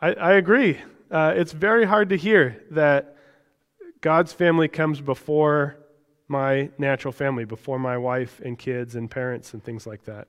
I, 0.00 0.14
I 0.14 0.32
agree. 0.32 0.80
Uh, 1.10 1.34
it's 1.36 1.52
very 1.52 1.84
hard 1.84 2.08
to 2.08 2.16
hear 2.16 2.64
that 2.70 3.18
God's 4.00 4.32
family 4.32 4.66
comes 4.66 5.02
before 5.02 5.76
my 6.26 6.70
natural 6.78 7.12
family, 7.12 7.44
before 7.44 7.78
my 7.78 7.98
wife 7.98 8.40
and 8.42 8.58
kids 8.58 8.94
and 8.94 9.10
parents 9.10 9.52
and 9.52 9.62
things 9.62 9.86
like 9.86 10.04
that. 10.04 10.26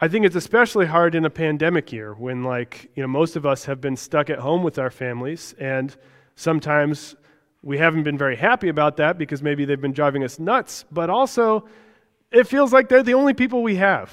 I 0.00 0.06
think 0.06 0.24
it's 0.24 0.36
especially 0.36 0.86
hard 0.86 1.16
in 1.16 1.24
a 1.24 1.30
pandemic 1.30 1.90
year 1.90 2.14
when, 2.14 2.44
like, 2.44 2.88
you 2.94 3.02
know, 3.02 3.08
most 3.08 3.34
of 3.34 3.44
us 3.44 3.64
have 3.64 3.80
been 3.80 3.96
stuck 3.96 4.30
at 4.30 4.38
home 4.38 4.62
with 4.62 4.78
our 4.78 4.90
families, 4.90 5.56
and 5.58 5.96
sometimes 6.36 7.16
we 7.62 7.78
haven't 7.78 8.02
been 8.02 8.18
very 8.18 8.36
happy 8.36 8.68
about 8.68 8.96
that 8.96 9.18
because 9.18 9.42
maybe 9.42 9.64
they've 9.64 9.80
been 9.80 9.92
driving 9.92 10.24
us 10.24 10.38
nuts, 10.38 10.84
but 10.90 11.08
also 11.10 11.68
it 12.30 12.46
feels 12.46 12.72
like 12.72 12.88
they're 12.88 13.02
the 13.02 13.14
only 13.14 13.34
people 13.34 13.62
we 13.62 13.76
have 13.76 14.10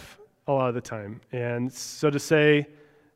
a 0.47 0.51
lot 0.51 0.69
of 0.69 0.75
the 0.75 0.81
time. 0.81 1.21
And 1.31 1.71
so 1.71 2.09
to 2.09 2.19
say 2.19 2.67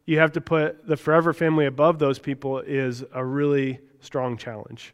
you 0.06 0.20
have 0.20 0.32
to 0.34 0.42
put 0.42 0.88
the 0.88 0.98
forever 0.98 1.34
family 1.34 1.66
above 1.66 2.00
those 2.00 2.20
people 2.20 2.60
is 2.60 3.04
a 3.14 3.24
really 3.24 3.80
strong 4.02 4.38
challenge. 4.38 4.94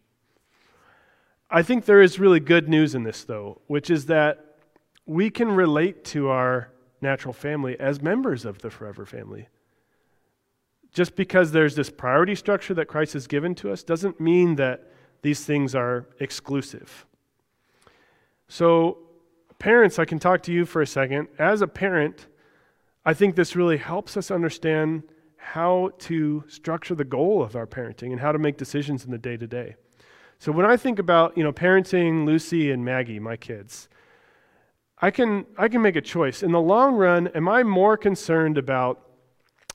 I 1.49 1.63
think 1.63 1.85
there 1.85 2.01
is 2.01 2.19
really 2.19 2.39
good 2.39 2.69
news 2.69 2.93
in 2.93 3.03
this, 3.03 3.23
though, 3.23 3.61
which 3.67 3.89
is 3.89 4.05
that 4.05 4.57
we 5.05 5.31
can 5.31 5.51
relate 5.51 6.03
to 6.05 6.29
our 6.29 6.69
natural 7.01 7.33
family 7.33 7.79
as 7.79 8.01
members 8.01 8.45
of 8.45 8.59
the 8.59 8.69
forever 8.69 9.05
family. 9.05 9.47
Just 10.93 11.15
because 11.15 11.51
there's 11.51 11.75
this 11.75 11.89
priority 11.89 12.35
structure 12.35 12.73
that 12.75 12.87
Christ 12.87 13.13
has 13.13 13.25
given 13.25 13.55
to 13.55 13.71
us 13.71 13.83
doesn't 13.83 14.19
mean 14.19 14.55
that 14.55 14.91
these 15.22 15.45
things 15.45 15.76
are 15.76 16.07
exclusive. 16.20 17.05
So, 18.47 18.97
parents, 19.59 19.99
I 19.99 20.05
can 20.05 20.20
talk 20.20 20.41
to 20.43 20.53
you 20.53 20.65
for 20.65 20.82
a 20.82 20.88
second. 20.88 21.28
As 21.38 21.61
a 21.61 21.67
parent, 21.67 22.28
I 23.05 23.13
think 23.13 23.36
this 23.36 23.55
really 23.55 23.78
helps 23.78 24.17
us 24.17 24.32
understand 24.32 25.03
how 25.38 25.91
to 25.99 26.43
structure 26.47 26.95
the 26.95 27.05
goal 27.05 27.41
of 27.41 27.55
our 27.55 27.65
parenting 27.65 28.11
and 28.11 28.20
how 28.20 28.32
to 28.32 28.39
make 28.39 28.57
decisions 28.57 29.05
in 29.05 29.11
the 29.11 29.17
day 29.17 29.38
to 29.38 29.47
day. 29.47 29.76
So 30.38 30.51
when 30.51 30.65
I 30.65 30.78
think 30.78 30.99
about, 30.99 31.38
you 31.38 31.43
know, 31.43 31.51
parenting 31.51 32.26
Lucy 32.26 32.72
and 32.72 32.86
Maggie, 32.86 33.20
my 33.20 33.36
kids, 33.36 33.89
I 35.01 35.11
can 35.11 35.45
I 35.57 35.67
can 35.67 35.82
make 35.82 35.95
a 35.95 36.01
choice. 36.01 36.43
In 36.43 36.51
the 36.51 36.61
long 36.61 36.95
run, 36.95 37.28
am 37.30 37.47
I 37.47 37.63
more 37.63 37.97
concerned 37.97 38.57
about 38.57 39.01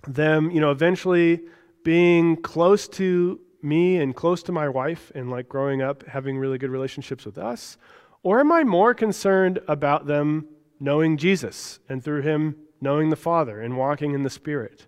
them, 0.06 0.50
you 0.50 0.60
know, 0.60 0.70
eventually 0.70 1.40
being 1.82 2.36
close 2.36 2.88
to 2.88 3.40
me 3.64 3.96
and 3.96 4.14
close 4.14 4.42
to 4.44 4.52
my 4.52 4.68
wife 4.68 5.10
and 5.14 5.30
like 5.30 5.48
growing 5.48 5.82
up 5.82 6.04
having 6.06 6.38
really 6.38 6.58
good 6.58 6.70
relationships 6.70 7.24
with 7.24 7.38
us? 7.38 7.76
Or 8.22 8.40
am 8.40 8.52
I 8.52 8.64
more 8.64 8.94
concerned 8.94 9.60
about 9.66 10.06
them 10.06 10.46
knowing 10.78 11.16
Jesus 11.16 11.78
and 11.88 12.02
through 12.02 12.22
him 12.22 12.56
knowing 12.80 13.10
the 13.10 13.16
Father 13.16 13.60
and 13.60 13.76
walking 13.76 14.14
in 14.14 14.22
the 14.22 14.30
Spirit? 14.30 14.86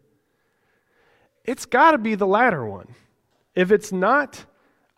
It's 1.45 1.67
got 1.67 1.93
to 1.93 1.99
be 1.99 2.15
the 2.15 2.27
latter 2.27 2.65
one. 2.65 2.95
If 3.55 3.71
it's 3.71 3.93
not, 3.93 4.45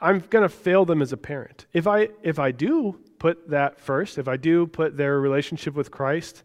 I'm 0.01 0.21
going 0.21 0.43
to 0.43 0.49
fail 0.49 0.85
them 0.85 1.03
as 1.03 1.13
a 1.13 1.17
parent. 1.17 1.67
If 1.73 1.87
I 1.87 2.09
if 2.23 2.39
I 2.39 2.53
do 2.53 3.01
put 3.19 3.51
that 3.51 3.81
first, 3.81 4.19
if 4.19 4.29
I 4.29 4.37
do 4.37 4.67
put 4.67 4.97
their 4.97 5.21
relationship 5.21 5.75
with 5.75 5.91
Christ 5.91 6.43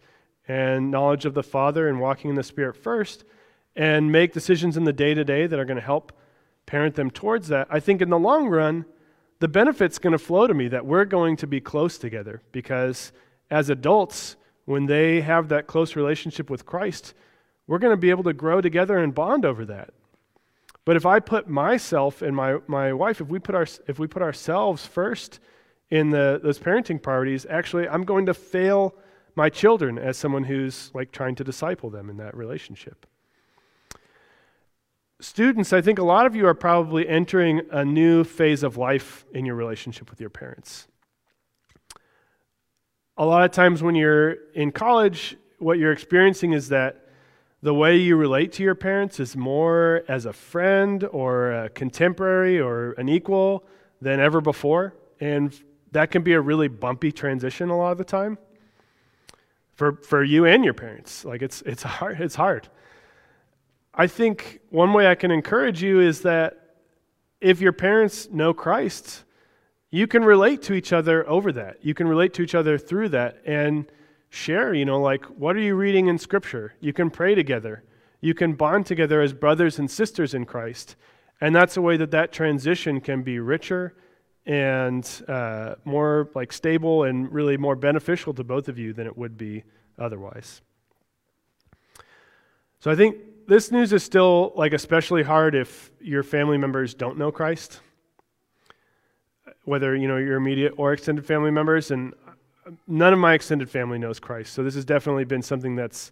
and 0.48 0.92
knowledge 0.92 1.26
of 1.26 1.34
the 1.34 1.44
Father 1.44 1.88
and 1.88 2.00
walking 2.00 2.30
in 2.30 2.36
the 2.36 2.44
Spirit 2.44 2.76
first, 2.76 3.24
and 3.76 4.12
make 4.12 4.34
decisions 4.34 4.78
in 4.78 4.84
the 4.84 4.94
day 4.94 5.14
to 5.14 5.24
day 5.24 5.48
that 5.48 5.60
are 5.60 5.66
going 5.66 5.78
to 5.78 5.82
help 5.82 6.12
parent 6.66 6.96
them 6.96 7.12
towards 7.12 7.48
that, 7.50 7.68
I 7.70 7.80
think 7.80 8.02
in 8.02 8.10
the 8.10 8.20
long 8.20 8.48
run, 8.48 8.86
the 9.40 9.48
benefit's 9.48 10.00
going 10.00 10.14
to 10.14 10.18
flow 10.18 10.48
to 10.48 10.54
me 10.54 10.68
that 10.70 10.86
we're 10.86 11.06
going 11.06 11.36
to 11.38 11.48
be 11.48 11.60
close 11.60 11.98
together 11.98 12.42
because 12.52 13.12
as 13.52 13.70
adults, 13.70 14.36
when 14.66 14.86
they 14.86 15.22
have 15.22 15.50
that 15.50 15.68
close 15.68 15.96
relationship 15.96 16.50
with 16.50 16.66
Christ, 16.66 17.14
we're 17.68 17.80
going 17.80 17.94
to 17.94 17.98
be 17.98 18.10
able 18.10 18.24
to 18.24 18.34
grow 18.34 18.62
together 18.62 18.98
and 18.98 19.14
bond 19.14 19.46
over 19.46 19.66
that. 19.66 19.94
But 20.86 20.96
if 20.96 21.06
I 21.06 21.20
put 21.20 21.48
myself 21.48 22.22
and 22.22 22.36
my, 22.36 22.58
my 22.68 22.94
wife, 22.94 23.22
if 23.22 23.28
we 23.28 23.40
put, 23.40 23.56
our, 23.56 23.68
if 23.88 24.00
we 24.00 24.08
put 24.08 24.22
ourselves 24.22 24.86
first 24.86 25.40
in 25.90 26.10
the, 26.10 26.40
those 26.44 26.60
parenting 26.60 27.02
priorities, 27.02 27.46
actually, 27.50 27.88
I'm 27.88 28.04
going 28.04 28.26
to 28.26 28.34
fail 28.34 28.96
my 29.36 29.50
children 29.50 29.98
as 29.98 30.18
someone 30.18 30.44
who's 30.44 30.92
like 30.94 31.12
trying 31.12 31.36
to 31.36 31.44
disciple 31.44 31.90
them 31.90 32.10
in 32.10 32.18
that 32.18 32.36
relationship. 32.36 33.06
Students, 35.24 35.72
I 35.72 35.80
think 35.80 36.00
a 36.00 36.04
lot 36.04 36.26
of 36.26 36.36
you 36.36 36.46
are 36.48 36.54
probably 36.54 37.08
entering 37.08 37.62
a 37.72 37.86
new 37.86 38.26
phase 38.26 38.62
of 38.62 38.76
life 38.76 39.26
in 39.34 39.46
your 39.46 39.56
relationship 39.56 40.10
with 40.10 40.20
your 40.20 40.30
parents. 40.30 40.86
A 43.16 43.26
lot 43.26 43.46
of 43.46 43.52
times 43.52 43.82
when 43.82 43.96
you're 43.96 44.32
in 44.54 44.74
college, 44.74 45.38
what 45.60 45.80
you're 45.80 45.94
experiencing 45.94 46.52
is 46.52 46.68
that 46.70 47.08
the 47.62 47.74
way 47.74 47.96
you 47.96 48.18
relate 48.18 48.52
to 48.54 48.64
your 48.64 48.76
parents 48.76 49.18
is 49.22 49.38
more 49.38 50.04
as 50.10 50.26
a 50.26 50.34
friend 50.34 51.06
or 51.06 51.54
a 51.54 51.70
contemporary 51.70 52.60
or 52.60 52.92
an 52.94 53.08
equal 53.08 53.64
than 54.02 54.20
ever 54.20 54.42
before. 54.42 54.94
And 55.22 55.58
that 55.94 56.12
can 56.12 56.24
be 56.24 56.34
a 56.34 56.42
really 56.42 56.68
bumpy 56.68 57.14
transition 57.14 57.70
a 57.70 57.78
lot 57.78 57.94
of 57.94 57.98
the 57.98 58.04
time 58.04 58.38
for, 59.72 59.94
for 59.94 60.22
you 60.22 60.44
and 60.46 60.66
your 60.66 60.74
parents. 60.74 61.24
Like 61.24 61.42
it's, 61.42 61.62
it's 61.62 61.84
hard. 61.84 62.20
It's 62.20 62.36
hard. 62.36 62.68
I 63.96 64.08
think 64.08 64.60
one 64.70 64.94
way 64.94 65.08
I 65.08 65.16
can 65.16 65.30
encourage 65.30 65.84
you 65.84 66.00
is 66.00 66.22
that 66.22 66.76
if 67.40 67.62
your 67.62 67.74
parents 67.74 68.28
know 68.32 68.54
Christ, 68.54 69.24
you 69.92 70.08
can 70.08 70.24
relate 70.24 70.64
to 70.64 70.74
each 70.74 70.92
other 70.92 71.28
over 71.30 71.52
that. 71.52 71.78
You 71.82 71.94
can 71.94 72.08
relate 72.08 72.34
to 72.36 72.42
each 72.42 72.56
other 72.56 72.80
through 72.80 73.10
that 73.10 73.38
and 73.46 73.86
share, 74.30 74.74
you 74.74 74.86
know, 74.86 75.00
like, 75.00 75.26
what 75.26 75.56
are 75.56 75.60
you 75.60 75.76
reading 75.76 76.08
in 76.08 76.18
Scripture? 76.18 76.74
You 76.80 76.94
can 76.94 77.12
pray 77.12 77.36
together. 77.36 77.84
You 78.20 78.34
can 78.34 78.54
bond 78.54 78.88
together 78.88 79.22
as 79.22 79.34
brothers 79.34 79.78
and 79.78 79.92
sisters 79.92 80.34
in 80.34 80.46
Christ. 80.46 80.96
And 81.40 81.56
that's 81.56 81.78
a 81.78 81.82
way 81.82 81.98
that 81.98 82.10
that 82.12 82.32
transition 82.32 83.00
can 83.00 83.22
be 83.22 83.38
richer 83.38 83.94
and 84.48 85.08
uh, 85.28 85.76
more 85.86 86.30
like 86.34 86.52
stable 86.52 87.04
and 87.04 87.32
really 87.32 87.58
more 87.58 87.76
beneficial 87.76 88.34
to 88.34 88.44
both 88.44 88.70
of 88.70 88.80
you 88.80 88.94
than 88.94 89.06
it 89.06 89.16
would 89.16 89.38
be 89.38 89.64
otherwise. 90.00 90.62
So 92.80 92.90
I 92.90 92.96
think 92.96 93.18
this 93.48 93.72
news 93.72 93.94
is 93.94 94.04
still 94.04 94.54
like 94.56 94.74
especially 94.74 95.24
hard 95.24 95.56
if 95.56 95.92
your 96.00 96.24
family 96.24 96.58
members 96.58 96.94
don't 96.94 97.18
know 97.18 97.32
Christ, 97.32 97.80
whether 99.66 99.96
you 99.96 100.08
know 100.08 100.18
your 100.18 100.38
immediate 100.38 100.74
or 100.78 100.94
extended 100.94 101.26
family 101.26 101.52
members. 101.52 101.92
And 101.92 102.14
none 102.88 103.14
of 103.14 103.20
my 103.20 103.34
extended 103.34 103.70
family 103.70 103.98
knows 103.98 104.20
Christ, 104.20 104.54
so 104.54 104.64
this 104.64 104.76
has 104.76 104.86
definitely 104.86 105.26
been 105.26 105.42
something 105.42 105.76
that's 105.76 106.12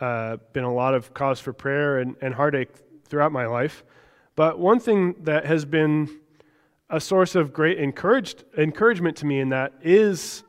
uh, 0.00 0.38
been 0.52 0.64
a 0.64 0.72
lot 0.72 0.94
of 0.94 1.14
cause 1.14 1.38
for 1.40 1.52
prayer 1.52 1.98
and, 1.98 2.16
and 2.20 2.34
heartache 2.34 2.70
throughout 3.04 3.32
my 3.32 3.46
life. 3.46 3.84
But 4.34 4.58
one 4.58 4.80
thing 4.80 5.14
that 5.22 5.44
has 5.46 5.64
been 5.64 6.20
a 6.88 7.00
source 7.00 7.34
of 7.34 7.52
great 7.52 7.78
encouraged, 7.78 8.44
encouragement 8.56 9.16
to 9.18 9.26
me 9.26 9.40
in 9.40 9.50
that 9.50 9.72
is 9.82 10.42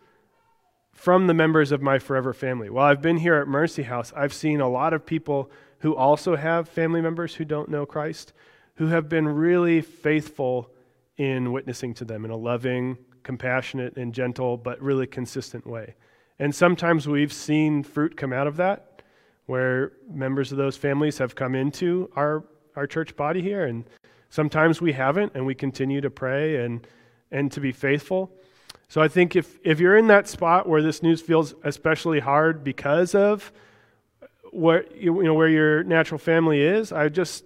from 0.92 1.28
the 1.28 1.34
members 1.34 1.72
of 1.72 1.82
my 1.82 2.00
forever 2.00 2.34
family. 2.34 2.70
While 2.70 2.86
I've 2.86 3.02
been 3.02 3.18
here 3.18 3.36
at 3.36 3.48
Mercy 3.48 3.84
House, 3.84 4.14
I've 4.16 4.34
seen 4.34 4.62
a 4.62 4.70
lot 4.70 4.94
of 4.94 5.06
people 5.06 5.52
who 5.84 5.94
also 5.94 6.38
have 6.38 6.70
family 6.70 7.02
members 7.02 7.36
who 7.36 7.44
don't 7.44 7.68
know 7.68 7.86
Christ, 7.86 8.32
who 8.76 8.88
have 8.88 9.10
been 9.10 9.28
really 9.28 9.82
faithful 9.82 10.72
in 11.18 11.52
witnessing 11.52 11.94
to 11.96 12.06
them 12.06 12.24
in 12.24 12.32
a 12.32 12.38
loving, 12.38 12.98
compassionate, 13.24 13.98
and 13.98 14.14
gentle, 14.14 14.56
but 14.56 14.82
really 14.82 15.06
consistent 15.06 15.68
way. 15.68 15.96
And 16.40 16.56
sometimes 16.56 17.06
we've 17.06 17.34
seen 17.34 17.84
fruit 17.84 18.16
come 18.16 18.32
out 18.32 18.48
of 18.48 18.56
that, 18.58 19.02
where 19.46 19.92
members 20.10 20.54
of 20.54 20.58
those 20.58 20.78
families 20.78 21.18
have 21.18 21.36
come 21.36 21.54
into 21.54 22.10
our, 22.16 22.46
our 22.78 22.88
church 22.88 23.18
body 23.18 23.42
here, 23.42 23.66
and 23.66 23.84
sometimes 24.30 24.80
we 24.80 24.94
haven't, 24.94 25.34
and 25.36 25.46
we 25.46 25.54
continue 25.54 26.00
to 26.00 26.10
pray 26.10 26.64
and, 26.64 26.88
and 27.30 27.52
to 27.52 27.60
be 27.60 27.74
faithful. 27.74 28.32
So 28.88 29.02
I 29.02 29.10
think 29.10 29.36
if, 29.36 29.60
if 29.66 29.82
you're 29.82 29.98
in 29.98 30.08
that 30.08 30.30
spot 30.30 30.66
where 30.66 30.82
this 30.82 31.04
news 31.04 31.20
feels 31.20 31.54
especially 31.66 32.22
hard 32.22 32.64
because 32.64 33.14
of 33.14 33.52
where 34.54 34.86
you 34.95 35.24
know 35.24 35.34
where 35.34 35.49
your 35.49 35.84
natural 35.84 36.18
family 36.18 36.62
is, 36.62 36.91
I 36.91 37.10
just 37.10 37.43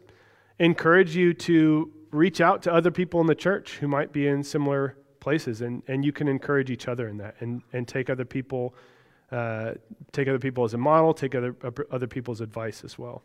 encourage 0.59 1.15
you 1.15 1.33
to 1.33 1.91
reach 2.11 2.41
out 2.41 2.63
to 2.63 2.73
other 2.73 2.91
people 2.91 3.21
in 3.21 3.27
the 3.27 3.35
church 3.35 3.77
who 3.77 3.87
might 3.87 4.11
be 4.11 4.27
in 4.27 4.43
similar 4.43 4.97
places, 5.19 5.61
and, 5.61 5.83
and 5.87 6.05
you 6.05 6.11
can 6.11 6.27
encourage 6.27 6.69
each 6.69 6.87
other 6.87 7.07
in 7.07 7.17
that, 7.17 7.35
and, 7.39 7.61
and 7.73 7.87
take 7.87 8.09
other 8.09 8.25
people 8.25 8.75
uh, 9.31 9.73
take 10.13 10.27
other 10.27 10.39
people 10.39 10.63
as 10.63 10.73
a 10.73 10.77
model, 10.77 11.13
take 11.13 11.35
other 11.35 11.55
other 11.91 12.07
people's 12.07 12.41
advice 12.41 12.83
as 12.83 12.97
well. 12.97 13.23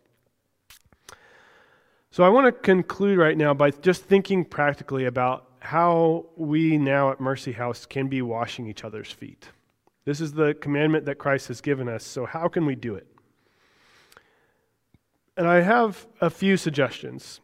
So 2.11 2.23
I 2.23 2.29
want 2.29 2.45
to 2.45 2.51
conclude 2.51 3.17
right 3.17 3.37
now 3.37 3.53
by 3.53 3.71
just 3.71 4.03
thinking 4.03 4.45
practically 4.45 5.05
about 5.05 5.49
how 5.59 6.25
we 6.35 6.77
now 6.77 7.11
at 7.11 7.19
Mercy 7.19 7.53
House 7.53 7.85
can 7.85 8.07
be 8.07 8.21
washing 8.21 8.67
each 8.67 8.83
other's 8.83 9.11
feet. 9.11 9.47
This 10.05 10.19
is 10.19 10.33
the 10.33 10.53
commandment 10.53 11.05
that 11.05 11.17
Christ 11.17 11.47
has 11.47 11.61
given 11.61 11.87
us. 11.87 12.03
So 12.03 12.25
how 12.25 12.49
can 12.49 12.65
we 12.65 12.75
do 12.75 12.95
it? 12.95 13.07
And 15.35 15.47
I 15.47 15.61
have 15.61 16.05
a 16.21 16.29
few 16.29 16.57
suggestions. 16.57 17.41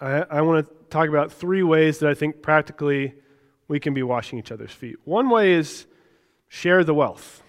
I, 0.00 0.22
I 0.22 0.42
want 0.42 0.66
to 0.66 0.74
talk 0.90 1.08
about 1.08 1.32
three 1.32 1.62
ways 1.62 1.98
that 2.00 2.10
I 2.10 2.14
think 2.14 2.42
practically 2.42 3.14
we 3.68 3.78
can 3.78 3.94
be 3.94 4.02
washing 4.02 4.38
each 4.38 4.50
other's 4.50 4.72
feet. 4.72 4.96
One 5.04 5.30
way 5.30 5.52
is 5.52 5.86
share 6.48 6.82
the 6.82 6.94
wealth. 6.94 7.42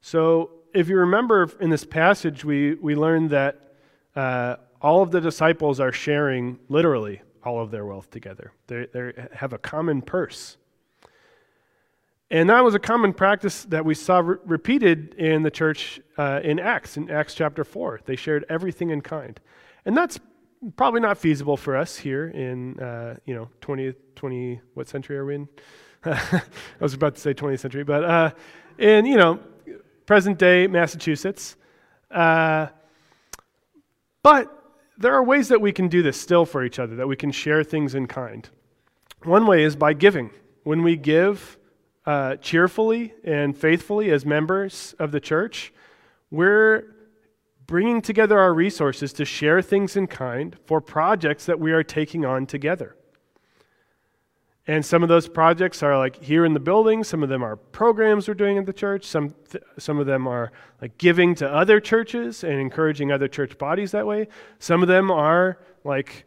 So, 0.00 0.50
if 0.72 0.88
you 0.88 0.98
remember 0.98 1.50
in 1.60 1.70
this 1.70 1.84
passage, 1.84 2.44
we, 2.44 2.74
we 2.74 2.94
learned 2.94 3.30
that 3.30 3.72
uh, 4.14 4.56
all 4.80 5.02
of 5.02 5.10
the 5.10 5.20
disciples 5.20 5.80
are 5.80 5.92
sharing 5.92 6.58
literally 6.68 7.22
all 7.42 7.60
of 7.60 7.70
their 7.70 7.86
wealth 7.86 8.10
together. 8.10 8.52
They, 8.66 8.86
they 8.92 9.12
have 9.32 9.52
a 9.52 9.58
common 9.58 10.02
purse. 10.02 10.58
And 12.30 12.50
that 12.50 12.64
was 12.64 12.74
a 12.74 12.78
common 12.78 13.12
practice 13.12 13.64
that 13.66 13.84
we 13.84 13.94
saw 13.94 14.18
re- 14.18 14.36
repeated 14.44 15.14
in 15.14 15.42
the 15.42 15.50
church 15.50 16.00
uh, 16.18 16.40
in 16.42 16.58
Acts, 16.58 16.96
in 16.96 17.08
Acts 17.08 17.34
chapter 17.34 17.62
4. 17.62 18.00
They 18.04 18.16
shared 18.16 18.44
everything 18.48 18.90
in 18.90 19.00
kind. 19.00 19.38
And 19.84 19.96
that's 19.96 20.18
probably 20.76 21.00
not 21.00 21.18
feasible 21.18 21.56
for 21.56 21.76
us 21.76 21.96
here 21.96 22.28
in, 22.28 22.80
uh, 22.80 23.16
you 23.26 23.34
know, 23.34 23.48
20th, 23.60 23.94
20, 24.16 24.60
what 24.74 24.88
century 24.88 25.16
are 25.18 25.24
we 25.24 25.36
in? 25.36 25.48
I 26.04 26.42
was 26.80 26.94
about 26.94 27.14
to 27.14 27.20
say 27.20 27.32
20th 27.32 27.60
century, 27.60 27.84
but 27.84 28.04
uh, 28.04 28.30
in, 28.78 29.06
you 29.06 29.16
know, 29.16 29.38
present 30.04 30.38
day 30.38 30.66
Massachusetts. 30.66 31.56
Uh, 32.10 32.68
but 34.22 34.52
there 34.98 35.14
are 35.14 35.22
ways 35.22 35.48
that 35.48 35.60
we 35.60 35.72
can 35.72 35.86
do 35.88 36.02
this 36.02 36.20
still 36.20 36.44
for 36.44 36.64
each 36.64 36.80
other, 36.80 36.96
that 36.96 37.06
we 37.06 37.16
can 37.16 37.30
share 37.30 37.62
things 37.62 37.94
in 37.94 38.06
kind. 38.06 38.48
one 39.22 39.46
way 39.46 39.62
is 39.62 39.76
by 39.76 39.92
giving. 39.92 40.30
When 40.64 40.82
we 40.82 40.96
give 40.96 41.58
uh, 42.06 42.36
cheerfully 42.36 43.14
and 43.24 43.56
faithfully 43.56 44.10
as 44.10 44.24
members 44.24 44.94
of 44.98 45.12
the 45.12 45.20
church, 45.20 45.72
we're 46.30 46.94
bringing 47.66 48.00
together 48.00 48.38
our 48.38 48.54
resources 48.54 49.12
to 49.14 49.24
share 49.24 49.60
things 49.60 49.96
in 49.96 50.06
kind 50.06 50.56
for 50.66 50.80
projects 50.80 51.46
that 51.46 51.58
we 51.58 51.72
are 51.72 51.82
taking 51.82 52.24
on 52.24 52.46
together. 52.46 52.96
And 54.68 54.84
some 54.84 55.04
of 55.04 55.08
those 55.08 55.28
projects 55.28 55.82
are 55.82 55.96
like 55.96 56.22
here 56.22 56.44
in 56.44 56.52
the 56.52 56.60
building. 56.60 57.04
Some 57.04 57.22
of 57.22 57.28
them 57.28 57.42
are 57.42 57.54
programs 57.56 58.26
we're 58.26 58.34
doing 58.34 58.58
at 58.58 58.66
the 58.66 58.72
church. 58.72 59.04
Some, 59.04 59.34
th- 59.48 59.62
some 59.78 59.98
of 59.98 60.06
them 60.06 60.26
are 60.26 60.50
like 60.82 60.98
giving 60.98 61.36
to 61.36 61.48
other 61.48 61.78
churches 61.78 62.42
and 62.42 62.54
encouraging 62.54 63.12
other 63.12 63.28
church 63.28 63.58
bodies 63.58 63.92
that 63.92 64.06
way. 64.06 64.26
Some 64.58 64.82
of 64.82 64.88
them 64.88 65.10
are 65.10 65.58
like 65.84 66.24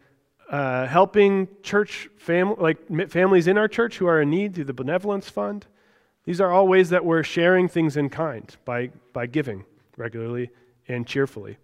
uh, 0.49 0.87
helping 0.87 1.47
church 1.61 2.09
fam- 2.17 2.55
like 2.57 2.77
families 3.09 3.47
in 3.47 3.57
our 3.57 3.67
church 3.67 3.97
who 3.97 4.07
are 4.07 4.21
in 4.21 4.29
need 4.29 4.55
through 4.55 4.63
the 4.65 4.73
benevolence 4.73 5.29
fund. 5.29 5.67
These 6.25 6.41
are 6.41 6.51
all 6.51 6.67
ways 6.67 6.89
that 6.89 7.05
we're 7.05 7.23
sharing 7.23 7.67
things 7.67 7.97
in 7.97 8.09
kind 8.09 8.55
by, 8.65 8.89
by 9.13 9.25
giving 9.27 9.65
regularly 9.95 10.49
and 10.87 11.05
cheerfully. 11.05 11.57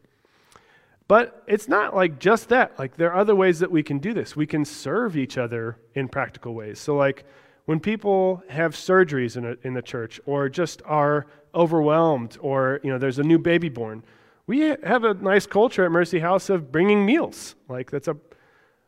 But 1.07 1.43
it's 1.47 1.67
not 1.67 1.95
like 1.95 2.19
just 2.19 2.49
that. 2.49 2.77
Like 2.79 2.95
there 2.95 3.11
are 3.11 3.19
other 3.19 3.35
ways 3.35 3.59
that 3.59 3.71
we 3.71 3.83
can 3.83 3.99
do 3.99 4.13
this. 4.13 4.35
We 4.35 4.47
can 4.47 4.65
serve 4.65 5.17
each 5.17 5.37
other 5.37 5.77
in 5.93 6.07
practical 6.07 6.53
ways. 6.53 6.79
So 6.79 6.95
like 6.95 7.25
when 7.65 7.79
people 7.79 8.43
have 8.49 8.75
surgeries 8.75 9.37
in, 9.37 9.45
a, 9.45 9.55
in 9.63 9.73
the 9.73 9.81
church 9.81 10.19
or 10.25 10.49
just 10.49 10.81
are 10.85 11.27
overwhelmed 11.53 12.37
or 12.41 12.79
you 12.83 12.91
know 12.91 12.97
there's 12.97 13.19
a 13.19 13.23
new 13.23 13.37
baby 13.37 13.69
born, 13.69 14.03
we 14.47 14.59
have 14.59 15.03
a 15.03 15.13
nice 15.13 15.45
culture 15.45 15.85
at 15.85 15.91
Mercy 15.91 16.19
House 16.19 16.49
of 16.49 16.71
bringing 16.71 17.05
meals. 17.05 17.55
Like 17.67 17.91
that's 17.91 18.07
a 18.07 18.17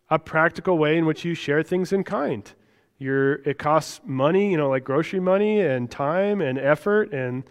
a 0.10 0.20
practical 0.20 0.78
way 0.78 0.98
in 0.98 1.06
which 1.06 1.26
you 1.26 1.34
share 1.34 1.64
things 1.64 1.92
in 1.92 2.04
kind. 2.04 2.52
You're, 2.98 3.36
it 3.44 3.60
costs 3.60 4.02
money, 4.06 4.52
you 4.52 4.58
know, 4.58 4.70
like 4.70 4.84
grocery 4.84 5.20
money 5.20 5.62
and 5.62 5.90
time 5.90 6.42
and 6.42 6.58
effort 6.58 7.14
and 7.14 7.44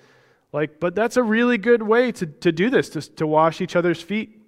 like, 0.53 0.81
but 0.81 0.95
that's 0.95 1.17
a 1.17 1.23
really 1.23 1.59
good 1.59 1.83
way 1.83 2.13
to, 2.13 2.27
to 2.27 2.51
do 2.51 2.71
this, 2.71 2.89
to, 2.91 3.03
to 3.17 3.27
wash 3.27 3.61
each 3.61 3.77
other's 3.77 4.01
feet. 4.01 4.41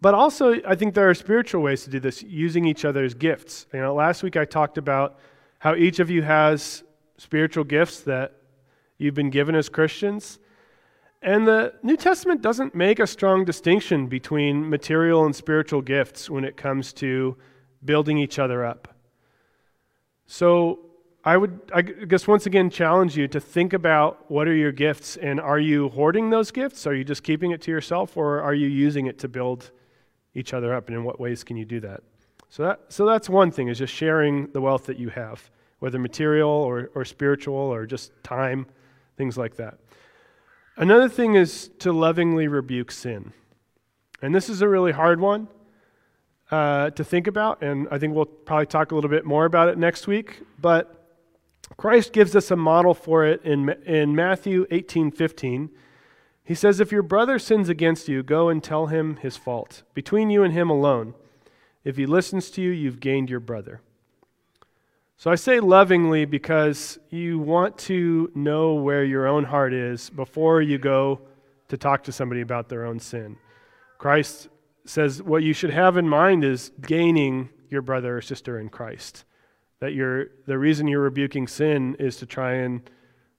But 0.00 0.14
also, 0.14 0.60
I 0.66 0.74
think 0.74 0.94
there 0.94 1.08
are 1.08 1.14
spiritual 1.14 1.62
ways 1.62 1.84
to 1.84 1.90
do 1.90 2.00
this, 2.00 2.22
using 2.22 2.64
each 2.64 2.84
other's 2.84 3.14
gifts. 3.14 3.66
You 3.72 3.80
know, 3.80 3.94
last 3.94 4.22
week 4.22 4.36
I 4.36 4.44
talked 4.44 4.78
about 4.78 5.18
how 5.58 5.74
each 5.74 6.00
of 6.00 6.10
you 6.10 6.22
has 6.22 6.82
spiritual 7.18 7.64
gifts 7.64 8.00
that 8.00 8.34
you've 8.98 9.14
been 9.14 9.30
given 9.30 9.54
as 9.54 9.68
Christians. 9.68 10.38
And 11.22 11.46
the 11.46 11.74
New 11.84 11.96
Testament 11.96 12.42
doesn't 12.42 12.74
make 12.74 12.98
a 12.98 13.06
strong 13.06 13.44
distinction 13.44 14.08
between 14.08 14.68
material 14.68 15.24
and 15.24 15.34
spiritual 15.34 15.80
gifts 15.80 16.28
when 16.28 16.44
it 16.44 16.56
comes 16.56 16.92
to 16.94 17.36
building 17.84 18.18
each 18.18 18.40
other 18.40 18.64
up. 18.64 18.88
So 20.26 20.80
I 21.24 21.36
would, 21.36 21.60
I 21.72 21.82
guess, 21.82 22.26
once 22.26 22.46
again 22.46 22.70
challenge 22.70 23.16
you 23.16 23.28
to 23.28 23.38
think 23.38 23.72
about 23.72 24.28
what 24.28 24.48
are 24.48 24.54
your 24.54 24.72
gifts 24.72 25.16
and 25.16 25.40
are 25.40 25.60
you 25.60 25.90
hoarding 25.90 26.30
those 26.30 26.50
gifts? 26.50 26.88
Are 26.88 26.94
you 26.94 27.04
just 27.04 27.22
keeping 27.22 27.52
it 27.52 27.62
to 27.62 27.70
yourself 27.70 28.16
or 28.16 28.40
are 28.40 28.54
you 28.54 28.66
using 28.66 29.06
it 29.06 29.18
to 29.20 29.28
build 29.28 29.70
each 30.34 30.52
other 30.52 30.74
up? 30.74 30.88
And 30.88 30.96
in 30.96 31.04
what 31.04 31.20
ways 31.20 31.44
can 31.44 31.56
you 31.56 31.64
do 31.64 31.78
that? 31.80 32.02
So, 32.48 32.64
that, 32.64 32.80
so 32.88 33.06
that's 33.06 33.28
one 33.30 33.52
thing, 33.52 33.68
is 33.68 33.78
just 33.78 33.94
sharing 33.94 34.48
the 34.48 34.60
wealth 34.60 34.86
that 34.86 34.98
you 34.98 35.08
have, 35.10 35.48
whether 35.78 35.98
material 35.98 36.50
or, 36.50 36.90
or 36.96 37.04
spiritual 37.04 37.54
or 37.54 37.86
just 37.86 38.10
time, 38.24 38.66
things 39.16 39.38
like 39.38 39.54
that. 39.56 39.78
Another 40.76 41.08
thing 41.08 41.34
is 41.34 41.70
to 41.80 41.92
lovingly 41.92 42.48
rebuke 42.48 42.90
sin. 42.90 43.32
And 44.22 44.34
this 44.34 44.48
is 44.48 44.62
a 44.62 44.68
really 44.68 44.92
hard 44.92 45.20
one 45.20 45.48
uh, 46.50 46.90
to 46.90 47.04
think 47.04 47.26
about, 47.26 47.62
and 47.62 47.88
I 47.90 47.98
think 47.98 48.14
we'll 48.14 48.24
probably 48.24 48.66
talk 48.66 48.92
a 48.92 48.94
little 48.94 49.10
bit 49.10 49.24
more 49.24 49.44
about 49.44 49.68
it 49.68 49.76
next 49.76 50.06
week. 50.06 50.40
But 50.60 51.02
Christ 51.76 52.12
gives 52.12 52.34
us 52.36 52.50
a 52.50 52.56
model 52.56 52.94
for 52.94 53.26
it 53.26 53.44
in, 53.44 53.70
in 53.84 54.14
Matthew 54.14 54.66
18 54.70 55.10
15. 55.10 55.70
He 56.44 56.54
says, 56.54 56.80
If 56.80 56.90
your 56.90 57.02
brother 57.02 57.38
sins 57.38 57.68
against 57.68 58.08
you, 58.08 58.22
go 58.22 58.48
and 58.48 58.62
tell 58.62 58.86
him 58.86 59.16
his 59.16 59.36
fault, 59.36 59.82
between 59.94 60.30
you 60.30 60.42
and 60.42 60.52
him 60.52 60.70
alone. 60.70 61.14
If 61.84 61.96
he 61.96 62.06
listens 62.06 62.50
to 62.52 62.62
you, 62.62 62.70
you've 62.70 63.00
gained 63.00 63.28
your 63.28 63.40
brother. 63.40 63.80
So 65.22 65.30
I 65.30 65.36
say 65.36 65.60
lovingly 65.60 66.24
because 66.24 66.98
you 67.08 67.38
want 67.38 67.78
to 67.78 68.32
know 68.34 68.74
where 68.74 69.04
your 69.04 69.28
own 69.28 69.44
heart 69.44 69.72
is 69.72 70.10
before 70.10 70.60
you 70.60 70.78
go 70.78 71.20
to 71.68 71.76
talk 71.76 72.02
to 72.02 72.10
somebody 72.10 72.40
about 72.40 72.68
their 72.68 72.84
own 72.84 72.98
sin. 72.98 73.36
Christ 73.98 74.48
says 74.84 75.22
what 75.22 75.44
you 75.44 75.52
should 75.52 75.70
have 75.70 75.96
in 75.96 76.08
mind 76.08 76.42
is 76.42 76.72
gaining 76.80 77.50
your 77.70 77.82
brother 77.82 78.16
or 78.16 78.20
sister 78.20 78.58
in 78.58 78.68
Christ. 78.68 79.24
That 79.78 79.94
you're, 79.94 80.26
the 80.46 80.58
reason 80.58 80.88
you're 80.88 81.02
rebuking 81.02 81.46
sin 81.46 81.94
is 82.00 82.16
to 82.16 82.26
try 82.26 82.54
and 82.54 82.90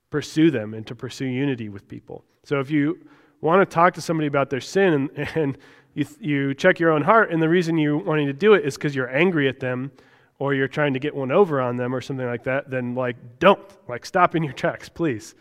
pursue 0.08 0.50
them 0.50 0.72
and 0.72 0.86
to 0.86 0.94
pursue 0.94 1.26
unity 1.26 1.68
with 1.68 1.86
people. 1.86 2.24
So 2.44 2.60
if 2.60 2.70
you 2.70 3.06
want 3.42 3.60
to 3.60 3.66
talk 3.66 3.92
to 3.92 4.00
somebody 4.00 4.26
about 4.26 4.48
their 4.48 4.62
sin 4.62 5.10
and, 5.18 5.28
and 5.36 5.58
you, 5.92 6.06
you 6.18 6.54
check 6.54 6.80
your 6.80 6.92
own 6.92 7.02
heart, 7.02 7.30
and 7.30 7.42
the 7.42 7.48
reason 7.50 7.76
you're 7.76 7.98
wanting 7.98 8.26
to 8.28 8.32
do 8.32 8.54
it 8.54 8.64
is 8.64 8.74
because 8.76 8.96
you're 8.96 9.14
angry 9.14 9.50
at 9.50 9.60
them 9.60 9.92
or 10.38 10.54
you're 10.54 10.68
trying 10.68 10.94
to 10.94 10.98
get 10.98 11.14
one 11.14 11.30
over 11.30 11.60
on 11.60 11.76
them 11.76 11.94
or 11.94 12.00
something 12.00 12.26
like 12.26 12.44
that, 12.44 12.70
then 12.70 12.94
like 12.94 13.16
don't. 13.38 13.60
Like 13.88 14.04
stop 14.04 14.34
in 14.34 14.42
your 14.42 14.52
tracks, 14.62 14.88
please. 14.88 15.34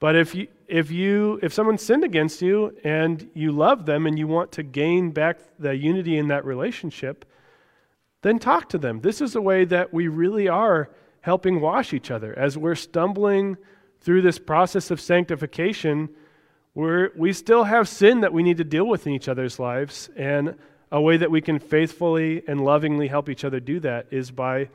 But 0.00 0.16
if 0.16 0.34
you 0.34 0.48
if 0.66 0.90
you 0.90 1.38
if 1.42 1.52
someone 1.52 1.78
sinned 1.78 2.04
against 2.04 2.42
you 2.42 2.76
and 2.84 3.30
you 3.34 3.52
love 3.52 3.86
them 3.86 4.06
and 4.06 4.18
you 4.18 4.26
want 4.26 4.52
to 4.52 4.62
gain 4.62 5.10
back 5.10 5.38
the 5.58 5.74
unity 5.74 6.18
in 6.18 6.28
that 6.28 6.44
relationship, 6.44 7.24
then 8.22 8.38
talk 8.38 8.68
to 8.70 8.78
them. 8.78 9.00
This 9.00 9.20
is 9.20 9.36
a 9.36 9.40
way 9.40 9.64
that 9.66 9.92
we 9.92 10.08
really 10.08 10.48
are 10.48 10.90
helping 11.20 11.60
wash 11.60 11.92
each 11.92 12.10
other 12.10 12.38
as 12.38 12.58
we're 12.58 12.74
stumbling 12.74 13.56
through 14.00 14.22
this 14.22 14.38
process 14.38 14.90
of 14.90 15.00
sanctification. 15.00 16.08
We're, 16.74 17.10
we 17.16 17.32
still 17.32 17.64
have 17.64 17.88
sin 17.88 18.20
that 18.20 18.32
we 18.32 18.42
need 18.42 18.58
to 18.58 18.64
deal 18.64 18.86
with 18.86 19.06
in 19.06 19.12
each 19.12 19.28
other's 19.28 19.58
lives, 19.58 20.10
and 20.16 20.56
a 20.94 21.00
way 21.00 21.16
that 21.16 21.28
we 21.28 21.40
can 21.40 21.58
faithfully 21.58 22.44
and 22.46 22.64
lovingly 22.64 23.08
help 23.08 23.28
each 23.28 23.44
other 23.44 23.58
do 23.58 23.80
that 23.80 24.06
is 24.12 24.30
by 24.30 24.68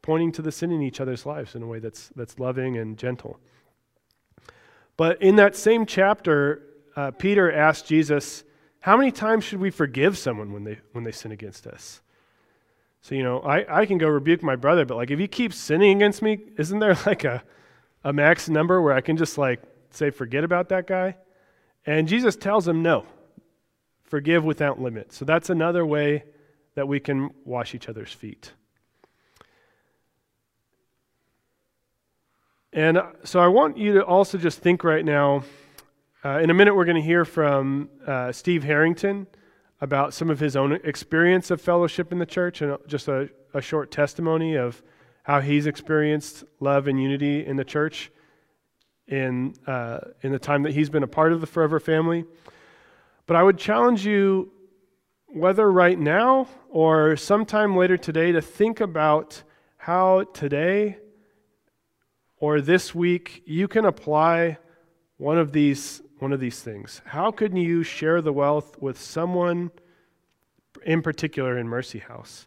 pointing 0.00 0.32
to 0.32 0.40
the 0.40 0.50
sin 0.50 0.72
in 0.72 0.80
each 0.80 0.98
other's 0.98 1.26
lives 1.26 1.54
in 1.54 1.62
a 1.62 1.66
way 1.66 1.78
that's, 1.78 2.08
that's 2.16 2.38
loving 2.38 2.78
and 2.78 2.96
gentle. 2.96 3.38
But 4.96 5.20
in 5.20 5.36
that 5.36 5.54
same 5.54 5.84
chapter, 5.84 6.62
uh, 6.96 7.10
Peter 7.10 7.52
asked 7.52 7.86
Jesus, 7.86 8.44
How 8.80 8.96
many 8.96 9.12
times 9.12 9.44
should 9.44 9.60
we 9.60 9.68
forgive 9.68 10.16
someone 10.16 10.54
when 10.54 10.64
they, 10.64 10.78
when 10.92 11.04
they 11.04 11.12
sin 11.12 11.32
against 11.32 11.66
us? 11.66 12.00
So, 13.02 13.14
you 13.14 13.22
know, 13.22 13.40
I, 13.40 13.82
I 13.82 13.84
can 13.84 13.98
go 13.98 14.08
rebuke 14.08 14.42
my 14.42 14.56
brother, 14.56 14.86
but 14.86 14.96
like 14.96 15.10
if 15.10 15.18
he 15.18 15.28
keeps 15.28 15.58
sinning 15.58 15.98
against 15.98 16.22
me, 16.22 16.40
isn't 16.56 16.78
there 16.78 16.96
like 17.06 17.24
a, 17.24 17.42
a 18.04 18.12
max 18.14 18.48
number 18.48 18.80
where 18.80 18.94
I 18.94 19.02
can 19.02 19.18
just 19.18 19.36
like 19.36 19.60
say, 19.90 20.08
forget 20.08 20.44
about 20.44 20.70
that 20.70 20.86
guy? 20.86 21.16
And 21.84 22.08
Jesus 22.08 22.36
tells 22.36 22.66
him, 22.66 22.82
no, 22.82 23.04
forgive 24.12 24.44
without 24.44 24.78
limit. 24.78 25.10
So 25.10 25.24
that's 25.24 25.48
another 25.48 25.86
way 25.86 26.24
that 26.74 26.86
we 26.86 27.00
can 27.00 27.30
wash 27.46 27.74
each 27.74 27.88
other's 27.88 28.12
feet. 28.12 28.52
And 32.74 32.98
uh, 32.98 33.06
so 33.24 33.40
I 33.40 33.48
want 33.48 33.78
you 33.78 33.94
to 33.94 34.04
also 34.04 34.36
just 34.36 34.58
think 34.58 34.84
right 34.84 35.02
now. 35.02 35.44
Uh, 36.22 36.40
in 36.40 36.50
a 36.50 36.54
minute, 36.54 36.76
we're 36.76 36.84
going 36.84 37.02
to 37.02 37.08
hear 37.14 37.24
from 37.24 37.88
uh, 38.06 38.30
Steve 38.32 38.64
Harrington 38.64 39.26
about 39.80 40.12
some 40.12 40.28
of 40.28 40.38
his 40.38 40.56
own 40.56 40.72
experience 40.84 41.50
of 41.50 41.58
fellowship 41.58 42.12
in 42.12 42.18
the 42.18 42.26
church 42.26 42.60
and 42.60 42.76
just 42.86 43.08
a, 43.08 43.30
a 43.54 43.62
short 43.62 43.90
testimony 43.90 44.56
of 44.58 44.82
how 45.22 45.40
he's 45.40 45.66
experienced 45.66 46.44
love 46.60 46.86
and 46.86 47.02
unity 47.02 47.46
in 47.46 47.56
the 47.56 47.64
church 47.64 48.12
in, 49.08 49.54
uh, 49.66 50.00
in 50.20 50.32
the 50.32 50.38
time 50.38 50.64
that 50.64 50.74
he's 50.74 50.90
been 50.90 51.02
a 51.02 51.08
part 51.08 51.32
of 51.32 51.40
the 51.40 51.46
Forever 51.46 51.80
family. 51.80 52.26
But 53.26 53.36
I 53.36 53.42
would 53.42 53.58
challenge 53.58 54.04
you, 54.04 54.52
whether 55.26 55.70
right 55.70 55.98
now 55.98 56.48
or 56.68 57.16
sometime 57.16 57.76
later 57.76 57.96
today, 57.96 58.32
to 58.32 58.42
think 58.42 58.80
about 58.80 59.42
how 59.76 60.24
today 60.24 60.98
or 62.38 62.60
this 62.60 62.94
week 62.94 63.42
you 63.46 63.68
can 63.68 63.84
apply 63.84 64.58
one 65.16 65.38
of 65.38 65.52
these 65.52 66.02
one 66.18 66.32
of 66.32 66.38
these 66.38 66.60
things. 66.60 67.02
How 67.04 67.32
can 67.32 67.56
you 67.56 67.82
share 67.82 68.22
the 68.22 68.32
wealth 68.32 68.80
with 68.80 69.00
someone 69.00 69.72
in 70.84 71.02
particular 71.02 71.58
in 71.58 71.68
Mercy 71.68 71.98
House? 71.98 72.46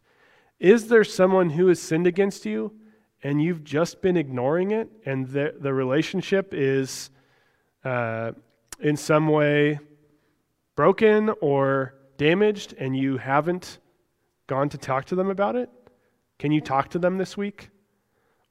Is 0.60 0.88
there 0.88 1.04
someone 1.04 1.50
who 1.50 1.68
has 1.68 1.82
sinned 1.82 2.08
against 2.08 2.46
you 2.46 2.74
and 3.22 3.42
you've 3.42 3.66
just 3.66 4.02
been 4.02 4.16
ignoring 4.16 4.72
it 4.72 4.90
and 5.06 5.28
the, 5.28 5.56
the 5.60 5.74
relationship 5.74 6.54
is 6.54 7.10
uh, 7.84 8.32
in 8.80 8.96
some 8.96 9.28
way 9.28 9.80
broken 10.76 11.32
or 11.42 11.96
damaged 12.18 12.74
and 12.78 12.96
you 12.96 13.18
haven't 13.18 13.80
gone 14.48 14.70
to 14.70 14.78
talk 14.78 15.06
to 15.06 15.16
them 15.16 15.30
about 15.30 15.56
it? 15.56 15.70
Can 16.38 16.52
you 16.52 16.62
talk 16.62 16.90
to 16.90 17.00
them 17.00 17.18
this 17.18 17.36
week? 17.36 17.70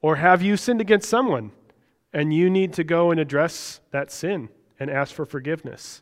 Or 0.01 0.17
have 0.17 0.41
you 0.41 0.57
sinned 0.57 0.81
against 0.81 1.09
someone 1.09 1.51
and 2.13 2.33
you 2.33 2.49
need 2.49 2.73
to 2.73 2.83
go 2.83 3.11
and 3.11 3.19
address 3.19 3.79
that 3.91 4.11
sin 4.11 4.49
and 4.79 4.89
ask 4.89 5.13
for 5.13 5.25
forgiveness? 5.25 6.01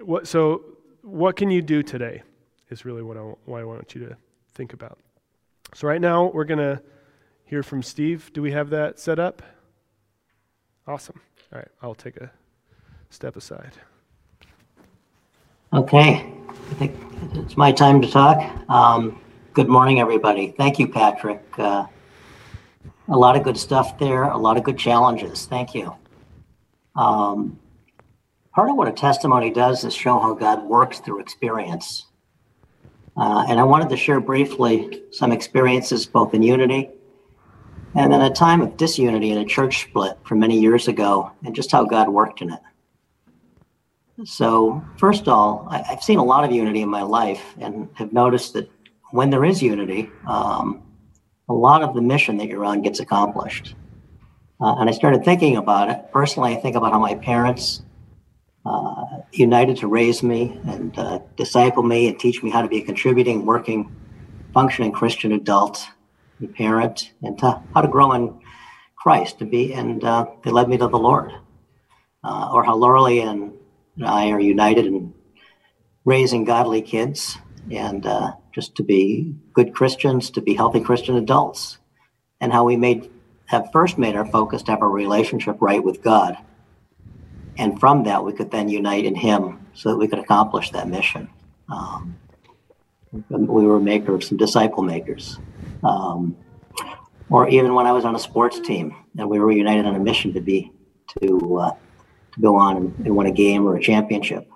What, 0.00 0.26
so, 0.26 0.62
what 1.02 1.36
can 1.36 1.50
you 1.50 1.62
do 1.62 1.82
today? 1.82 2.22
is 2.70 2.84
really 2.84 3.02
what 3.02 3.16
I, 3.16 3.20
what 3.44 3.60
I 3.60 3.64
want 3.64 3.94
you 3.94 4.06
to 4.08 4.16
think 4.52 4.72
about. 4.72 4.98
So, 5.74 5.88
right 5.88 6.00
now, 6.00 6.26
we're 6.26 6.44
going 6.44 6.58
to 6.58 6.82
hear 7.44 7.62
from 7.62 7.82
Steve. 7.82 8.32
Do 8.32 8.42
we 8.42 8.52
have 8.52 8.70
that 8.70 8.98
set 8.98 9.18
up? 9.18 9.42
Awesome. 10.86 11.20
All 11.52 11.58
right, 11.58 11.68
I'll 11.82 11.94
take 11.94 12.16
a 12.16 12.30
step 13.14 13.36
aside. 13.36 13.72
Okay, 15.72 16.32
I 16.48 16.74
think 16.74 16.96
it's 17.34 17.56
my 17.56 17.72
time 17.72 18.02
to 18.02 18.10
talk. 18.10 18.38
Um, 18.68 19.20
good 19.52 19.68
morning, 19.68 20.00
everybody. 20.00 20.48
Thank 20.56 20.78
you, 20.78 20.88
Patrick. 20.88 21.42
Uh, 21.56 21.86
a 23.08 23.16
lot 23.16 23.36
of 23.36 23.44
good 23.44 23.56
stuff 23.56 23.98
there, 23.98 24.24
a 24.24 24.36
lot 24.36 24.56
of 24.56 24.64
good 24.64 24.78
challenges. 24.78 25.46
Thank 25.46 25.74
you. 25.74 25.94
Um, 26.96 27.58
part 28.52 28.68
of 28.68 28.76
what 28.76 28.88
a 28.88 28.92
testimony 28.92 29.50
does 29.50 29.84
is 29.84 29.94
show 29.94 30.18
how 30.18 30.34
God 30.34 30.64
works 30.64 30.98
through 30.98 31.20
experience. 31.20 32.06
Uh, 33.16 33.46
and 33.48 33.60
I 33.60 33.62
wanted 33.62 33.88
to 33.90 33.96
share 33.96 34.20
briefly 34.20 35.02
some 35.12 35.30
experiences 35.30 36.04
both 36.04 36.34
in 36.34 36.42
unity 36.42 36.90
and 37.94 38.12
then 38.12 38.20
a 38.22 38.30
time 38.30 38.60
of 38.60 38.76
disunity 38.76 39.30
in 39.30 39.38
a 39.38 39.44
church 39.44 39.82
split 39.82 40.18
from 40.24 40.40
many 40.40 40.58
years 40.58 40.88
ago 40.88 41.30
and 41.44 41.54
just 41.54 41.70
how 41.70 41.84
God 41.84 42.08
worked 42.08 42.42
in 42.42 42.52
it. 42.52 42.58
So, 44.22 44.84
first 44.96 45.22
of 45.22 45.28
all, 45.28 45.66
I, 45.68 45.78
have 45.78 46.02
seen 46.02 46.18
a 46.18 46.24
lot 46.24 46.44
of 46.44 46.52
unity 46.52 46.82
in 46.82 46.88
my 46.88 47.02
life 47.02 47.42
and 47.58 47.88
have 47.94 48.12
noticed 48.12 48.52
that 48.54 48.70
when 49.10 49.30
there 49.30 49.44
is 49.44 49.60
unity, 49.60 50.08
um, 50.28 50.82
a 51.48 51.52
lot 51.52 51.82
of 51.82 51.94
the 51.94 52.00
mission 52.00 52.36
that 52.36 52.46
you're 52.46 52.64
on 52.64 52.80
gets 52.82 53.00
accomplished. 53.00 53.74
Uh, 54.60 54.76
and 54.78 54.88
I 54.88 54.92
started 54.92 55.24
thinking 55.24 55.56
about 55.56 55.90
it. 55.90 56.12
Personally, 56.12 56.56
I 56.56 56.60
think 56.60 56.76
about 56.76 56.92
how 56.92 57.00
my 57.00 57.16
parents 57.16 57.82
uh, 58.64 59.04
united 59.32 59.76
to 59.78 59.88
raise 59.88 60.22
me 60.22 60.58
and 60.66 60.96
uh, 60.98 61.18
disciple 61.36 61.82
me 61.82 62.08
and 62.08 62.18
teach 62.18 62.42
me 62.42 62.50
how 62.50 62.62
to 62.62 62.68
be 62.68 62.78
a 62.78 62.84
contributing, 62.84 63.44
working, 63.44 63.94
functioning 64.54 64.92
Christian 64.92 65.32
adult 65.32 65.84
and 66.38 66.54
parent, 66.54 67.12
and 67.22 67.36
to, 67.40 67.60
how 67.74 67.82
to 67.82 67.88
grow 67.88 68.12
in 68.12 68.40
Christ. 68.96 69.38
To 69.40 69.44
be, 69.44 69.74
and 69.74 70.02
uh, 70.04 70.26
they 70.44 70.50
led 70.50 70.68
me 70.68 70.78
to 70.78 70.86
the 70.86 70.98
Lord. 70.98 71.32
Uh, 72.22 72.50
or 72.54 72.64
how 72.64 72.74
Lauralee 72.74 73.22
and 73.28 73.52
I 74.02 74.30
are 74.30 74.40
united 74.40 74.86
in 74.86 75.14
raising 76.04 76.44
godly 76.44 76.82
kids 76.82 77.38
and 77.70 78.04
uh, 78.06 78.32
just 78.52 78.74
to 78.76 78.82
be 78.82 79.34
good 79.52 79.74
Christians, 79.74 80.30
to 80.30 80.40
be 80.40 80.54
healthy 80.54 80.80
Christian 80.80 81.16
adults, 81.16 81.78
and 82.40 82.52
how 82.52 82.64
we 82.64 82.76
made 82.76 83.10
have 83.46 83.70
first 83.72 83.98
made 83.98 84.16
our 84.16 84.26
focus 84.26 84.62
to 84.62 84.72
have 84.72 84.82
a 84.82 84.88
relationship 84.88 85.56
right 85.60 85.82
with 85.82 86.02
God. 86.02 86.36
And 87.56 87.78
from 87.78 88.04
that, 88.04 88.24
we 88.24 88.32
could 88.32 88.50
then 88.50 88.68
unite 88.68 89.04
in 89.04 89.14
Him 89.14 89.66
so 89.74 89.90
that 89.90 89.96
we 89.96 90.08
could 90.08 90.18
accomplish 90.18 90.70
that 90.70 90.88
mission. 90.88 91.28
Um, 91.68 92.18
we 93.28 93.64
were 93.64 93.76
a 93.76 93.80
maker 93.80 94.14
of 94.14 94.24
some 94.24 94.38
disciple 94.38 94.82
makers. 94.82 95.38
Um, 95.82 96.36
or 97.30 97.48
even 97.48 97.74
when 97.74 97.86
I 97.86 97.92
was 97.92 98.04
on 98.04 98.16
a 98.16 98.18
sports 98.18 98.60
team 98.60 98.94
and 99.16 99.28
we 99.28 99.38
were 99.38 99.52
united 99.52 99.86
on 99.86 99.94
a 99.94 100.00
mission 100.00 100.32
to 100.34 100.40
be 100.40 100.72
to 101.20 101.58
uh, 101.58 101.74
go 102.40 102.56
on 102.56 102.76
and, 102.76 103.06
and, 103.06 103.16
win 103.16 103.26
a 103.26 103.32
game 103.32 103.66
or 103.66 103.76
a 103.76 103.80
championship. 103.80 104.48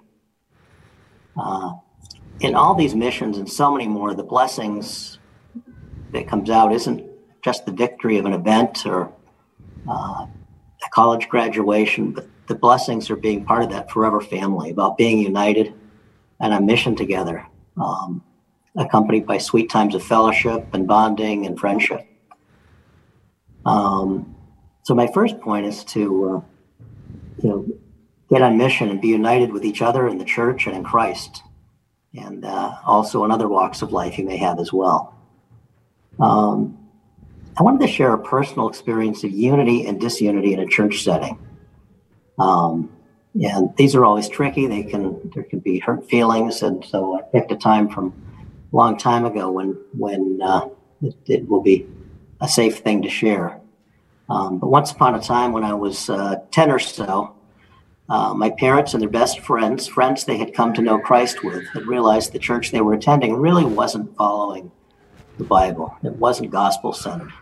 Uh, 1.36 1.74
in 2.40 2.54
all 2.54 2.74
these 2.74 2.94
missions 2.94 3.38
and 3.38 3.48
so 3.48 3.70
many 3.70 3.86
more, 3.86 4.14
the 4.14 4.22
blessings 4.22 5.18
that 6.12 6.26
comes 6.28 6.50
out 6.50 6.72
isn't 6.72 7.04
just 7.42 7.66
the 7.66 7.72
victory 7.72 8.18
of 8.18 8.26
an 8.26 8.32
event 8.32 8.86
or 8.86 9.12
uh, 9.88 10.26
a 10.84 10.90
college 10.92 11.28
graduation, 11.28 12.12
but 12.12 12.28
the 12.46 12.54
blessings 12.54 13.10
are 13.10 13.16
being 13.16 13.44
part 13.44 13.62
of 13.62 13.70
that 13.70 13.90
forever 13.90 14.20
family, 14.20 14.70
about 14.70 14.96
being 14.96 15.18
united 15.18 15.74
and 16.40 16.54
a 16.54 16.60
mission 16.60 16.96
together, 16.96 17.46
um, 17.76 18.22
accompanied 18.76 19.26
by 19.26 19.38
sweet 19.38 19.68
times 19.70 19.94
of 19.94 20.02
fellowship 20.02 20.66
and 20.72 20.86
bonding 20.86 21.46
and 21.46 21.58
friendship. 21.58 22.06
Um, 23.66 24.34
so 24.84 24.94
my 24.94 25.08
first 25.12 25.40
point 25.40 25.66
is 25.66 25.84
to, 25.84 26.36
uh, 26.36 26.57
you 27.42 27.48
know, 27.48 27.66
get 28.30 28.42
on 28.42 28.58
mission 28.58 28.88
and 28.88 29.00
be 29.00 29.08
united 29.08 29.52
with 29.52 29.64
each 29.64 29.82
other 29.82 30.08
in 30.08 30.18
the 30.18 30.24
church 30.24 30.66
and 30.66 30.76
in 30.76 30.84
Christ, 30.84 31.42
and 32.14 32.44
uh, 32.44 32.76
also 32.84 33.24
in 33.24 33.30
other 33.30 33.48
walks 33.48 33.82
of 33.82 33.92
life 33.92 34.18
you 34.18 34.24
may 34.24 34.36
have 34.36 34.58
as 34.58 34.72
well. 34.72 35.14
Um, 36.20 36.78
I 37.58 37.62
wanted 37.62 37.80
to 37.86 37.92
share 37.92 38.12
a 38.12 38.18
personal 38.18 38.68
experience 38.68 39.24
of 39.24 39.30
unity 39.32 39.86
and 39.86 40.00
disunity 40.00 40.52
in 40.52 40.60
a 40.60 40.66
church 40.66 41.02
setting. 41.02 41.38
Um, 42.38 42.90
and 43.34 43.76
these 43.76 43.94
are 43.94 44.04
always 44.04 44.28
tricky. 44.28 44.66
They 44.66 44.82
can 44.82 45.30
there 45.34 45.44
can 45.44 45.60
be 45.60 45.78
hurt 45.78 46.08
feelings, 46.08 46.62
and 46.62 46.84
so 46.84 47.18
I 47.18 47.22
picked 47.22 47.52
a 47.52 47.56
time 47.56 47.88
from 47.88 48.12
a 48.72 48.76
long 48.76 48.96
time 48.96 49.24
ago 49.24 49.50
when 49.50 49.76
when 49.92 50.40
uh, 50.42 50.68
it, 51.02 51.16
it, 51.26 51.48
will 51.48 51.62
be 51.62 51.86
a 52.40 52.48
safe 52.48 52.78
thing 52.78 53.02
to 53.02 53.10
share. 53.10 53.60
Um, 54.28 54.58
but 54.58 54.68
once 54.68 54.92
upon 54.92 55.14
a 55.14 55.20
time, 55.20 55.52
when 55.52 55.64
I 55.64 55.74
was 55.74 56.10
uh, 56.10 56.36
ten 56.50 56.70
or 56.70 56.78
so, 56.78 57.34
uh, 58.08 58.34
my 58.34 58.50
parents 58.50 58.94
and 58.94 59.02
their 59.02 59.08
best 59.08 59.40
friends, 59.40 59.86
friends 59.86 60.24
they 60.24 60.36
had 60.36 60.54
come 60.54 60.72
to 60.74 60.82
know 60.82 60.98
Christ 60.98 61.44
with, 61.44 61.66
had 61.68 61.86
realized 61.86 62.32
the 62.32 62.38
church 62.38 62.70
they 62.70 62.80
were 62.80 62.94
attending 62.94 63.36
really 63.36 63.64
wasn't 63.64 64.16
following 64.16 64.70
the 65.38 65.44
Bible. 65.44 65.96
It 66.02 66.16
wasn't 66.16 66.50
gospel 66.50 66.92
centered. 66.92 67.32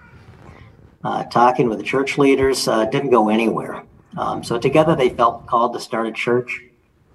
Uh, 1.03 1.25
talking 1.25 1.69
with 1.69 1.79
the 1.79 1.85
church 1.85 2.19
leaders 2.19 2.67
uh, 2.67 2.85
didn't 2.87 3.11
go 3.11 3.29
anywhere. 3.29 3.85
Um, 4.17 4.43
so 4.43 4.59
together 4.59 4.97
they 4.97 5.11
felt 5.11 5.47
called 5.47 5.73
to 5.75 5.81
start 5.81 6.07
a 6.07 6.13
church, 6.13 6.63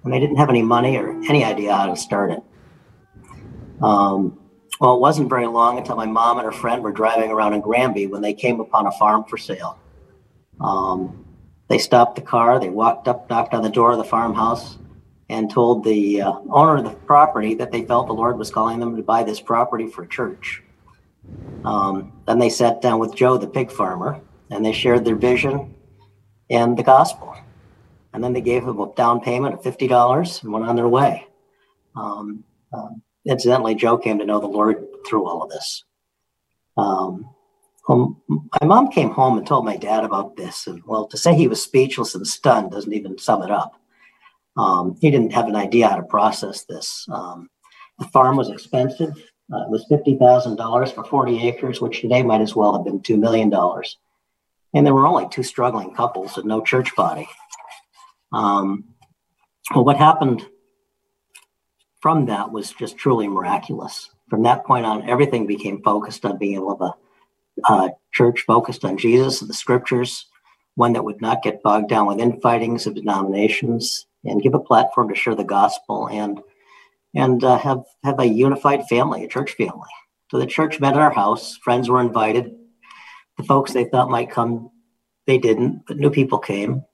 and 0.04 0.12
they 0.12 0.18
didn't 0.18 0.36
have 0.36 0.48
any 0.48 0.62
money 0.62 0.96
or 0.96 1.10
any 1.24 1.44
idea 1.44 1.74
how 1.74 1.86
to 1.86 1.96
start 1.96 2.30
it. 2.30 2.42
Um, 3.82 4.38
well, 4.82 4.96
it 4.96 5.00
wasn't 5.00 5.28
very 5.28 5.46
long 5.46 5.78
until 5.78 5.94
my 5.94 6.06
mom 6.06 6.38
and 6.38 6.44
her 6.44 6.50
friend 6.50 6.82
were 6.82 6.90
driving 6.90 7.30
around 7.30 7.54
in 7.54 7.60
Granby 7.60 8.08
when 8.08 8.20
they 8.20 8.34
came 8.34 8.58
upon 8.58 8.88
a 8.88 8.90
farm 8.90 9.22
for 9.22 9.38
sale. 9.38 9.78
Um, 10.60 11.24
they 11.68 11.78
stopped 11.78 12.16
the 12.16 12.20
car, 12.20 12.58
they 12.58 12.68
walked 12.68 13.06
up, 13.06 13.30
knocked 13.30 13.54
on 13.54 13.62
the 13.62 13.70
door 13.70 13.92
of 13.92 13.98
the 13.98 14.04
farmhouse, 14.04 14.78
and 15.28 15.48
told 15.48 15.84
the 15.84 16.22
uh, 16.22 16.32
owner 16.50 16.78
of 16.78 16.84
the 16.84 16.90
property 16.90 17.54
that 17.54 17.70
they 17.70 17.84
felt 17.84 18.08
the 18.08 18.12
Lord 18.12 18.36
was 18.36 18.50
calling 18.50 18.80
them 18.80 18.96
to 18.96 19.04
buy 19.04 19.22
this 19.22 19.40
property 19.40 19.86
for 19.86 20.04
church. 20.04 20.64
Um, 21.64 22.12
then 22.26 22.40
they 22.40 22.50
sat 22.50 22.82
down 22.82 22.98
with 22.98 23.14
Joe, 23.14 23.38
the 23.38 23.46
pig 23.46 23.70
farmer, 23.70 24.20
and 24.50 24.64
they 24.64 24.72
shared 24.72 25.04
their 25.04 25.14
vision 25.14 25.76
and 26.50 26.76
the 26.76 26.82
gospel. 26.82 27.36
And 28.12 28.24
then 28.24 28.32
they 28.32 28.40
gave 28.40 28.64
him 28.64 28.80
a 28.80 28.92
down 28.96 29.20
payment 29.20 29.54
of 29.54 29.62
$50 29.62 30.42
and 30.42 30.52
went 30.52 30.66
on 30.66 30.74
their 30.74 30.88
way. 30.88 31.28
Um, 31.94 32.42
uh, 32.72 32.88
incidentally, 33.26 33.74
Joe 33.74 33.98
came 33.98 34.18
to 34.18 34.24
know 34.24 34.40
the 34.40 34.46
Lord 34.46 34.86
through 35.06 35.26
all 35.26 35.42
of 35.42 35.50
this. 35.50 35.84
Um, 36.76 37.28
um, 37.88 38.20
my 38.28 38.66
mom 38.66 38.90
came 38.90 39.10
home 39.10 39.36
and 39.38 39.46
told 39.46 39.64
my 39.64 39.76
dad 39.76 40.04
about 40.04 40.36
this. 40.36 40.66
And 40.66 40.82
well, 40.84 41.06
to 41.08 41.16
say 41.16 41.34
he 41.34 41.48
was 41.48 41.62
speechless 41.62 42.14
and 42.14 42.26
stunned 42.26 42.70
doesn't 42.70 42.92
even 42.92 43.18
sum 43.18 43.42
it 43.42 43.50
up. 43.50 43.80
Um, 44.56 44.96
he 45.00 45.10
didn't 45.10 45.32
have 45.32 45.48
an 45.48 45.56
idea 45.56 45.88
how 45.88 45.96
to 45.96 46.02
process 46.02 46.64
this. 46.64 47.06
Um, 47.10 47.48
the 47.98 48.06
farm 48.06 48.36
was 48.36 48.50
expensive. 48.50 49.10
Uh, 49.52 49.64
it 49.64 49.70
was 49.70 49.86
$50,000 49.90 50.94
for 50.94 51.04
40 51.04 51.48
acres, 51.48 51.80
which 51.80 52.00
today 52.00 52.22
might 52.22 52.40
as 52.40 52.54
well 52.54 52.74
have 52.74 52.84
been 52.84 53.00
$2 53.00 53.18
million. 53.18 53.52
And 54.74 54.86
there 54.86 54.94
were 54.94 55.06
only 55.06 55.28
two 55.28 55.42
struggling 55.42 55.94
couples 55.94 56.36
and 56.38 56.46
no 56.46 56.62
church 56.62 56.94
body. 56.96 57.28
Um, 58.32 58.84
well, 59.74 59.84
what 59.84 59.96
happened 59.96 60.46
from 62.02 62.26
that 62.26 62.50
was 62.50 62.72
just 62.72 62.98
truly 62.98 63.28
miraculous. 63.28 64.10
From 64.28 64.42
that 64.42 64.64
point 64.66 64.84
on, 64.84 65.08
everything 65.08 65.46
became 65.46 65.82
focused 65.82 66.24
on 66.24 66.36
being 66.36 66.56
able 66.56 66.76
to 66.76 66.92
uh, 67.64 67.88
church 68.12 68.42
focused 68.46 68.84
on 68.84 68.98
Jesus 68.98 69.40
and 69.40 69.48
the 69.48 69.54
scriptures, 69.54 70.26
one 70.74 70.92
that 70.94 71.04
would 71.04 71.20
not 71.20 71.42
get 71.42 71.62
bogged 71.62 71.88
down 71.88 72.06
with 72.06 72.18
infightings 72.18 72.86
of 72.86 72.94
denominations, 72.94 74.06
and 74.24 74.42
give 74.42 74.54
a 74.54 74.60
platform 74.60 75.08
to 75.08 75.14
share 75.14 75.34
the 75.34 75.44
gospel 75.44 76.08
and 76.08 76.40
and 77.14 77.44
uh, 77.44 77.58
have 77.58 77.82
have 78.04 78.18
a 78.18 78.26
unified 78.26 78.86
family, 78.88 79.24
a 79.24 79.28
church 79.28 79.52
family. 79.52 79.88
So 80.30 80.38
the 80.38 80.46
church 80.46 80.80
met 80.80 80.94
at 80.94 81.00
our 81.00 81.12
house. 81.12 81.56
Friends 81.58 81.88
were 81.88 82.00
invited. 82.00 82.54
The 83.36 83.44
folks 83.44 83.72
they 83.72 83.84
thought 83.84 84.10
might 84.10 84.30
come, 84.30 84.70
they 85.26 85.38
didn't, 85.38 85.82
but 85.86 85.98
new 85.98 86.10
people 86.10 86.38
came. 86.38 86.84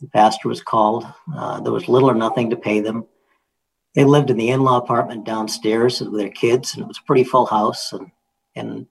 The 0.00 0.08
pastor 0.08 0.48
was 0.48 0.62
called. 0.62 1.06
Uh, 1.34 1.60
there 1.60 1.72
was 1.72 1.88
little 1.88 2.10
or 2.10 2.14
nothing 2.14 2.50
to 2.50 2.56
pay 2.56 2.80
them. 2.80 3.06
They 3.94 4.04
lived 4.04 4.30
in 4.30 4.36
the 4.36 4.50
in-law 4.50 4.78
apartment 4.78 5.24
downstairs 5.24 6.00
with 6.00 6.18
their 6.18 6.30
kids, 6.30 6.74
and 6.74 6.82
it 6.82 6.88
was 6.88 6.98
a 6.98 7.06
pretty 7.06 7.24
full 7.24 7.46
house. 7.46 7.92
And 7.92 8.10
and 8.56 8.86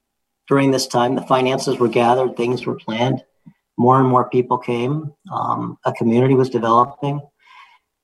during 0.47 0.72
this 0.72 0.88
time, 0.88 1.16
the 1.16 1.22
finances 1.22 1.78
were 1.78 1.88
gathered, 1.88 2.36
things 2.36 2.66
were 2.66 2.76
planned. 2.76 3.24
More 3.78 3.99
and 3.99 4.08
more 4.08 4.30
people 4.30 4.58
came. 4.58 5.14
Um, 5.32 5.78
a 5.86 5.93
community 5.93 6.36
was 6.36 6.49
developing, 6.49 7.22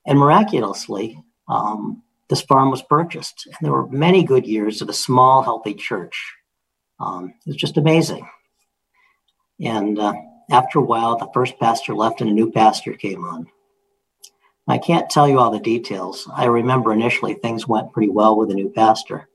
and 0.06 0.18
miraculously, 0.18 1.22
um, 1.48 2.02
this 2.28 2.42
farm 2.42 2.70
was 2.70 2.82
purchased. 2.82 3.46
And 3.46 3.56
there 3.60 3.72
were 3.72 3.88
many 3.88 4.22
good 4.24 4.46
years 4.46 4.82
of 4.82 4.88
a 4.88 4.94
small, 4.94 5.42
healthy 5.42 5.74
church. 5.74 6.34
Um, 6.98 7.34
it 7.46 7.50
was 7.50 7.56
just 7.56 7.76
amazing. 7.76 8.28
And 9.60 9.98
uh, 9.98 10.14
after 10.50 10.78
a 10.78 10.84
while, 10.84 11.16
the 11.16 11.30
first 11.32 11.58
pastor 11.58 11.94
left 11.94 12.20
and 12.20 12.30
a 12.30 12.32
new 12.32 12.50
pastor 12.50 12.94
came 12.94 13.24
on. 13.24 13.46
I 14.70 14.78
can't 14.78 15.10
tell 15.10 15.28
you 15.28 15.38
all 15.38 15.50
the 15.50 15.60
details. 15.60 16.28
I 16.32 16.44
remember 16.46 16.92
initially 16.92 17.34
things 17.34 17.66
went 17.66 17.92
pretty 17.92 18.10
well 18.10 18.36
with 18.36 18.48
the 18.48 18.54
new 18.54 18.70
pastor. 18.70 19.28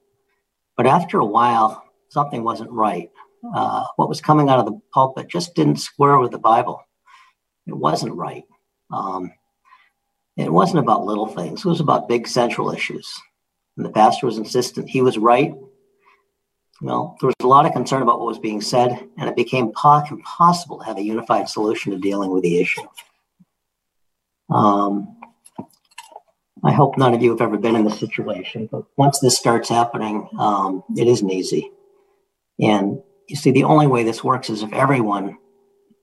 But 0.78 0.88
after 0.88 1.20
a 1.20 1.26
while, 1.26 1.84
something 2.10 2.44
wasn't 2.44 2.72
right. 2.72 3.10
Uh, 3.54 3.86
what 3.96 4.10
was 4.10 4.22
coming 4.22 4.50
out 4.50 4.60
of 4.60 4.66
the 4.66 4.80
pulpit 4.94 5.28
just 5.28 5.56
didn't 5.56 5.78
square 5.78 6.18
with 6.20 6.32
the 6.32 6.40
Bible. 6.40 6.82
It 7.68 7.76
wasn't 7.76 8.16
right. 8.16 8.44
Um, 8.92 9.32
it 10.38 10.52
wasn't 10.52 10.80
about 10.80 11.06
little 11.06 11.28
things, 11.28 11.66
it 11.66 11.70
was 11.70 11.80
about 11.80 12.10
big 12.10 12.28
central 12.28 12.72
issues. 12.72 13.12
And 13.78 13.86
the 13.86 13.92
pastor 13.92 14.26
was 14.26 14.38
insistent 14.38 14.90
he 14.90 15.02
was 15.02 15.18
right. 15.18 15.54
Well, 16.82 17.18
there 17.20 17.28
was 17.28 17.36
a 17.42 17.48
lot 17.48 17.66
of 17.66 17.74
concern 17.74 18.02
about 18.02 18.20
what 18.20 18.28
was 18.28 18.40
being 18.40 18.62
said, 18.62 19.08
and 19.18 19.30
it 19.30 19.36
became 19.36 19.72
impossible 20.10 20.80
to 20.80 20.86
have 20.86 20.98
a 20.98 21.04
unified 21.04 21.48
solution 21.48 21.92
to 21.94 21.98
dealing 21.98 22.32
with 22.32 22.44
the 22.44 22.60
issue. 22.60 22.86
Um, 24.50 25.14
I 26.66 26.72
hope 26.72 26.97
none 26.97 27.13
of 27.13 27.22
you 27.22 27.30
have 27.30 27.41
ever 27.41 27.57
been 27.57 27.76
in 27.76 27.86
this 27.86 27.99
situation, 27.99 28.68
but 28.72 28.86
once 28.97 29.20
this 29.20 29.38
starts 29.38 29.70
happening, 29.70 30.28
um, 30.39 30.84
it 30.97 31.07
isn't 31.07 31.30
easy. 31.30 31.72
And 32.59 33.03
you 33.30 33.36
see, 33.36 33.51
the 33.51 33.66
only 33.66 33.86
way 33.86 34.03
this 34.03 34.24
works 34.24 34.49
is 34.49 34.63
if 34.63 34.74
everyone 34.74 35.38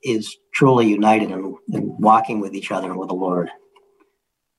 is 0.03 0.37
truly 0.53 0.87
united 0.87 1.31
and, 1.31 1.55
walking 1.67 2.39
with 2.39 2.53
each 2.53 2.71
other 2.71 2.89
and 2.89 2.99
with 2.99 3.09
the 3.09 3.15
Lord. 3.15 3.49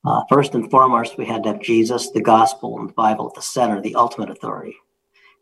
Uh, 0.04 0.22
first 0.28 0.54
and 0.54 0.70
foremost, 0.70 1.16
we 1.16 1.24
had 1.24 1.42
to 1.44 1.52
have 1.52 1.62
Jesus, 1.62 2.10
the 2.10 2.20
gospel, 2.20 2.78
and 2.78 2.88
the 2.88 2.94
Bible 2.94 3.28
at 3.28 3.34
the 3.34 3.42
center, 3.42 3.80
the 3.80 3.94
ultimate 3.94 4.30
authority. 4.30 4.76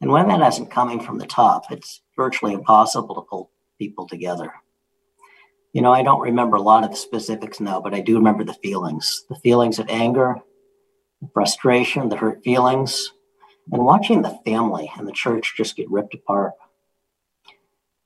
And 0.00 0.12
when 0.12 0.28
that 0.28 0.46
isn't 0.46 0.70
coming 0.70 1.00
from 1.00 1.18
the 1.18 1.26
top, 1.26 1.64
it's 1.70 2.02
virtually 2.16 2.52
impossible 2.52 3.14
to 3.16 3.22
pull 3.22 3.50
people 3.78 4.06
together. 4.06 4.52
You 5.72 5.82
know, 5.82 5.92
I 5.92 6.02
don't 6.02 6.20
remember 6.20 6.56
a 6.56 6.62
lot 6.62 6.84
of 6.84 6.90
the 6.90 6.96
specifics 6.96 7.58
now, 7.58 7.80
but 7.80 7.94
I 7.94 8.00
do 8.00 8.16
remember 8.16 8.44
the 8.44 8.54
feelings 8.54 9.24
the 9.28 9.36
feelings 9.36 9.78
of 9.78 9.88
anger, 9.88 10.36
the 11.22 11.28
frustration, 11.32 12.08
the 12.08 12.16
hurt 12.16 12.42
feelings, 12.42 13.12
and 13.70 13.84
watching 13.84 14.20
the 14.22 14.38
family 14.44 14.90
and 14.98 15.06
the 15.06 15.12
church 15.12 15.54
just 15.56 15.76
get 15.76 15.90
ripped 15.90 16.14
apart. 16.14 16.52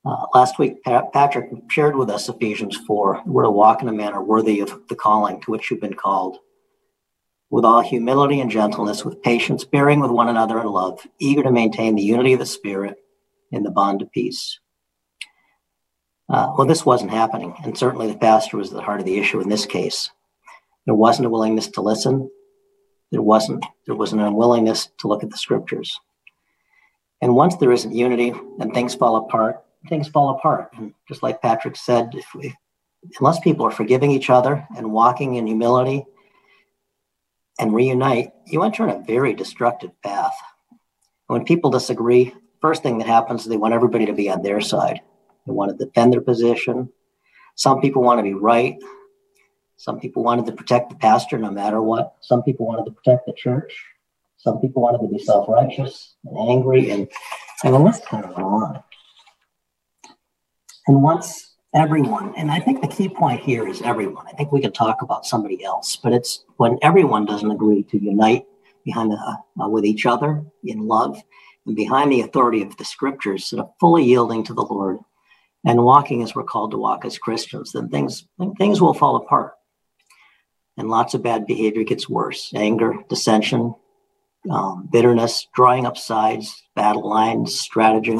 Uh, 0.04 0.26
last 0.34 0.58
week, 0.58 0.84
Patrick 0.84 1.50
shared 1.68 1.96
with 1.96 2.10
us 2.10 2.28
Ephesians 2.28 2.76
4. 2.76 3.22
We're 3.26 3.42
to 3.42 3.50
walk 3.50 3.82
in 3.82 3.88
a 3.88 3.92
manner 3.92 4.22
worthy 4.22 4.60
of 4.60 4.82
the 4.88 4.94
calling 4.94 5.40
to 5.40 5.50
which 5.50 5.70
you've 5.70 5.80
been 5.80 5.94
called, 5.94 6.38
with 7.50 7.64
all 7.64 7.80
humility 7.80 8.40
and 8.40 8.50
gentleness, 8.50 9.04
with 9.04 9.22
patience, 9.22 9.64
bearing 9.64 9.98
with 9.98 10.12
one 10.12 10.28
another 10.28 10.60
in 10.60 10.66
love, 10.66 11.04
eager 11.18 11.42
to 11.42 11.50
maintain 11.50 11.96
the 11.96 12.02
unity 12.02 12.34
of 12.34 12.38
the 12.38 12.46
Spirit 12.46 12.98
in 13.50 13.64
the 13.64 13.70
bond 13.70 14.02
of 14.02 14.12
peace. 14.12 14.60
Uh, 16.28 16.52
well, 16.56 16.66
this 16.66 16.84
wasn't 16.84 17.10
happening, 17.10 17.54
and 17.64 17.76
certainly 17.76 18.08
the 18.08 18.18
pastor 18.18 18.58
was 18.58 18.68
at 18.68 18.76
the 18.76 18.82
heart 18.82 19.00
of 19.00 19.06
the 19.06 19.18
issue 19.18 19.40
in 19.40 19.48
this 19.48 19.64
case. 19.64 20.10
There 20.84 20.94
wasn't 20.94 21.26
a 21.26 21.30
willingness 21.30 21.68
to 21.68 21.80
listen. 21.80 22.30
There 23.12 23.22
wasn't. 23.22 23.64
There 23.86 23.94
was 23.94 24.12
an 24.12 24.20
unwillingness 24.20 24.88
to 24.98 25.08
look 25.08 25.22
at 25.22 25.30
the 25.30 25.38
scriptures. 25.38 25.98
And 27.22 27.34
once 27.34 27.56
there 27.56 27.72
isn't 27.72 27.94
unity 27.94 28.34
and 28.60 28.74
things 28.74 28.94
fall 28.94 29.16
apart, 29.16 29.64
things 29.88 30.08
fall 30.08 30.30
apart. 30.30 30.70
And 30.76 30.92
just 31.08 31.22
like 31.22 31.42
Patrick 31.42 31.76
said, 31.76 32.10
if 32.14 32.26
we, 32.34 32.54
unless 33.20 33.40
people 33.40 33.66
are 33.66 33.70
forgiving 33.70 34.10
each 34.10 34.30
other 34.30 34.66
and 34.76 34.92
walking 34.92 35.36
in 35.36 35.46
humility 35.46 36.04
and 37.58 37.74
reunite, 37.74 38.32
you 38.46 38.62
enter 38.62 38.82
on 38.82 38.90
a 38.90 39.04
very 39.04 39.34
destructive 39.34 39.90
path. 40.02 40.34
When 41.28 41.44
people 41.44 41.70
disagree, 41.70 42.34
first 42.60 42.82
thing 42.82 42.98
that 42.98 43.06
happens 43.06 43.42
is 43.42 43.48
they 43.48 43.56
want 43.56 43.74
everybody 43.74 44.06
to 44.06 44.12
be 44.12 44.30
on 44.30 44.42
their 44.42 44.60
side. 44.60 45.00
They 45.46 45.52
want 45.52 45.76
to 45.76 45.84
defend 45.84 46.12
their 46.12 46.20
position. 46.20 46.90
Some 47.54 47.80
people 47.80 48.02
want 48.02 48.18
to 48.18 48.22
be 48.22 48.34
right. 48.34 48.76
Some 49.76 50.00
people 50.00 50.22
wanted 50.22 50.46
to 50.46 50.52
protect 50.52 50.90
the 50.90 50.96
pastor 50.96 51.38
no 51.38 51.50
matter 51.50 51.82
what. 51.82 52.16
Some 52.20 52.42
people 52.42 52.66
wanted 52.66 52.86
to 52.86 52.92
protect 52.92 53.26
the 53.26 53.32
church. 53.32 53.84
Some 54.38 54.60
people 54.60 54.82
wanted 54.82 55.06
to 55.06 55.08
be 55.08 55.18
self 55.18 55.48
righteous 55.48 56.14
and 56.24 56.50
angry. 56.50 56.90
And, 56.90 57.08
list 57.64 58.06
kind 58.06 58.24
of 58.24 58.30
went 58.30 58.42
on. 58.42 58.82
And 60.86 61.02
once 61.02 61.56
everyone, 61.74 62.32
and 62.36 62.50
I 62.50 62.60
think 62.60 62.80
the 62.80 62.88
key 62.88 63.08
point 63.08 63.40
here 63.40 63.66
is 63.68 63.82
everyone. 63.82 64.26
I 64.26 64.32
think 64.32 64.52
we 64.52 64.60
could 64.60 64.74
talk 64.74 65.02
about 65.02 65.26
somebody 65.26 65.64
else, 65.64 65.96
but 65.96 66.12
it's 66.12 66.44
when 66.56 66.78
everyone 66.82 67.24
doesn't 67.24 67.50
agree 67.50 67.82
to 67.84 68.02
unite 68.02 68.46
behind 68.84 69.10
the, 69.10 69.16
uh, 69.16 69.68
with 69.68 69.84
each 69.84 70.06
other 70.06 70.44
in 70.64 70.86
love 70.86 71.20
and 71.66 71.74
behind 71.74 72.12
the 72.12 72.20
authority 72.20 72.62
of 72.62 72.76
the 72.76 72.84
scriptures, 72.84 73.46
sort 73.46 73.60
of 73.60 73.70
fully 73.80 74.04
yielding 74.04 74.44
to 74.44 74.54
the 74.54 74.62
Lord 74.62 74.98
and 75.66 75.82
walking 75.82 76.22
as 76.22 76.34
we're 76.34 76.44
called 76.44 76.70
to 76.70 76.78
walk 76.78 77.04
as 77.04 77.18
Christians, 77.18 77.72
then 77.72 77.88
things 77.88 78.26
things 78.56 78.80
will 78.80 78.94
fall 78.94 79.16
apart. 79.16 79.55
And 80.76 80.88
lots 80.88 81.14
of 81.14 81.22
bad 81.22 81.46
behavior 81.46 81.84
gets 81.84 82.08
worse 82.08 82.52
anger, 82.54 82.94
dissension, 83.08 83.74
um, 84.50 84.88
bitterness, 84.92 85.46
drawing 85.54 85.86
up 85.86 85.96
sides, 85.96 86.62
battle 86.74 87.08
lines, 87.08 87.58
strategy. 87.58 88.18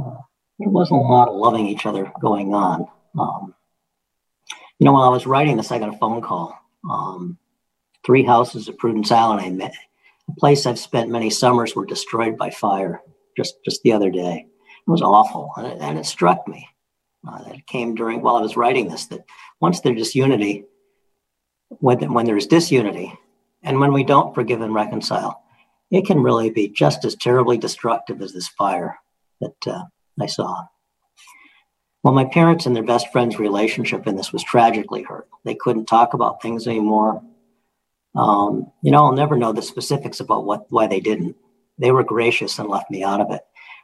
Uh, 0.00 0.16
there 0.58 0.68
wasn't 0.68 1.00
a 1.00 1.04
lot 1.04 1.28
of 1.28 1.36
loving 1.36 1.66
each 1.66 1.86
other 1.86 2.12
going 2.20 2.52
on. 2.52 2.86
Um, 3.18 3.54
you 4.78 4.84
know, 4.84 4.92
while 4.92 5.08
I 5.08 5.12
was 5.12 5.26
writing 5.26 5.56
this, 5.56 5.72
I 5.72 5.78
got 5.78 5.94
a 5.94 5.98
phone 5.98 6.20
call. 6.20 6.56
Um, 6.88 7.38
three 8.04 8.22
houses 8.22 8.68
at 8.68 8.78
Prudence 8.78 9.10
Island, 9.10 9.40
I 9.40 9.50
met, 9.50 9.74
a 10.28 10.32
place 10.32 10.66
I've 10.66 10.78
spent 10.78 11.10
many 11.10 11.30
summers, 11.30 11.74
were 11.74 11.86
destroyed 11.86 12.36
by 12.36 12.50
fire 12.50 13.02
just 13.36 13.62
just 13.64 13.82
the 13.82 13.92
other 13.92 14.10
day. 14.10 14.46
It 14.86 14.90
was 14.90 15.02
awful, 15.02 15.52
and 15.56 15.66
it, 15.66 15.78
and 15.80 15.98
it 15.98 16.06
struck 16.06 16.46
me. 16.48 16.68
Uh, 17.26 17.44
it 17.48 17.66
came 17.66 17.94
during 17.94 18.20
while 18.20 18.36
I 18.36 18.42
was 18.42 18.56
writing 18.56 18.88
this 18.88 19.06
that 19.06 19.24
once 19.60 19.80
there's 19.80 19.98
disunity, 19.98 20.64
when 21.68 22.12
when 22.12 22.26
there's 22.26 22.46
disunity, 22.46 23.12
and 23.62 23.80
when 23.80 23.92
we 23.92 24.04
don't 24.04 24.34
forgive 24.34 24.60
and 24.60 24.74
reconcile, 24.74 25.42
it 25.90 26.06
can 26.06 26.22
really 26.22 26.50
be 26.50 26.68
just 26.68 27.04
as 27.04 27.14
terribly 27.14 27.58
destructive 27.58 28.22
as 28.22 28.32
this 28.32 28.48
fire 28.48 28.98
that 29.40 29.66
uh, 29.66 29.84
I 30.20 30.26
saw. 30.26 30.64
Well, 32.02 32.14
my 32.14 32.24
parents 32.24 32.66
and 32.66 32.74
their 32.74 32.84
best 32.84 33.10
friend's 33.12 33.38
relationship 33.38 34.06
in 34.06 34.16
this 34.16 34.32
was 34.32 34.42
tragically 34.44 35.02
hurt. 35.02 35.28
They 35.44 35.54
couldn't 35.54 35.86
talk 35.86 36.14
about 36.14 36.40
things 36.40 36.66
anymore. 36.66 37.22
Um, 38.14 38.70
you 38.82 38.90
know, 38.90 39.04
I'll 39.04 39.12
never 39.12 39.36
know 39.36 39.52
the 39.52 39.62
specifics 39.62 40.20
about 40.20 40.44
what 40.44 40.66
why 40.70 40.86
they 40.86 41.00
didn't. 41.00 41.36
They 41.78 41.92
were 41.92 42.04
gracious 42.04 42.58
and 42.58 42.68
left 42.68 42.90
me 42.90 43.04
out 43.04 43.20
of 43.20 43.30
it. 43.30 43.42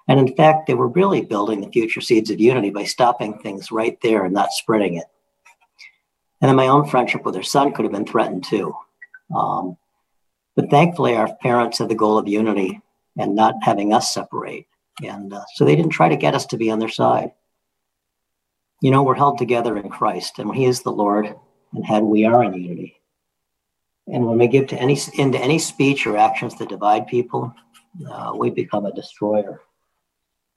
And 0.08 0.20
in 0.20 0.34
fact, 0.36 0.66
they 0.66 0.74
were 0.74 0.88
really 0.88 1.22
building 1.22 1.60
the 1.60 1.70
future 1.70 2.00
seeds 2.00 2.30
of 2.30 2.40
unity 2.40 2.70
by 2.70 2.84
stopping 2.84 3.38
things 3.38 3.70
right 3.70 3.98
there 4.02 4.24
and 4.24 4.34
not 4.34 4.52
spreading 4.52 4.94
it. 4.94 5.06
And 6.44 6.50
then 6.50 6.56
my 6.56 6.68
own 6.68 6.86
friendship 6.86 7.24
with 7.24 7.34
her 7.36 7.42
son 7.42 7.72
could 7.72 7.86
have 7.86 7.92
been 7.92 8.04
threatened 8.04 8.44
too. 8.44 8.76
Um, 9.34 9.78
but 10.54 10.68
thankfully, 10.68 11.16
our 11.16 11.34
parents 11.36 11.78
had 11.78 11.88
the 11.88 11.94
goal 11.94 12.18
of 12.18 12.28
unity 12.28 12.82
and 13.16 13.34
not 13.34 13.54
having 13.62 13.94
us 13.94 14.12
separate. 14.12 14.66
And 15.02 15.32
uh, 15.32 15.42
so 15.54 15.64
they 15.64 15.74
didn't 15.74 15.92
try 15.92 16.10
to 16.10 16.16
get 16.16 16.34
us 16.34 16.44
to 16.48 16.58
be 16.58 16.70
on 16.70 16.80
their 16.80 16.90
side. 16.90 17.32
You 18.82 18.90
know, 18.90 19.02
we're 19.02 19.14
held 19.14 19.38
together 19.38 19.78
in 19.78 19.88
Christ, 19.88 20.38
and 20.38 20.54
He 20.54 20.66
is 20.66 20.82
the 20.82 20.92
Lord, 20.92 21.34
and 21.72 21.86
had 21.86 22.02
we 22.02 22.26
are 22.26 22.44
in 22.44 22.52
unity. 22.52 23.00
And 24.06 24.26
when 24.26 24.36
we 24.36 24.46
give 24.46 24.66
to 24.66 24.78
any 24.78 24.98
into 25.14 25.38
any 25.38 25.58
speech 25.58 26.06
or 26.06 26.18
actions 26.18 26.58
that 26.58 26.68
divide 26.68 27.06
people, 27.06 27.54
uh, 28.06 28.34
we 28.36 28.50
become 28.50 28.84
a 28.84 28.92
destroyer. 28.92 29.62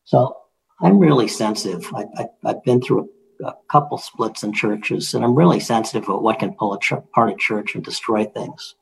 So 0.04 0.36
I'm 0.82 1.00
really 1.00 1.30
sensitive. 1.30 1.90
I, 1.96 2.26
have 2.44 2.62
been 2.66 2.82
through 2.82 3.10
a, 3.44 3.54
couple 3.70 3.98
splits 3.98 4.44
in 4.44 4.54
churches, 4.54 5.14
and 5.14 5.24
I'm 5.24 5.36
really 5.36 5.60
sensitive 5.60 6.08
about 6.08 6.24
what 6.24 6.40
can 6.40 6.54
pull 6.54 6.74
a 6.74 6.96
apart 6.96 7.32
a 7.32 7.36
church 7.36 7.76
and 7.76 7.84
destroy 7.84 8.26
things. 8.26 8.76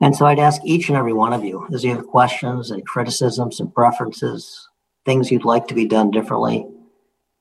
And 0.00 0.16
so 0.16 0.26
I'd 0.26 0.38
ask 0.38 0.60
each 0.64 0.88
and 0.88 0.98
every 0.98 1.12
one 1.12 1.32
of 1.32 1.44
you, 1.44 1.66
as 1.72 1.84
you 1.84 1.94
have 1.94 2.06
questions 2.06 2.70
and 2.70 2.86
criticisms 2.86 3.60
and 3.60 3.72
preferences, 3.72 4.68
things 5.04 5.30
you'd 5.30 5.44
like 5.44 5.68
to 5.68 5.74
be 5.74 5.86
done 5.86 6.10
differently 6.10 6.66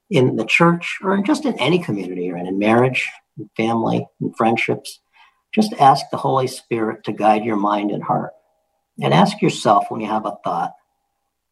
in 0.09 0.35
the 0.35 0.45
church 0.45 0.99
or 1.01 1.21
just 1.21 1.45
in 1.45 1.57
any 1.59 1.79
community 1.79 2.29
or 2.29 2.37
in 2.37 2.59
marriage, 2.59 3.09
and 3.37 3.49
family, 3.55 4.05
and 4.19 4.35
friendships, 4.35 4.99
just 5.53 5.73
ask 5.73 6.05
the 6.11 6.17
Holy 6.17 6.47
Spirit 6.47 7.03
to 7.05 7.11
guide 7.11 7.43
your 7.43 7.55
mind 7.55 7.91
and 7.91 8.03
heart. 8.03 8.33
And 9.01 9.13
ask 9.13 9.41
yourself 9.41 9.85
when 9.89 10.01
you 10.01 10.07
have 10.07 10.25
a 10.25 10.37
thought, 10.43 10.73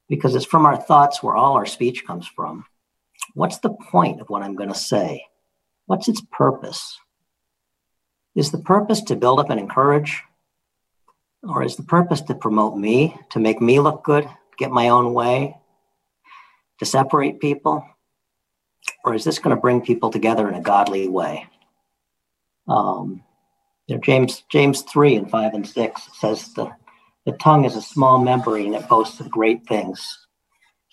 because 0.07 0.35
it's 0.35 0.45
from 0.45 0.65
our 0.65 0.77
thoughts 0.77 1.23
where 1.23 1.35
all 1.35 1.53
our 1.53 1.65
speech 1.65 2.05
comes 2.05 2.27
from. 2.27 2.65
What's 3.33 3.59
the 3.59 3.69
point 3.69 4.21
of 4.21 4.29
what 4.29 4.43
I'm 4.43 4.55
going 4.55 4.69
to 4.69 4.75
say? 4.75 5.25
What's 5.85 6.07
its 6.07 6.21
purpose? 6.31 6.97
Is 8.35 8.51
the 8.51 8.59
purpose 8.59 9.01
to 9.03 9.15
build 9.15 9.39
up 9.39 9.49
and 9.49 9.59
encourage 9.59 10.23
or 11.43 11.63
is 11.63 11.75
the 11.75 11.83
purpose 11.83 12.21
to 12.21 12.35
promote 12.35 12.77
me, 12.77 13.15
to 13.31 13.39
make 13.39 13.61
me 13.61 13.79
look 13.79 14.03
good, 14.03 14.27
get 14.57 14.71
my 14.71 14.89
own 14.89 15.13
way, 15.13 15.57
to 16.79 16.85
separate 16.85 17.39
people? 17.39 17.85
Or 19.05 19.13
is 19.13 19.23
this 19.23 19.39
going 19.39 19.55
to 19.55 19.61
bring 19.61 19.81
people 19.81 20.09
together 20.09 20.47
in 20.47 20.55
a 20.55 20.61
godly 20.61 21.07
way? 21.07 21.47
Um, 22.67 23.23
you 23.87 23.95
know, 23.95 24.01
James 24.01 24.43
James 24.51 24.81
3 24.83 25.15
and 25.15 25.31
5 25.31 25.53
and 25.53 25.67
6 25.67 26.01
says 26.19 26.53
the, 26.53 26.71
the 27.25 27.31
tongue 27.33 27.65
is 27.65 27.75
a 27.75 27.81
small 27.81 28.19
membrane 28.19 28.73
that 28.73 28.89
boasts 28.89 29.19
of 29.19 29.31
great 29.31 29.65
things. 29.67 30.27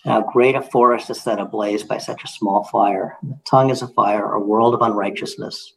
How 0.06 0.22
great 0.22 0.54
a 0.54 0.62
forest 0.62 1.10
is 1.10 1.20
set 1.20 1.40
ablaze 1.40 1.82
by 1.82 1.98
such 1.98 2.22
a 2.22 2.28
small 2.28 2.62
fire. 2.62 3.18
The 3.24 3.40
tongue 3.44 3.70
is 3.70 3.82
a 3.82 3.88
fire, 3.88 4.32
a 4.32 4.40
world 4.40 4.72
of 4.72 4.80
unrighteousness. 4.80 5.74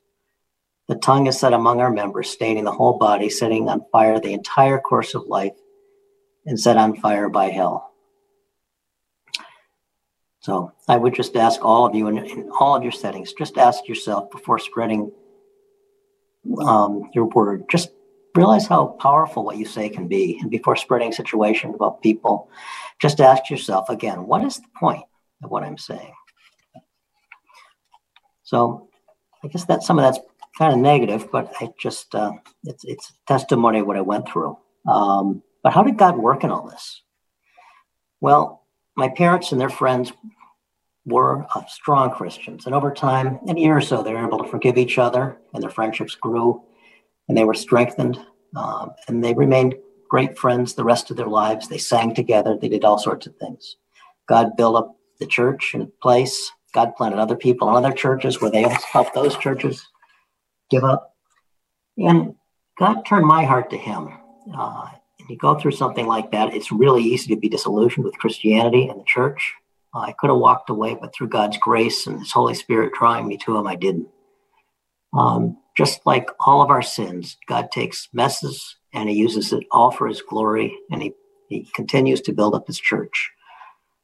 The 0.87 0.95
tongue 0.95 1.25
is 1.25 1.39
set 1.39 1.51
among 1.51 1.81
our 1.81 1.89
members, 1.89 2.29
staining 2.29 2.63
the 2.63 2.71
whole 2.71 2.99
body, 2.99 3.29
setting 3.29 3.67
on 3.69 3.85
fire 3.91 4.19
the 4.19 4.33
entire 4.33 4.79
course 4.79 5.15
of 5.15 5.25
life, 5.25 5.53
and 6.45 6.59
set 6.59 6.77
on 6.77 6.95
fire 6.95 7.27
by 7.27 7.49
hell. 7.49 7.91
So 10.41 10.73
I 10.87 10.97
would 10.97 11.15
just 11.15 11.35
ask 11.35 11.65
all 11.65 11.87
of 11.87 11.95
you 11.95 12.07
in, 12.07 12.17
in 12.19 12.49
all 12.59 12.75
of 12.75 12.83
your 12.83 12.91
settings, 12.91 13.33
just 13.33 13.57
ask 13.57 13.87
yourself 13.87 14.29
before 14.29 14.59
spreading 14.59 15.11
um, 16.61 17.09
your 17.13 17.25
word, 17.25 17.65
just 17.69 17.89
realize 18.35 18.67
how 18.67 18.87
powerful 18.99 19.43
what 19.43 19.57
you 19.57 19.65
say 19.65 19.89
can 19.89 20.07
be. 20.07 20.37
And 20.41 20.49
before 20.49 20.75
spreading 20.75 21.11
situations 21.11 21.75
about 21.75 22.01
people, 22.01 22.49
just 22.99 23.19
ask 23.21 23.49
yourself 23.49 23.89
again, 23.89 24.27
what 24.27 24.43
is 24.43 24.57
the 24.57 24.67
point 24.79 25.03
of 25.43 25.51
what 25.51 25.63
I'm 25.63 25.77
saying? 25.77 26.13
So 28.43 28.89
I 29.43 29.47
guess 29.47 29.65
that 29.65 29.83
some 29.83 29.99
of 29.99 30.03
that's 30.03 30.25
kind 30.57 30.73
of 30.73 30.79
negative, 30.79 31.31
but 31.31 31.53
I 31.61 31.69
just 31.79 32.13
uh, 32.15 32.33
it's 32.63 32.83
it's 32.83 33.13
testimony 33.27 33.79
of 33.79 33.87
what 33.87 33.97
I 33.97 34.01
went 34.01 34.27
through. 34.27 34.57
Um, 34.87 35.43
but 35.63 35.73
how 35.73 35.83
did 35.83 35.97
God 35.97 36.17
work 36.17 36.43
in 36.43 36.51
all 36.51 36.67
this? 36.67 37.01
Well, 38.21 38.65
my 38.95 39.09
parents 39.09 39.51
and 39.51 39.61
their 39.61 39.69
friends 39.69 40.11
were 41.05 41.45
uh, 41.55 41.63
strong 41.67 42.11
Christians, 42.11 42.65
and 42.65 42.75
over 42.75 42.91
time, 42.91 43.39
in 43.47 43.57
a 43.57 43.61
year 43.61 43.77
or 43.77 43.81
so, 43.81 44.03
they 44.03 44.13
were 44.13 44.25
able 44.25 44.43
to 44.43 44.49
forgive 44.49 44.77
each 44.77 44.97
other, 44.97 45.37
and 45.53 45.63
their 45.63 45.69
friendships 45.69 46.15
grew, 46.15 46.63
and 47.29 47.37
they 47.37 47.45
were 47.45 47.53
strengthened, 47.53 48.19
um, 48.55 48.91
and 49.07 49.23
they 49.23 49.33
remained 49.33 49.75
great 50.09 50.37
friends 50.37 50.73
the 50.73 50.83
rest 50.83 51.11
of 51.11 51.17
their 51.17 51.27
lives. 51.27 51.69
They 51.69 51.77
sang 51.77 52.13
together, 52.13 52.57
they 52.57 52.67
did 52.67 52.83
all 52.83 52.97
sorts 52.97 53.27
of 53.27 53.35
things. 53.37 53.77
God 54.27 54.57
built 54.57 54.75
up 54.75 54.97
the 55.19 55.27
church 55.27 55.71
in 55.73 55.91
place. 56.01 56.51
God 56.73 56.95
planted 56.97 57.19
other 57.19 57.35
people 57.35 57.69
in 57.69 57.75
other 57.75 57.95
churches 57.95 58.41
where 58.41 58.51
they 58.51 58.67
helped 58.91 59.13
those 59.13 59.37
churches 59.37 59.87
give 60.69 60.83
up. 60.83 61.15
And 61.97 62.35
God 62.77 63.03
turned 63.05 63.25
my 63.25 63.45
heart 63.45 63.69
to 63.71 63.77
Him. 63.77 64.09
Uh, 64.55 64.87
and 65.19 65.29
you 65.29 65.37
go 65.37 65.55
through 65.55 65.71
something 65.71 66.07
like 66.07 66.31
that, 66.31 66.53
it's 66.53 66.71
really 66.71 67.03
easy 67.03 67.33
to 67.33 67.39
be 67.39 67.49
disillusioned 67.49 68.05
with 68.05 68.17
Christianity 68.17 68.87
and 68.87 68.99
the 68.99 69.05
church. 69.05 69.53
Uh, 69.93 69.99
I 69.99 70.13
could 70.13 70.29
have 70.29 70.39
walked 70.39 70.69
away, 70.69 70.95
but 70.99 71.13
through 71.13 71.29
God's 71.29 71.57
grace 71.57 72.07
and 72.07 72.19
His 72.19 72.31
Holy 72.31 72.53
Spirit 72.53 72.93
drawing 72.97 73.27
me 73.27 73.37
to 73.37 73.57
Him, 73.57 73.67
I 73.67 73.75
didn't. 73.75 74.07
Um, 75.13 75.57
just 75.79 76.05
like 76.05 76.29
all 76.45 76.61
of 76.61 76.69
our 76.69 76.81
sins, 76.81 77.37
God 77.47 77.71
takes 77.71 78.09
messes 78.11 78.75
and 78.93 79.07
He 79.07 79.15
uses 79.15 79.53
it 79.53 79.63
all 79.71 79.91
for 79.91 80.09
His 80.09 80.21
glory, 80.21 80.77
and 80.91 81.01
He, 81.01 81.13
he 81.47 81.69
continues 81.73 82.19
to 82.23 82.33
build 82.33 82.53
up 82.53 82.67
His 82.67 82.77
church. 82.77 83.31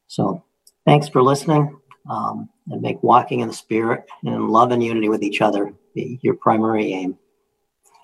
So, 0.07 0.41
thanks 0.85 1.09
for 1.09 1.21
listening, 1.21 1.77
um, 2.09 2.47
and 2.69 2.81
make 2.81 3.03
walking 3.03 3.41
in 3.41 3.49
the 3.49 3.53
Spirit 3.53 4.05
and 4.23 4.47
love 4.47 4.71
and 4.71 4.81
unity 4.81 5.09
with 5.09 5.21
each 5.21 5.41
other 5.41 5.73
be 5.93 6.17
your 6.21 6.35
primary 6.35 6.93
aim. 6.93 7.17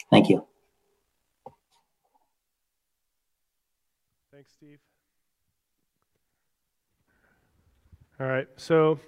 Thank 0.10 0.28
you. 0.28 0.46
Thanks, 4.34 4.52
Steve. 4.52 4.80
All 8.20 8.28
right, 8.28 8.50
so 8.58 9.00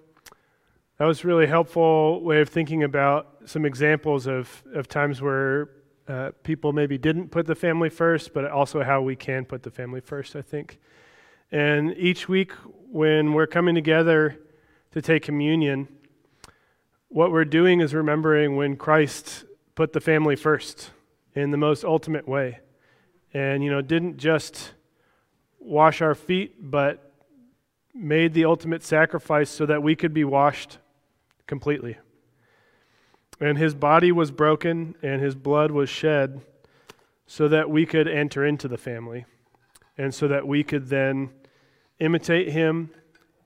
that 0.98 1.06
was 1.06 1.26
really 1.26 1.48
helpful 1.48 2.22
way 2.22 2.40
of 2.42 2.50
thinking 2.50 2.84
about 2.84 3.36
some 3.46 3.66
examples 3.66 4.28
of, 4.28 4.64
of 4.74 4.88
times 4.88 5.22
where 5.22 5.70
uh, 6.08 6.32
people 6.44 6.72
maybe 6.72 7.00
didn't 7.00 7.30
put 7.30 7.48
the 7.48 7.56
family 7.56 7.90
first, 7.90 8.34
but 8.34 8.46
also 8.50 8.84
how 8.84 9.02
we 9.02 9.16
can 9.16 9.44
put 9.44 9.64
the 9.64 9.72
family 9.72 10.02
first, 10.02 10.36
I 10.36 10.42
think. 10.44 10.80
And 11.52 11.98
each 11.98 12.30
week 12.30 12.52
when 12.92 13.34
we're 13.34 13.48
coming 13.48 13.74
together 13.74 14.38
to 14.92 15.02
take 15.02 15.24
communion, 15.24 15.88
what 17.10 17.32
we're 17.32 17.46
doing 17.46 17.80
is 17.80 17.96
remembering 17.96 18.56
when 18.56 18.76
Christ 18.76 19.46
put 19.74 19.94
the 19.94 20.02
family 20.02 20.36
first 20.36 20.92
in 21.34 21.50
the 21.50 21.58
most 21.58 21.84
ultimate 21.84 22.28
way. 22.28 22.60
And, 23.34 23.64
you 23.64 23.72
know, 23.72 23.82
didn't 23.82 24.18
just 24.18 24.74
wash 25.60 26.02
our 26.02 26.14
feet, 26.14 26.56
but 26.60 27.14
made 27.96 28.36
the 28.36 28.46
ultimate 28.46 28.84
sacrifice 28.84 29.50
so 29.50 29.66
that 29.66 29.82
we 29.82 29.96
could 29.96 30.14
be 30.14 30.24
washed 30.24 30.78
completely. 31.48 31.98
And 33.40 33.58
his 33.58 33.76
body 33.76 34.12
was 34.12 34.32
broken 34.32 34.96
and 35.02 35.22
his 35.22 35.36
blood 35.36 35.72
was 35.72 35.90
shed 35.90 36.42
so 37.26 37.48
that 37.48 37.70
we 37.70 37.86
could 37.86 38.08
enter 38.08 38.46
into 38.46 38.68
the 38.68 38.78
family 38.78 39.26
and 39.98 40.14
so 40.14 40.28
that 40.28 40.48
we 40.48 40.64
could 40.64 40.88
then 40.90 41.32
imitate 42.00 42.50
him 42.50 42.92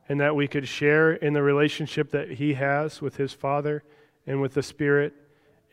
and 0.10 0.20
that 0.22 0.36
we 0.36 0.48
could 0.48 0.68
share 0.68 1.14
in 1.14 1.34
the 1.34 1.44
relationship 1.44 2.12
that 2.12 2.34
he 2.34 2.54
has 2.54 3.02
with 3.02 3.18
his 3.18 3.34
Father 3.34 3.84
and 4.26 4.42
with 4.42 4.54
the 4.54 4.64
Spirit 4.64 5.14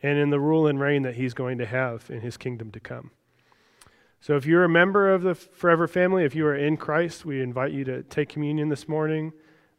and 0.03 0.17
in 0.17 0.29
the 0.29 0.39
rule 0.39 0.67
and 0.67 0.79
reign 0.79 1.03
that 1.03 1.15
he's 1.15 1.33
going 1.33 1.57
to 1.57 1.65
have 1.65 2.09
in 2.09 2.21
his 2.21 2.37
kingdom 2.37 2.71
to 2.71 2.79
come. 2.79 3.11
So, 4.19 4.35
if 4.35 4.45
you're 4.45 4.63
a 4.63 4.69
member 4.69 5.13
of 5.13 5.21
the 5.21 5.35
Forever 5.35 5.87
family, 5.87 6.25
if 6.25 6.35
you 6.35 6.45
are 6.47 6.55
in 6.55 6.77
Christ, 6.77 7.25
we 7.25 7.41
invite 7.41 7.71
you 7.71 7.83
to 7.85 8.03
take 8.03 8.29
communion 8.29 8.69
this 8.69 8.87
morning. 8.87 9.33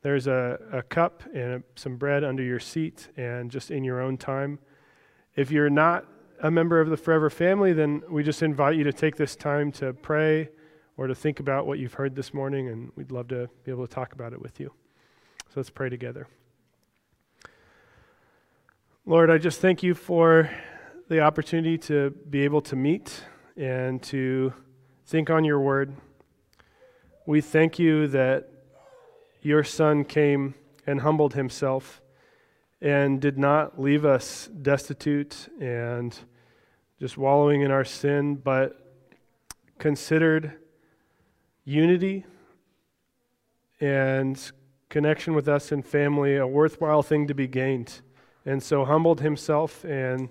There's 0.06 0.28
a, 0.28 0.60
a 0.72 0.82
cup 0.84 1.24
and 1.34 1.54
a, 1.54 1.62
some 1.74 1.96
bread 1.96 2.22
under 2.22 2.40
your 2.40 2.60
seat 2.60 3.08
and 3.16 3.50
just 3.50 3.72
in 3.72 3.82
your 3.82 4.00
own 4.00 4.16
time. 4.16 4.60
If 5.34 5.50
you're 5.50 5.68
not 5.68 6.06
a 6.40 6.48
member 6.48 6.80
of 6.80 6.90
the 6.90 6.96
Forever 6.96 7.28
family, 7.28 7.72
then 7.72 8.04
we 8.08 8.22
just 8.22 8.40
invite 8.40 8.76
you 8.76 8.84
to 8.84 8.92
take 8.92 9.16
this 9.16 9.34
time 9.34 9.72
to 9.72 9.92
pray 9.94 10.48
or 10.96 11.08
to 11.08 11.14
think 11.16 11.40
about 11.40 11.66
what 11.66 11.80
you've 11.80 11.94
heard 11.94 12.14
this 12.14 12.32
morning, 12.32 12.68
and 12.68 12.92
we'd 12.94 13.10
love 13.10 13.26
to 13.30 13.48
be 13.64 13.72
able 13.72 13.84
to 13.84 13.92
talk 13.92 14.12
about 14.12 14.32
it 14.32 14.40
with 14.40 14.60
you. 14.60 14.72
So 15.48 15.54
let's 15.56 15.70
pray 15.70 15.88
together. 15.88 16.28
Lord, 19.06 19.28
I 19.28 19.38
just 19.38 19.60
thank 19.60 19.82
you 19.82 19.92
for 19.92 20.48
the 21.08 21.18
opportunity 21.18 21.78
to 21.78 22.10
be 22.30 22.42
able 22.42 22.60
to 22.60 22.76
meet 22.76 23.24
and 23.56 24.00
to 24.04 24.54
think 25.04 25.30
on 25.30 25.44
your 25.44 25.58
word. 25.58 25.96
We 27.26 27.40
thank 27.40 27.80
you 27.80 28.06
that 28.06 28.50
your 29.46 29.62
Son 29.62 30.04
came 30.04 30.56
and 30.88 31.02
humbled 31.02 31.34
himself 31.34 32.02
and 32.80 33.20
did 33.20 33.38
not 33.38 33.80
leave 33.80 34.04
us 34.04 34.48
destitute 34.48 35.48
and 35.60 36.18
just 36.98 37.16
wallowing 37.16 37.60
in 37.62 37.70
our 37.70 37.84
sin, 37.84 38.34
but 38.34 38.92
considered 39.78 40.58
unity 41.64 42.26
and 43.80 44.50
connection 44.88 45.32
with 45.32 45.46
us 45.48 45.70
and 45.70 45.86
family 45.86 46.36
a 46.36 46.46
worthwhile 46.46 47.04
thing 47.04 47.28
to 47.28 47.34
be 47.34 47.46
gained. 47.46 48.00
And 48.44 48.60
so 48.60 48.84
humbled 48.84 49.20
himself 49.20 49.84
and 49.84 50.28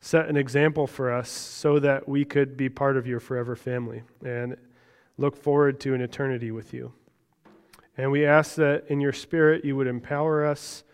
set 0.00 0.28
an 0.28 0.36
example 0.36 0.86
for 0.86 1.12
us 1.12 1.28
so 1.28 1.80
that 1.80 2.08
we 2.08 2.24
could 2.24 2.56
be 2.56 2.68
part 2.68 2.96
of 2.96 3.08
your 3.08 3.18
forever 3.18 3.56
family 3.56 4.04
and 4.24 4.56
look 5.18 5.36
forward 5.36 5.80
to 5.80 5.94
an 5.94 6.00
eternity 6.00 6.52
with 6.52 6.72
you. 6.72 6.92
And 7.96 8.10
we 8.10 8.26
ask 8.26 8.56
that 8.56 8.84
in 8.88 9.00
your 9.00 9.12
spirit 9.12 9.64
you 9.64 9.76
would 9.76 9.86
empower 9.86 10.44
us 10.44 10.84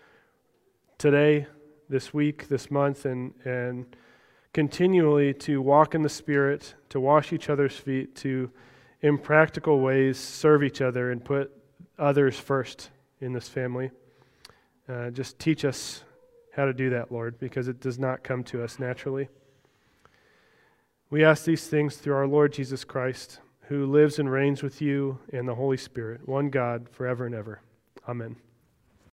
today, 0.98 1.46
this 1.88 2.14
week, 2.14 2.48
this 2.48 2.70
month, 2.70 3.04
and, 3.04 3.34
and 3.44 3.96
continually 4.52 5.34
to 5.34 5.60
walk 5.60 5.94
in 5.94 6.02
the 6.02 6.08
spirit, 6.08 6.74
to 6.90 7.00
wash 7.00 7.32
each 7.32 7.50
other's 7.50 7.76
feet, 7.76 8.14
to 8.16 8.50
in 9.00 9.18
practical 9.18 9.80
ways 9.80 10.16
serve 10.16 10.62
each 10.62 10.80
other 10.80 11.10
and 11.10 11.24
put 11.24 11.50
others 11.98 12.38
first 12.38 12.90
in 13.20 13.32
this 13.32 13.48
family. 13.48 13.90
Uh, 14.88 15.10
just 15.10 15.38
teach 15.38 15.64
us 15.64 16.04
how 16.54 16.66
to 16.66 16.72
do 16.72 16.90
that, 16.90 17.10
Lord, 17.10 17.38
because 17.38 17.66
it 17.66 17.80
does 17.80 17.98
not 17.98 18.22
come 18.22 18.44
to 18.44 18.62
us 18.62 18.78
naturally. 18.78 19.28
We 21.10 21.24
ask 21.24 21.44
these 21.44 21.66
things 21.66 21.96
through 21.96 22.14
our 22.14 22.26
Lord 22.26 22.52
Jesus 22.52 22.84
Christ, 22.84 23.40
who 23.72 23.86
lives 23.86 24.18
and 24.18 24.30
reigns 24.30 24.62
with 24.62 24.82
you 24.82 25.18
and 25.32 25.48
the 25.48 25.54
Holy 25.54 25.78
Spirit, 25.78 26.28
one 26.28 26.50
God, 26.50 26.90
forever 26.90 27.24
and 27.24 27.34
ever. 27.34 27.62
Amen. 28.06 28.36